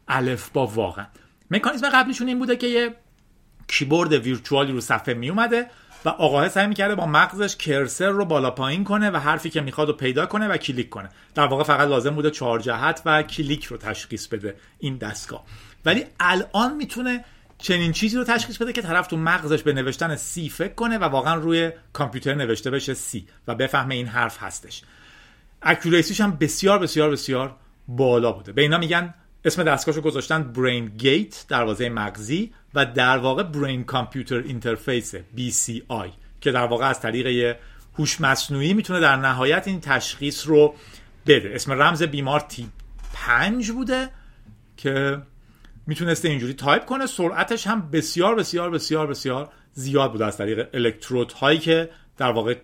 [0.08, 1.06] الف با واقعا
[1.52, 2.96] مکانیزم قبلیشون این بوده که یه
[3.68, 5.68] کیبورد virtual ی رو صفحه میومده
[6.06, 9.88] و آقاه سعی می‌کرده با مغزش cursor رو بالا پایین کنه و حرفی که می‌خواد
[9.88, 11.10] رو پیدا کنه و کلیک کنه.
[11.36, 15.46] در واقع فقط لازم بوده چهار جهت و کلیک رو تشخیص بده این دستگاه.
[15.86, 17.26] ولی الان می‌تونه
[17.58, 21.04] چنین چیزی رو تشخیص بده که طرف تو مغزش به نوشتن C فکر کنه و
[21.04, 24.82] واقعا روی کامپیوتر نوشته بشه C و بفهمه این حرف هستش.
[25.62, 27.56] accuracy ش هم بسیار بسیار بسیار
[27.88, 28.52] بالا بوده.
[28.52, 29.14] به اینا میگن
[29.45, 36.10] اسم دستگاهشو گذاشتن BrainGate دروازه مغزی و در واقع brain computer interface BCI
[36.41, 37.57] که در واقع از طریق
[37.98, 40.76] هوش مصنوعی می‌تونه در نهایت این تشخیص رو
[41.28, 41.52] بده.
[41.56, 42.70] اسم رمز بیمار تی
[43.14, 44.10] پنج بوده
[44.78, 45.22] که
[45.88, 47.07] می‌تونسته اینجوری تایپ کنه.
[47.07, 52.56] سرعتش هم بسیار بسیار بسیار بسیار زیاد بوده از طریق الکترود هایی که در واقع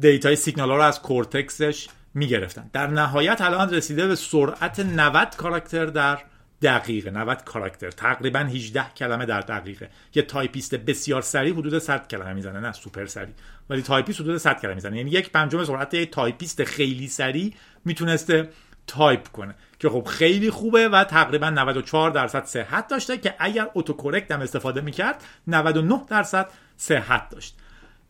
[0.00, 2.70] data ی سیگنال ها رو از کورتکسش می‌گرفتن.
[2.72, 6.18] در نهایت الان رسیده به سرعت 90 کاراکتر در
[6.62, 7.10] دقیقه.
[7.10, 7.90] 90 کاراکتر.
[7.90, 9.90] تقریبا 18 کلمه در دقیقه.
[10.14, 12.60] یه تایپیست بسیار سریع حدود 100 کلمه می‌زنه.
[12.60, 13.34] نه سوپر سریع.
[13.70, 14.96] ولی تایپیست حدود 100 کلمه می‌زنه.
[14.96, 18.48] یعنی یک پنجم سرعت یه تایپیست خیلی سریع می‌تونسته
[18.86, 19.54] تایپ کنه.
[19.78, 24.80] که خب خیلی خوبه و تقریبا 94 درصد صحت داشته که اگر autocorrect هم استفاده
[24.80, 27.56] می‌کرد 99 درصد صحت داشت.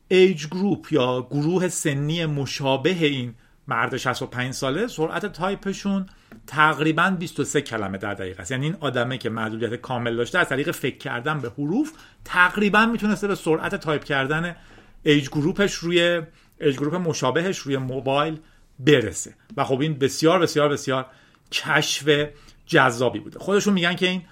[0.09, 3.35] age group یا گروه سنی مشابه این
[3.68, 6.06] مرد 65 ساله سرعت تایپشون
[6.47, 8.51] تقریبا 23 کلمه در دقیقه است.
[8.51, 11.93] یعنی این آدمه که محدودیت کامل داشته از طریق فکر کردن به حروف
[12.24, 14.56] تقریبا می‌تونسته به سرعت تایپ کردن
[15.03, 16.22] age group ش روی
[16.61, 18.38] age group مشابهش روی موبایل
[18.78, 19.34] برسه.
[19.56, 21.06] و خب این بسیار بسیار بسیار
[21.52, 22.28] کشف
[22.66, 23.38] جذابی بوده.
[23.38, 24.22] خودشون میگن که این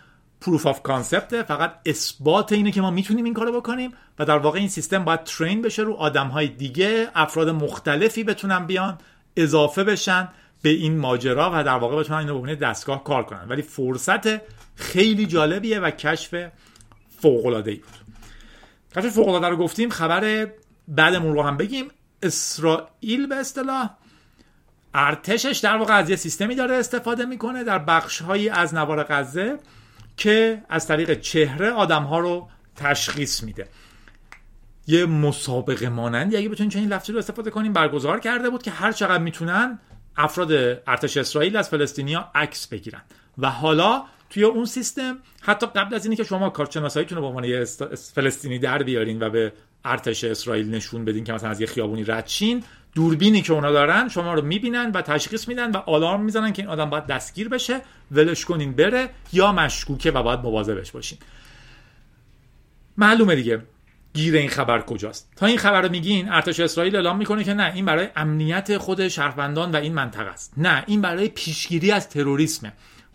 [0.40, 4.38] proof of concept ه فقط اثبات اینه که ما می‌تونیم این کارو بکنیم و در
[4.38, 8.98] واقع این سیستم باید train بشه رو آدم های دیگه افراد مختلفی بتونن بیان
[9.36, 10.28] اضافه بشن
[10.62, 13.48] به این ماجرا و در واقع بتونن اینو به دستگاه کار کنن.
[13.48, 14.40] ولی فرصت
[14.76, 16.50] خیلی جالبیه و کشف
[17.20, 18.14] فوق العاده ای بود.
[18.96, 20.48] کشف فوق العاده رو گفتیم خبر
[20.88, 21.88] بعدمون رو هم بگیم.
[22.22, 23.90] اسرائیل به اصطلاح
[24.94, 29.58] ارتشش در واقع از یه سیستمی داره استفاده می‌کنه در بخش هایی از نوار غزه
[30.16, 33.68] که از طریق چهره آدم ها رو تشخیص میده.
[34.86, 38.92] یه مسابقه مانند اگه بتونین چنین لفظی رو استفاده کنیم برگزار کرده بود که هر
[38.92, 39.78] چقدر می‌تونن
[40.16, 40.52] افراد
[40.86, 43.02] ارتش اسرائیل از فلسطینیا عکس بگیرن.
[43.38, 47.44] و حالا توی اون سیستم حتی قبل از اینی که شما کارشناساییتون رو به عنوان
[47.44, 47.64] یه
[48.14, 49.52] فلسطینی در بیارین و به
[49.84, 52.30] ارتش اسرائیل نشون بدین که مثلا از یه خیابونی رد
[52.94, 56.70] دوربینی که اونا دارن شما رو می‌بینن و تشخیص میدن و آلارم می‌زنن که این
[56.70, 57.80] آدم باید دستگیر بشه
[58.12, 61.18] ولش کنین بره یا مشکوکه و باید مواظبش باشین.
[62.96, 63.62] معلومه دیگه.
[64.14, 65.32] گیر این خبر کجاست.
[65.36, 69.08] تا این خبر رو میگین ارتش اسرائیل اعلام می‌کنه که نه این برای امنیت خود
[69.08, 70.52] شهروندان و این منطقه است.
[70.56, 72.72] نه این برای پیشگیری از تروریسمه.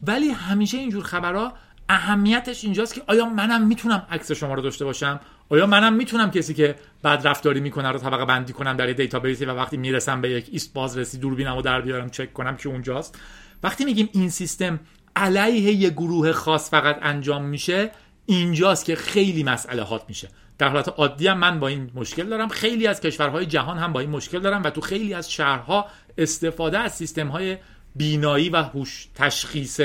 [0.07, 1.53] ولی همیشه اینجور خبرها
[1.89, 5.19] اهمیتش اینجاست که آیا منم می‌تونم عکس شما رو داشته باشم؟
[5.49, 9.51] آیا منم می‌تونم کسی که بد رفتاری می‌کنه رو طبقه بندی کنم در دیتابیسی و
[9.51, 13.19] وقتی می‌رسم به یک ایست بازرسی دوربینم و در بیارم چک کنم که اونجاست؟
[13.63, 14.79] وقتی میگیم این سیستم
[15.15, 17.91] علیه یه گروه خاص فقط انجام میشه
[18.25, 20.27] اینجاست که خیلی مسئله hot میشه.
[20.59, 22.47] در حالت عادی هم من با این مشکل دارم.
[22.47, 25.87] خیلی از کشورهای جهان هم با این مشکل دارم و تو خیلی از شهرها
[26.17, 27.57] استفاده از سیستم های
[27.95, 29.81] بینایی و هوش تشخیص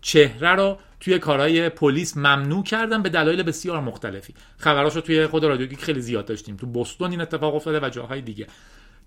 [0.00, 4.34] چهره رو توی کارهای پلیس ممنوع کردن به دلایل بسیار مختلفی.
[4.58, 6.56] خبراشو توی خود رادیو خیلی زیاد داشتیم.
[6.56, 8.46] تو بوستون این اتفاق افتاده و جاهای دیگه.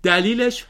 [0.02, 0.64] دلیلش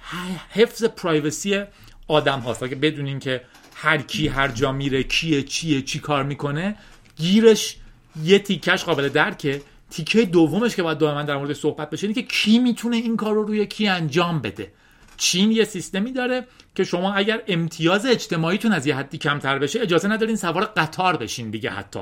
[0.50, 1.62] حفظ پرایوسی
[2.08, 2.68] آدم هاست.
[2.68, 3.40] که بدونین که
[3.74, 6.76] هر کی هر جا میره کیه چیه چی کار می‌کنه
[7.16, 7.76] گیرش
[8.22, 9.62] یه تیکش قابل درکه.
[9.90, 13.42] تیکه دومش که باید دائما در مورد صحبت بشه که کی می‌تونه این کار رو
[13.42, 14.72] روی کی انجام بده.
[15.16, 20.08] چین یه سیستمی داره که شما اگر امتیاز اجتماعیتون از یه حدی کمتر بشه اجازه
[20.08, 22.00] ندارین سوار قطار بشین دیگه حتی.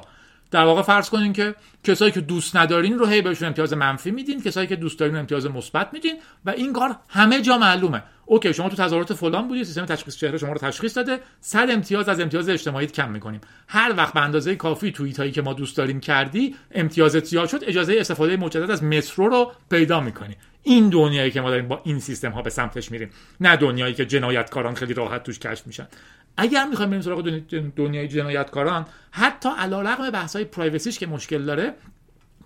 [0.50, 1.54] در واقع فرض کنین که
[1.84, 5.46] کسایی که دوست ندارین رو هی بهشون امتیاز منفی میدین کسایی که دوست دارین امتیاز
[5.46, 8.02] مثبت میدین و این کار همه جا معلومه.
[8.30, 11.20] اوکی شما تو تظاهرات فلان بودی سیستم تشخیص چهره شما رو تشخیص داده.
[11.40, 13.40] صد امتیاز از امتیاز اجتماعیت کم می‌کنیم.
[13.68, 17.64] هر وقت به اندازه کافی توییت هایی که ما دوست داریم کردی امتیازت زیاد شد
[17.66, 20.36] اجازه استفاده مجدد از مترو رو پیدا می‌کنی.
[20.62, 23.10] این دنیایی که ما داریم با این سیستم ها به سمتش میریم
[23.40, 25.88] نه دنیایی که جنایتکاران خیلی راحت توش کشف میشن.
[26.36, 27.40] اگر می‌خوایم بریم سراغ
[27.76, 31.74] دنیای جنایتکاران حتی علیرغم بحث های پرایوسیش که مشکل داره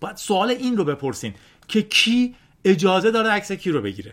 [0.01, 1.35] باید سوال این رو بپرسین
[1.69, 2.35] که کی
[2.65, 4.13] اجازه داره عکس کی رو بگیره.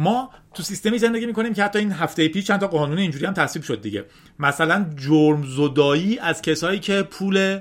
[0.00, 3.32] ما تو سیستمی زندگی می‌کنیم که حتی این هفته پیش چند تا قانون اینجوری هم
[3.32, 4.04] تصویب شد دیگه.
[4.38, 7.60] مثلا جرم زدایی از کسایی که پول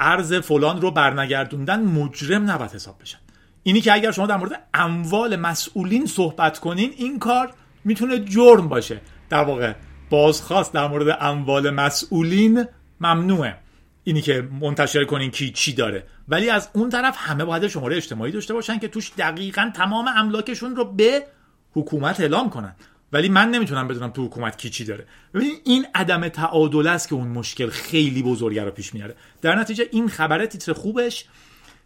[0.00, 3.18] ارز فلان رو برنگردوندن مجرم نباید حساب بشن.
[3.62, 7.52] اینی که اگر شما در مورد اموال مسئولین صحبت کنین این کار
[7.84, 9.00] می‌تونه جرم باشه.
[9.30, 9.74] در واقع
[10.10, 12.64] بازخواست در مورد اموال مسئولین
[13.00, 13.56] ممنوعه.
[14.04, 16.06] اینی که منتشر کنین کی چی داره.
[16.28, 20.76] ولی از اون طرف همه باید شماره اجتماعی داشته باشن که توش دقیقا تمام املاکشون
[20.76, 21.22] رو به
[21.72, 22.76] حکومت اعلام کنن.
[23.12, 25.06] ولی من نمی‌تونم بدونم تو حکومت کی چی داره.
[25.34, 29.14] ببین این عدم تعادل است که اون مشکل خیلی بزرگه رو پیش میاره.
[29.42, 31.24] در نتیجه این خبره تیتر خوبش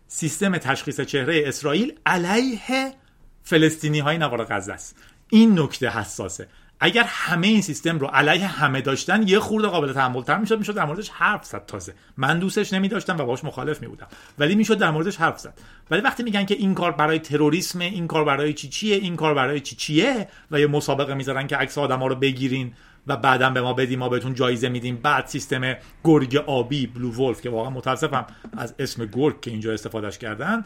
[0.09, 2.94] سیستم تشخیص چهره اسرائیل علیه
[3.42, 4.96] فلسطینی های نوار غزه است.
[5.28, 6.48] این نکته حساسه.
[6.84, 10.74] اگر همه این سیستم رو علیه همه داشتن یه خورده قابل تحمل تر می‌شد می‌شد
[10.74, 11.94] در موردش حرف زد تازه.
[12.16, 14.06] من دوستش نمی داشتم و باش مخالف می بودم
[14.38, 15.59] ولی می‌شد در موردش حرف زد.
[15.90, 19.34] ولی وقتی میگن که این کار برای تروریسم این کار برای چی چیه این کار
[19.34, 22.72] برای چی چیه و یه مسابقه می‌ذارن که عکس آدما رو بگیرین
[23.06, 24.96] و بعدا به ما بدیم ما بهتون جایزه میدیم.
[24.96, 28.26] بعد سیستم گرگ آبی بلو ولف که واقعا متاسفم
[28.56, 30.64] از اسم گرگ که اینجا استفادهش کردن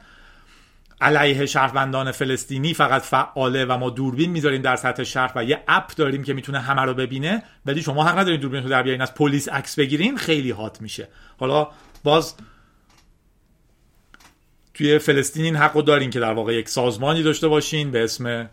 [1.00, 5.94] علیه شهروندان فلسطینی فقط فعاله و ما دوربین می‌ذاریم در سطح شهر و یه اپ
[5.96, 9.14] داریم که می‌تونه همه رو ببینه ولی شما حق ندارین دوربین رو در بیارین از
[9.14, 11.08] پلیس عکس بگیرین خیلی هات میشه.
[11.38, 11.68] حالا
[12.04, 12.34] باز
[14.74, 18.50] توی فلسطین این حق رو دارین که در واقع یک سازمانی داشته باشین به اسم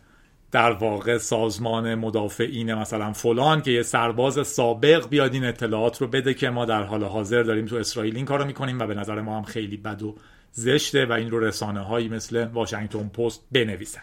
[0.51, 6.33] در واقع سازمان مدافعین مثلا فلان که یه سرباز سابق بیاد این اطلاعات رو بده
[6.33, 9.37] که ما در حال حاضر داریم تو اسرائیل این کارو می‌کنیم و به نظر ما
[9.37, 10.15] هم خیلی بد و
[10.53, 14.01] زشته و این رو رسانه هایی مثل واشنگتن پست بنویسن.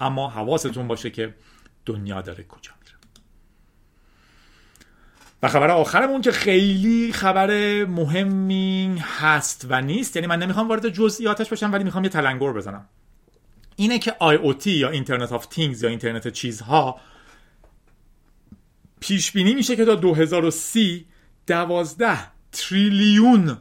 [0.00, 1.34] اما حواستون باشه که
[1.86, 2.94] دنیا داره کجا میره.
[5.42, 10.16] و خبر آخرمون که خیلی خبر مهمی هست و نیست.
[10.16, 12.88] یعنی من نمی‌خوام وارد جزئیاتش باشم ولی می‌خوام یه تلنگر بزنم.
[13.76, 17.00] اینه که IoT یا Internet of Things یا اینترنت چیزها
[19.00, 21.06] پیش بینی میشه که تا 2030
[21.46, 22.18] دوازده
[22.52, 23.58] تریلیون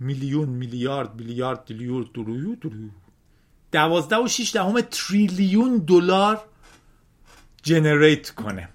[0.00, 2.90] میلیون میلیارد میلیارد deliver درویو درویو
[3.72, 6.44] دوازده و شیش دهم تریلیون دلار
[7.62, 8.68] generate کنه.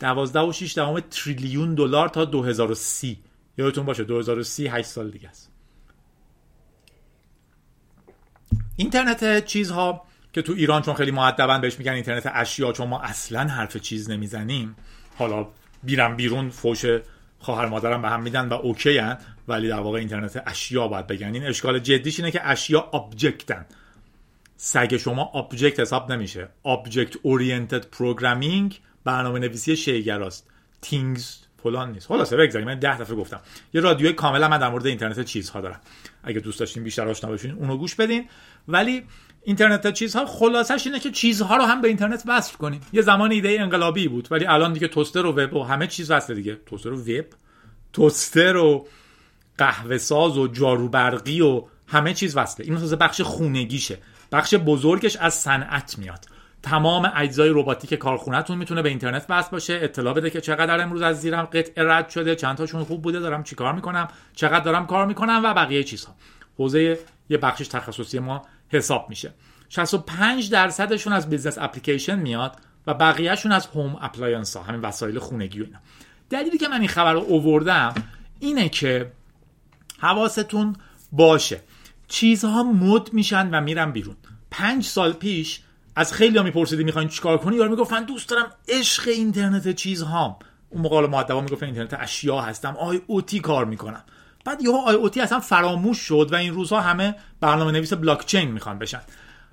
[0.00, 3.18] دوازده و شیش دهم تریلیون دلار تا 2030
[3.58, 5.50] یادتون باشه 2030 8 سال دیگه است.
[8.76, 10.02] اینترنت چیزها
[10.32, 14.10] که تو ایران چون خیلی مؤدبن بهش میگن اینترنت اشیا چون ما اصلا حرف چیز
[14.10, 14.76] نمی‌زنیم.
[15.16, 15.46] حالا
[15.82, 16.84] میریم بیرون فوش
[17.38, 19.18] خواهر مادرم به هم میدن و اوکی هن.
[19.48, 21.34] ولی در واقع اینترنت اشیا باید بگن.
[21.34, 23.66] این اشکال جدیش اینه که اشیا object ن
[24.56, 26.48] سگ شما object حساب نمیشه.
[26.62, 30.50] object oriented programming برنامه نویسی شی‌گراست.
[30.82, 32.06] things فلان نیست.
[32.06, 32.68] خلاصه بگذاریم.
[32.68, 33.40] من ده دفعه گفتم.
[33.74, 35.80] یه رادیوی کاملا من در مورد اینترنت چیزها دارم.
[36.22, 38.28] اگه دوست داشتین بیشتر آشنا بشین اونو گوش بدین.
[38.68, 39.02] ولی
[39.42, 42.80] اینترنت چیزها خلاصش اینه که چیزها رو هم به اینترنت وصل کنیم.
[42.92, 46.36] یه زمان ایده انقلابی بود ولی الان دیگه توستر و وب و همه چیز وصله
[46.36, 46.58] دیگه.
[46.66, 47.26] توستر و وب.
[47.92, 48.86] توستر و
[49.58, 52.66] قهوه ساز و جارو برقی و همه چیز وصله.
[52.66, 53.98] این مثلا بخش خونگیشه.
[54.32, 56.24] بخش بزرگش از صنعت میاد.
[56.62, 61.20] تمام اجزای رباتیک کارخونهتون می‌تونه به اینترنت وصل باشه اطلاع بده که چقدر امروز از
[61.20, 65.40] زیرم قطع رد شده چند تاشون خوب بوده دارم چیکار می‌کنم چقدر دارم کار می‌کنم
[65.44, 66.14] و بقیه چیزها.
[66.58, 66.98] حوزه
[67.28, 69.34] یه بخشش تخصصی ما حساب میشه.
[69.68, 72.56] 65 درصدشون از business application میاد
[72.86, 75.78] و بقیهشون از home appliance ها همین وسایل خونگی و اینا.
[76.30, 77.94] دلیلی که من این خبر رو آوردم
[78.40, 79.12] اینه که
[79.98, 80.76] حواستون
[81.12, 81.60] باشه.
[82.08, 84.16] چیزها مد میشن و میرن بیرون.
[84.50, 85.60] پنج سال پیش
[85.96, 90.36] از خیلی ها میپرسیدی می‌خواین چیکار کنی؟ یا می‌گفتن دوست دارم عشق اینترنت چیزهام.
[90.70, 92.76] اون موقع مؤدبا می‌گفتن اینترنت اشیا هستم.
[92.76, 94.04] IoT کار می‌کنم.
[94.44, 98.78] بعد یهو IoT اصلا فراموش شد و این روزها همه برنامه نویس بلاک چین می‌خوان
[98.78, 99.00] بشن.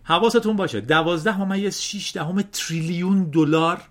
[0.04, 0.82] حواستون باشه.
[0.82, 3.82] 12 ممیز 6 دهم تریلیون دلار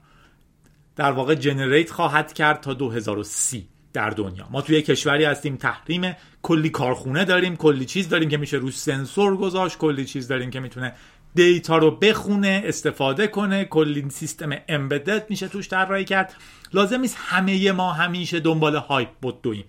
[0.96, 4.48] در واقع generate خواهد کرد تا 2030 در دنیا.
[4.50, 9.36] ما توی کشوری هستیم تحریم کلی کارخونه داریم کلی چیز داریم که میشه روش سنسور
[9.36, 10.92] گذاشت کلی چیز داریم که می‌تونه
[11.34, 16.34] data رو بخونه استفاده کنه کلی سیستم embedded میشه توش طراحی کرد.
[16.72, 19.64] لازم نیست همه ما همیشه دنبال hype بدویم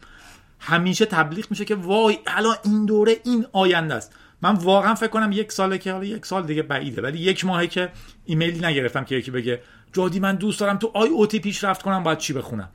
[0.59, 4.13] همیشه تبلیغ میشه که وای الان این دوره این آینده است.
[4.41, 7.67] من واقعا فکر کنم یک ساله که حالا یک سال دیگه بعیده ولی یک ماهه
[7.67, 7.91] که
[8.25, 9.61] ایمیلی نگرفتم که یکی بگه
[9.93, 12.69] جادی من دوست دارم تو IoT پیشرفت کنم باید چی بخونم؟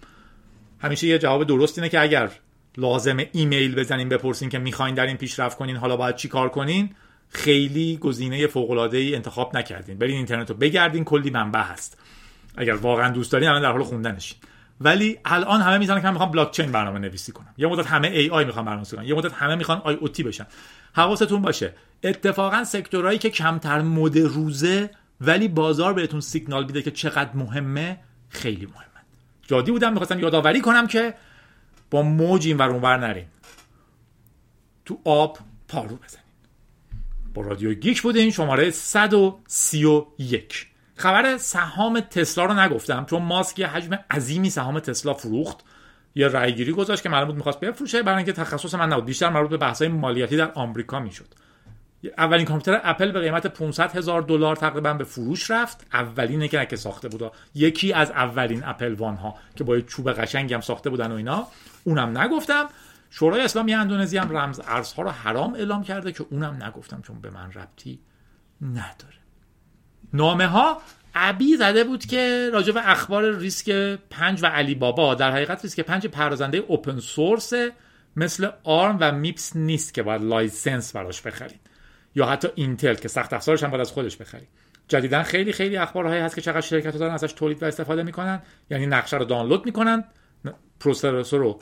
[0.80, 2.30] همیشه یه جواب درست اینه که اگر
[2.76, 6.94] لازم ایمیل بزنین بپرسین که می‌خواین در این پیشرفت کنین حالا باید چی کار کنین؟
[7.28, 9.98] خیلی گزینه فوق العاده ای انتخاب نکردین.
[9.98, 11.98] برین اینترنت رو بگردین کلی منبع هست.
[12.56, 14.38] اگر واقعا دوست دارین الان در حال خوندنشین.
[14.80, 17.54] ولی الان همه می‌زنن که من می‌خوام بلاک چین برنامه نویسی کنم.
[17.58, 19.04] یه مدت همه AI می‌خوان برنامه کنن.
[19.04, 20.46] یه مدت همه می‌خوان IoT بشن.
[20.92, 21.72] حواستون باشه.
[22.04, 24.90] اتفاقا sector هایی که کمتر مد روزه
[25.20, 28.89] ولی بازار بهتون سیگنال میده که چقدر مهمه خیلی مهمه.
[29.50, 31.14] جادی بودم می‌خواستم یادآوری کنم که
[31.90, 33.26] با موج این ور اونور نرین.
[34.84, 36.24] تو آب پارو بزنین.
[37.34, 40.66] با رادیو گیک بودین شماره 131
[40.96, 45.60] خبر سهام تسلا رو نگفتم چون ماسک یه حجم عظیمی سهام تسلا فروخت.
[46.14, 49.04] یه رأیگیری گذاشت که معلوم بود می‌خواست بفروشه برای اینکه تخصص من نبود.
[49.04, 51.28] بیشتر مربوط به بحث‌های مالیاتی در آمریکا می‌شد.
[52.18, 55.86] اولین کامپیوتر اپل به قیمت 500 هزار دلار تقریبا به فروش رفت.
[55.92, 60.54] اولینه که که ساخته بود یکی از اولین اپل وان ها که با چوب قشنگی
[60.54, 61.46] هم ساخته بودن و اینا.
[61.84, 62.68] اونم نگفتم.
[63.10, 67.30] شورای اسلامی اندونزی هم رمز ارزها رو حرام اعلام کرده که اونم نگفتم چون به
[67.30, 68.00] من ربطی
[68.62, 69.20] نداره.
[70.12, 70.80] نامه ها
[71.14, 73.70] ابی زده بود که راجع به اخبار RISC
[74.10, 75.14] پنج و علی بابا.
[75.14, 77.52] در حقیقت RISC پنج پردازنده open source
[78.16, 81.69] مثل ARM و MIPS نیست که باید license براش بخرید.
[82.14, 84.48] یا حتی اینتل که سخت افزارش هم باید از خودش بخرید
[84.88, 88.42] جدیدا خیلی خیلی اخبارهایی هست که چقدر شرکت دارن ازش تولید و استفاده می‌کنن.
[88.70, 90.04] یعنی نقشه رو دانلود می‌کنن
[90.80, 91.60] processor رو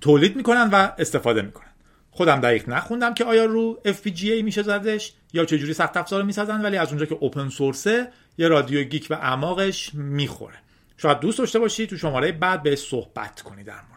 [0.00, 1.66] تولید می‌کنن و استفاده می‌کنن.
[2.10, 6.76] خودم دقیق نخوندم که آیا رو FPGA میشه زدش یا چجوری سخت افزار می‌سازن ولی
[6.76, 8.08] از اونجا که open source ه
[8.38, 10.58] یه رادیو گیک و اعماقش می‌خوره.
[10.96, 13.95] شاید دوست داشته باشی تو شماره بعد یه صحبت کنی در موردش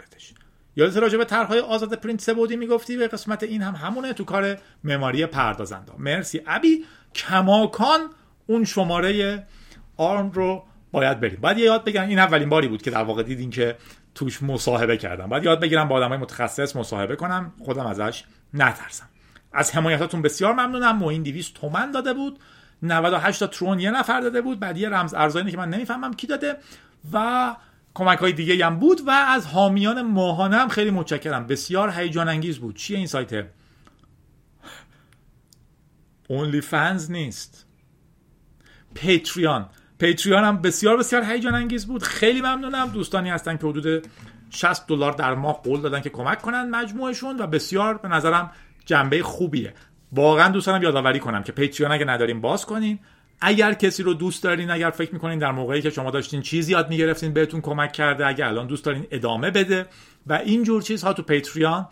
[0.80, 4.58] یادت راجع به طرحهای آزاد پرینت سه‌بعدی می‌گفتی؟ یه قسمت این هم همونه تو کار
[4.84, 5.92] معماری پردازنده.
[5.98, 6.42] مرسی.
[6.48, 6.86] ابی
[7.16, 8.00] کماکان
[8.48, 9.44] اون شماره
[9.98, 11.40] ARM رو باید بریم.
[11.42, 13.76] باید یاد بگیرم این اولین باری بود که در واقع دیدین که
[14.16, 15.30] توش مصاحبه کردم.
[15.30, 18.24] باید یاد بگیرم با آدمای متخصص مصاحبه کنم خودم ازش
[18.54, 19.10] نترسم.
[19.54, 20.98] از حمایتاتون بسیار ممنونم.
[20.98, 22.40] موین 200 تومن داده بود
[22.84, 24.60] 98 تا ترون یه نفر داده بود.
[24.60, 26.58] بعد یه رمز ارزایی که من نمی‌فهمم کی داده
[27.14, 27.56] و
[27.94, 31.48] کمک های دیگه هم بود و از حامیان ماهانه هم خیلی متشکرم.
[31.48, 32.76] بسیار هیجان انگیز بود.
[32.76, 33.46] چیه این سایت؟
[36.28, 37.66] اونلی فنز نیست.
[38.94, 42.04] پیتریان پیتریان هم بسیار بسیار هیجان انگیز بود.
[42.04, 42.88] خیلی ممنونم.
[42.88, 44.08] دوستانی هستن که حدود
[44.50, 48.52] 60 دلار در ماه قول دادن که کمک کنن مجموعشون و بسیار به نظرم
[48.86, 49.74] جنبه خوبیه.
[50.12, 53.00] واقعا دوستانم یادآوری کنم که پیتریان اگه نداریم باز کنین.
[53.42, 56.90] اگر کسی رو دوست دارین اگر فکر می‌کنین در موقعی که شما داشتین چیزی یاد
[56.90, 59.86] می‌گرفتین بهتون کمک کرده اگر الان دوست دارین ادامه بده
[60.28, 61.88] و این جور چیزها تو پیتریان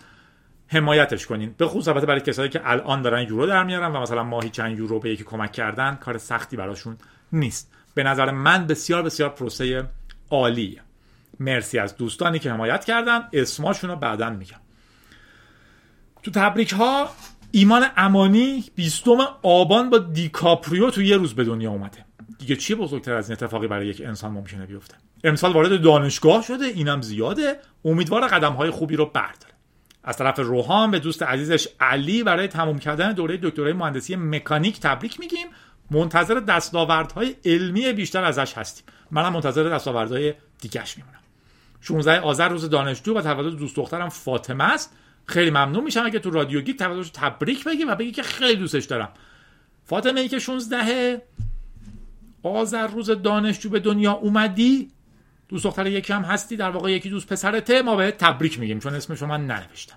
[0.68, 1.56] حمایتش کنین.
[1.58, 4.78] به خصوص البته برای کسایی که الان دارن یورو در میارن و مثلا ماهی چند
[4.78, 6.98] یورو به یکی کمک کردن کار سختی براشون
[7.32, 7.74] نیست.
[7.94, 9.86] به نظر من بسیار بسیار پروسه
[10.30, 10.82] عالیه.
[11.40, 13.22] مرسی از دوستانی که حمایت کردن.
[13.34, 14.60] اسماشون رو بعدا میگم.
[16.24, 17.10] تو تبریک ها
[17.52, 19.04] ایمان امانی 20
[19.44, 22.06] آبان با دیکاپریو تو یه روز به دنیا اومده.
[22.40, 26.66] دیگه چیه بزرگتر از این اتفاقی برای یک انسان ممکنه بیفته؟ امسال وارد دانشگاه شده
[26.66, 27.60] اینم زیاده.
[27.86, 29.54] امیدوار قدم های خوبی رو برداره.
[30.04, 35.20] از طرف روحان به دوست عزیزش علی برای تموم کردن دوره دکترای مهندسی مکانیک تبریک
[35.20, 35.48] میگیم.
[35.92, 38.86] منتظر دستاوردهای علمی بیشتر ازش هستیم.
[39.12, 41.18] منم منتظر دستاوردهای دیگهش میمونم.
[41.82, 44.94] 16 آذر روز دانشجو و تولد دوست دخترم فاطمه است.
[45.28, 48.86] خیلی ممنون میشم اگه تو رادیو گیک تولدش تبریک بگی و بگی که خیلی دوستش
[48.86, 49.10] دارم.
[49.86, 51.22] فاطمه ای که 16
[52.44, 54.92] آذر روز دانشجو به دنیا اومدی.
[55.50, 57.82] دوست دختر یکی هم هستی در واقع یکی دوست پسرته.
[57.82, 59.96] ما به تبریک میگیم چون اسم شما ننوشتم.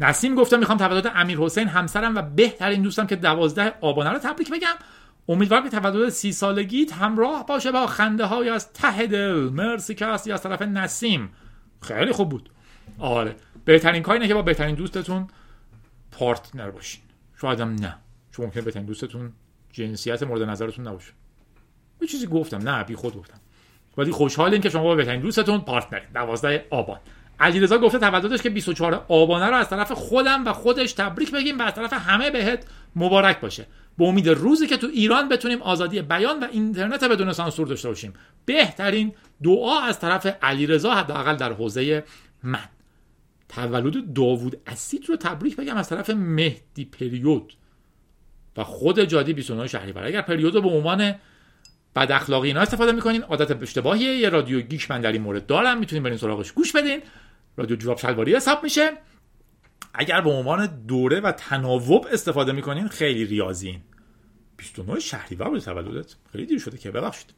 [0.00, 4.50] نسیم گفتم می‌خوام تولد امیر حسین همسرم و بهترین دوستم که دوازده آبانه رو تبریک
[4.50, 4.74] بگم.
[5.28, 9.34] امیدوارم که تولد سی سالگیت همراه باشه با خنده های از ته دل.
[9.34, 11.30] مرسی که هستی از طرف نسیم.
[11.82, 12.50] خیلی خوب بود.
[12.98, 13.36] آره.
[13.64, 15.28] بهترین کاری اینه که با بهترین دوستتون
[16.10, 17.02] partner باشین.
[17.40, 17.96] شاید هم نه.
[18.32, 19.32] چون ممکنه بهترین دوستتون
[19.72, 21.12] جنسیت مورد نظرتون نباشه.
[22.00, 22.68] یه چیزی گفتم.
[22.68, 23.40] نه بی خود گفتم.
[23.96, 27.00] ولی خوشحالیم که شما با بهترین دوستتون partner 12 آبان.
[27.40, 31.62] علیرضا گفته تولدش که 24 آبانه رو از طرف خودم و خودش تبریک بگیم و
[31.62, 32.66] از طرف همه بهت
[32.96, 33.66] مبارک باشه.
[33.98, 38.12] به امید روزی که تو ایران بتونیم آزادی بیان و اینترنت بدون سانسور داشته باشیم.
[38.44, 39.12] بهترین
[39.42, 42.04] دعا از طرف علیرضا حداقل در حوزه
[42.42, 42.68] من.
[43.50, 47.52] تولد داوود اسید رو تبریک بگم از طرف مهدی پریود.
[48.56, 50.04] و خود جادی 29 شهریور.
[50.04, 51.14] اگر پریود رو به عنوان
[51.96, 54.16] بد اخلاقی اینا استفاده می‌کنین عادت اشتباهیه.
[54.16, 55.78] یه رادیو گیش من در این مورد دارم.
[55.78, 57.02] می‌تونین برین سراغش گوش بدین.
[57.56, 58.90] رادیو جواب شلواری حساب میشه.
[59.94, 63.80] اگر به عنوان دوره و تناوب استفاده می‌کنین خیلی ریاضین
[64.56, 66.14] 29 شهریور بود تولدت.
[66.32, 66.90] خیلی دیر شده که.
[66.90, 67.34] ببخشید.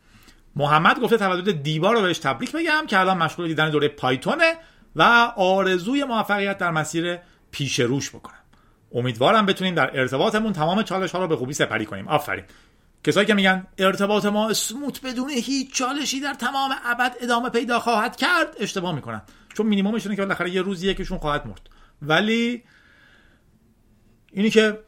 [0.57, 4.55] محمد گفته تولد دیوار رو بهش تبریک بگم که الان مشغول دیدن دوره پایتونه.
[4.97, 5.03] و
[5.37, 7.19] آرزوی موفقیت در مسیر
[7.51, 8.39] پیش روش بکنم.
[8.95, 12.09] امیدوارم بتونیم در ارتباطمون تمام چالش ها رو به خوبی سپری کنیم.
[12.09, 12.45] آفرین.
[13.05, 18.17] کسایی که میگن ارتباط ما اسموت بدون هیچ چالشی در تمام ابد ادامه پیدا خواهد
[18.17, 19.23] کرد اشتباه می‌کنن.
[19.55, 21.71] چون مینیممش که بالاخره یه روزی یکیشون خواهد مرد.
[22.03, 22.63] ولی
[24.33, 24.79] اینی که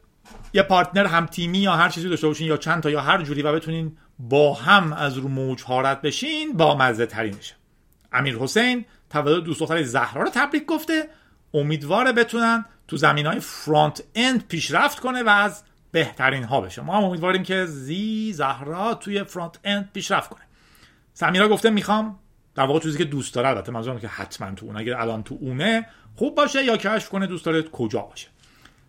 [0.53, 3.41] یه partner هم تیمی یا هر چیزی داشته باشین یا چند تا یا هر جوری
[3.41, 7.55] و بتونین با هم از رو موج ها رد بشین با مزه ترینشه
[8.11, 11.09] امیر حسین تولد دوست دختر زهرا رو تبریک گفته.
[11.53, 16.81] امیدواره بتونن تو زمینه ی front-end پیشرفت کنه و از بهترین ها بشه.
[16.81, 20.41] ما هم امیدواریم که زی زهرا توی front-end پیشرفت کنه.
[21.13, 22.19] سمیرا گفته می‌خوام
[22.55, 25.37] در واقع چیزی که دوست داره البته منظورم که حتما تو اون اگر الان تو
[25.41, 28.27] اونه خوب باشه یا کشف کنه دوست داره کجا باشه.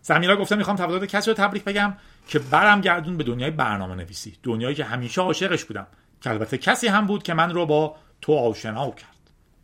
[0.01, 1.93] سمیرا گفته می‌خوام تولد کسی رو تبریک بگم
[2.27, 5.87] که برم گردون به دنیای برنامه نویسی دنیایی که همیشه عاشقش بودم.
[6.21, 9.16] که البته کسی هم بود که من رو با تو آشنا کرد.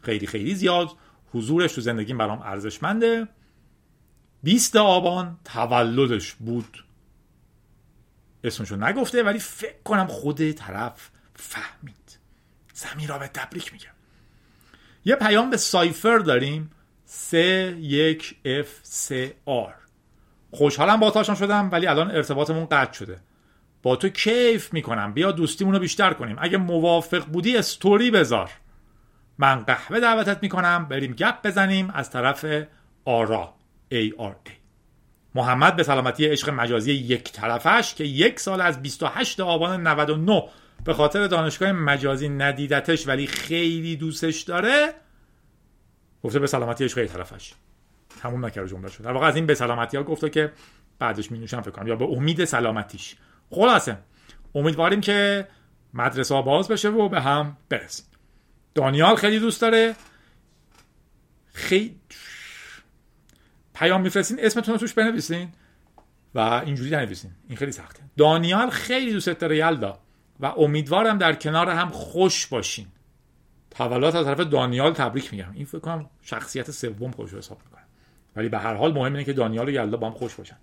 [0.03, 0.89] خیلی خیلی زیاد.
[1.33, 3.27] حضورش تو زندگیم برام ارزشمنده.
[4.43, 6.83] 20 آبان تولدش بود.
[8.43, 12.19] اسمشو نگفته ولی فکر کنم خود طرف فهمید.
[12.73, 13.93] سمیرا به تبریک میگم
[15.05, 16.71] یه پیام به سایفر داریم.
[17.05, 19.73] سه یک اف سه آر.
[20.51, 23.19] خوشحالم با آشنا شدم ولی الان ارتباطمون قطع شده.
[23.83, 25.13] با تو کیف می‌کنم.
[25.13, 26.35] بیا دوستیمون رو بیشتر کنیم.
[26.39, 28.51] اگه موافق بودی استوری بذار.
[29.37, 30.85] من قهوه دعوتت می‌کنم.
[30.89, 32.45] بریم گپ بزنیم از طرف
[33.05, 33.53] آرا.
[33.93, 34.51] ARA
[35.35, 40.43] محمد به سلامتی عشق مجازی یک طرفش که یک سال از 28 آبان 99
[40.83, 44.93] به خاطر دانشگاه مجازی ندیدتش ولی خیلی دوستش داره
[46.23, 47.53] گفته به سلامتی عشق یک طرفش.
[48.21, 49.03] همون نکرده جمله شد.
[49.03, 50.51] در واقع از این به سلامتی ها گفته که
[50.99, 51.87] بعدش می نوشم فکر کنم.
[51.87, 53.15] یا به امید سلامتیش.
[53.49, 53.97] خلاصه.
[54.55, 55.47] امیدواریم که
[55.93, 58.05] مدرسه باز بشه و به هم برسیم.
[58.75, 59.95] دانیال خیلی دوست داره.
[61.53, 61.99] خیلی
[63.73, 65.49] پیام میفرستین اسمتون رو توش بنویسین
[66.35, 67.31] و اینجوری ننویسین.
[67.47, 68.03] این خیلی سخته.
[68.17, 69.99] دانیال خیلی دوست داره یلدا.
[70.39, 72.87] و امیدوارم در کنار هم خوش باشین.
[73.71, 75.51] تولد از طرف دانیال تبریک میگم.
[75.53, 77.81] این فکر کنم شخصیت سوم خوش حساب می‌کنه.
[78.35, 80.57] ولی به هر حال مهم اینه که دانیال و یلدا با هم خوش باشن.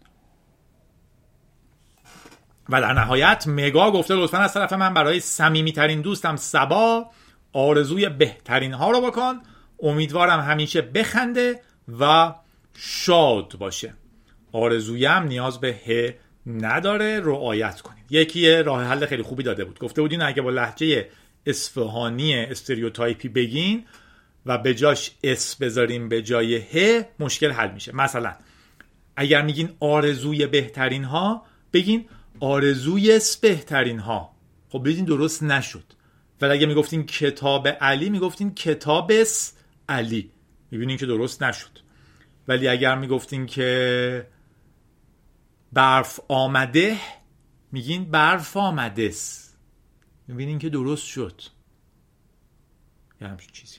[2.69, 7.11] و در نهایت مگا گفته لطفا از طرف من برای صمیمیترین دوستم سبا.
[7.53, 9.41] آرزوی بهترین ها رو بکن.
[9.83, 11.61] امیدوارم همیشه بخنده
[12.01, 12.35] و
[12.75, 13.95] شاد باشه.
[14.53, 16.15] آرزویم نیاز به ه
[16.47, 19.79] نداره رعایت کنید یکی راه حل خیلی خوبی داده بود.
[19.79, 21.09] گفته بودین اگه با لهجه
[21.47, 23.85] اصفهانی stereotype ی بگین
[24.47, 27.97] و به جاش اس بذاریم به جای ه مشکل حل میشه.
[27.97, 28.35] مثلا
[29.17, 32.09] اگر میگین آرزوی بهترین ها بگین
[32.41, 34.31] آرزوی بهترین ها.
[34.69, 35.85] خب بدین درست نشد.
[36.41, 39.13] ولی اگه می‌گفتین کتاب علی می‌گفتین کتاب
[39.89, 40.33] علی.
[40.71, 41.79] می‌بینین که درست نشد.
[42.49, 44.27] ولی اگر می‌گفتین که
[45.73, 46.97] برف آمده
[47.73, 49.59] میگین برف آمده است
[50.29, 51.43] می‌بینین که درست شد.
[53.21, 53.79] یه همچین چیزی.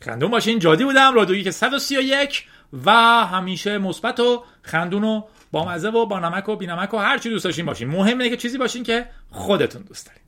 [0.00, 2.90] خندون باشین جادی بودم رادیویی که 131 و
[3.26, 7.18] همیشه مثبت و خندون و با مزه و با نمک و بی نمک و هر
[7.18, 7.88] چی دوست داشتین باشین.
[7.88, 10.16] مهم اینه که چیزی باشین که خودتون دوست دارین.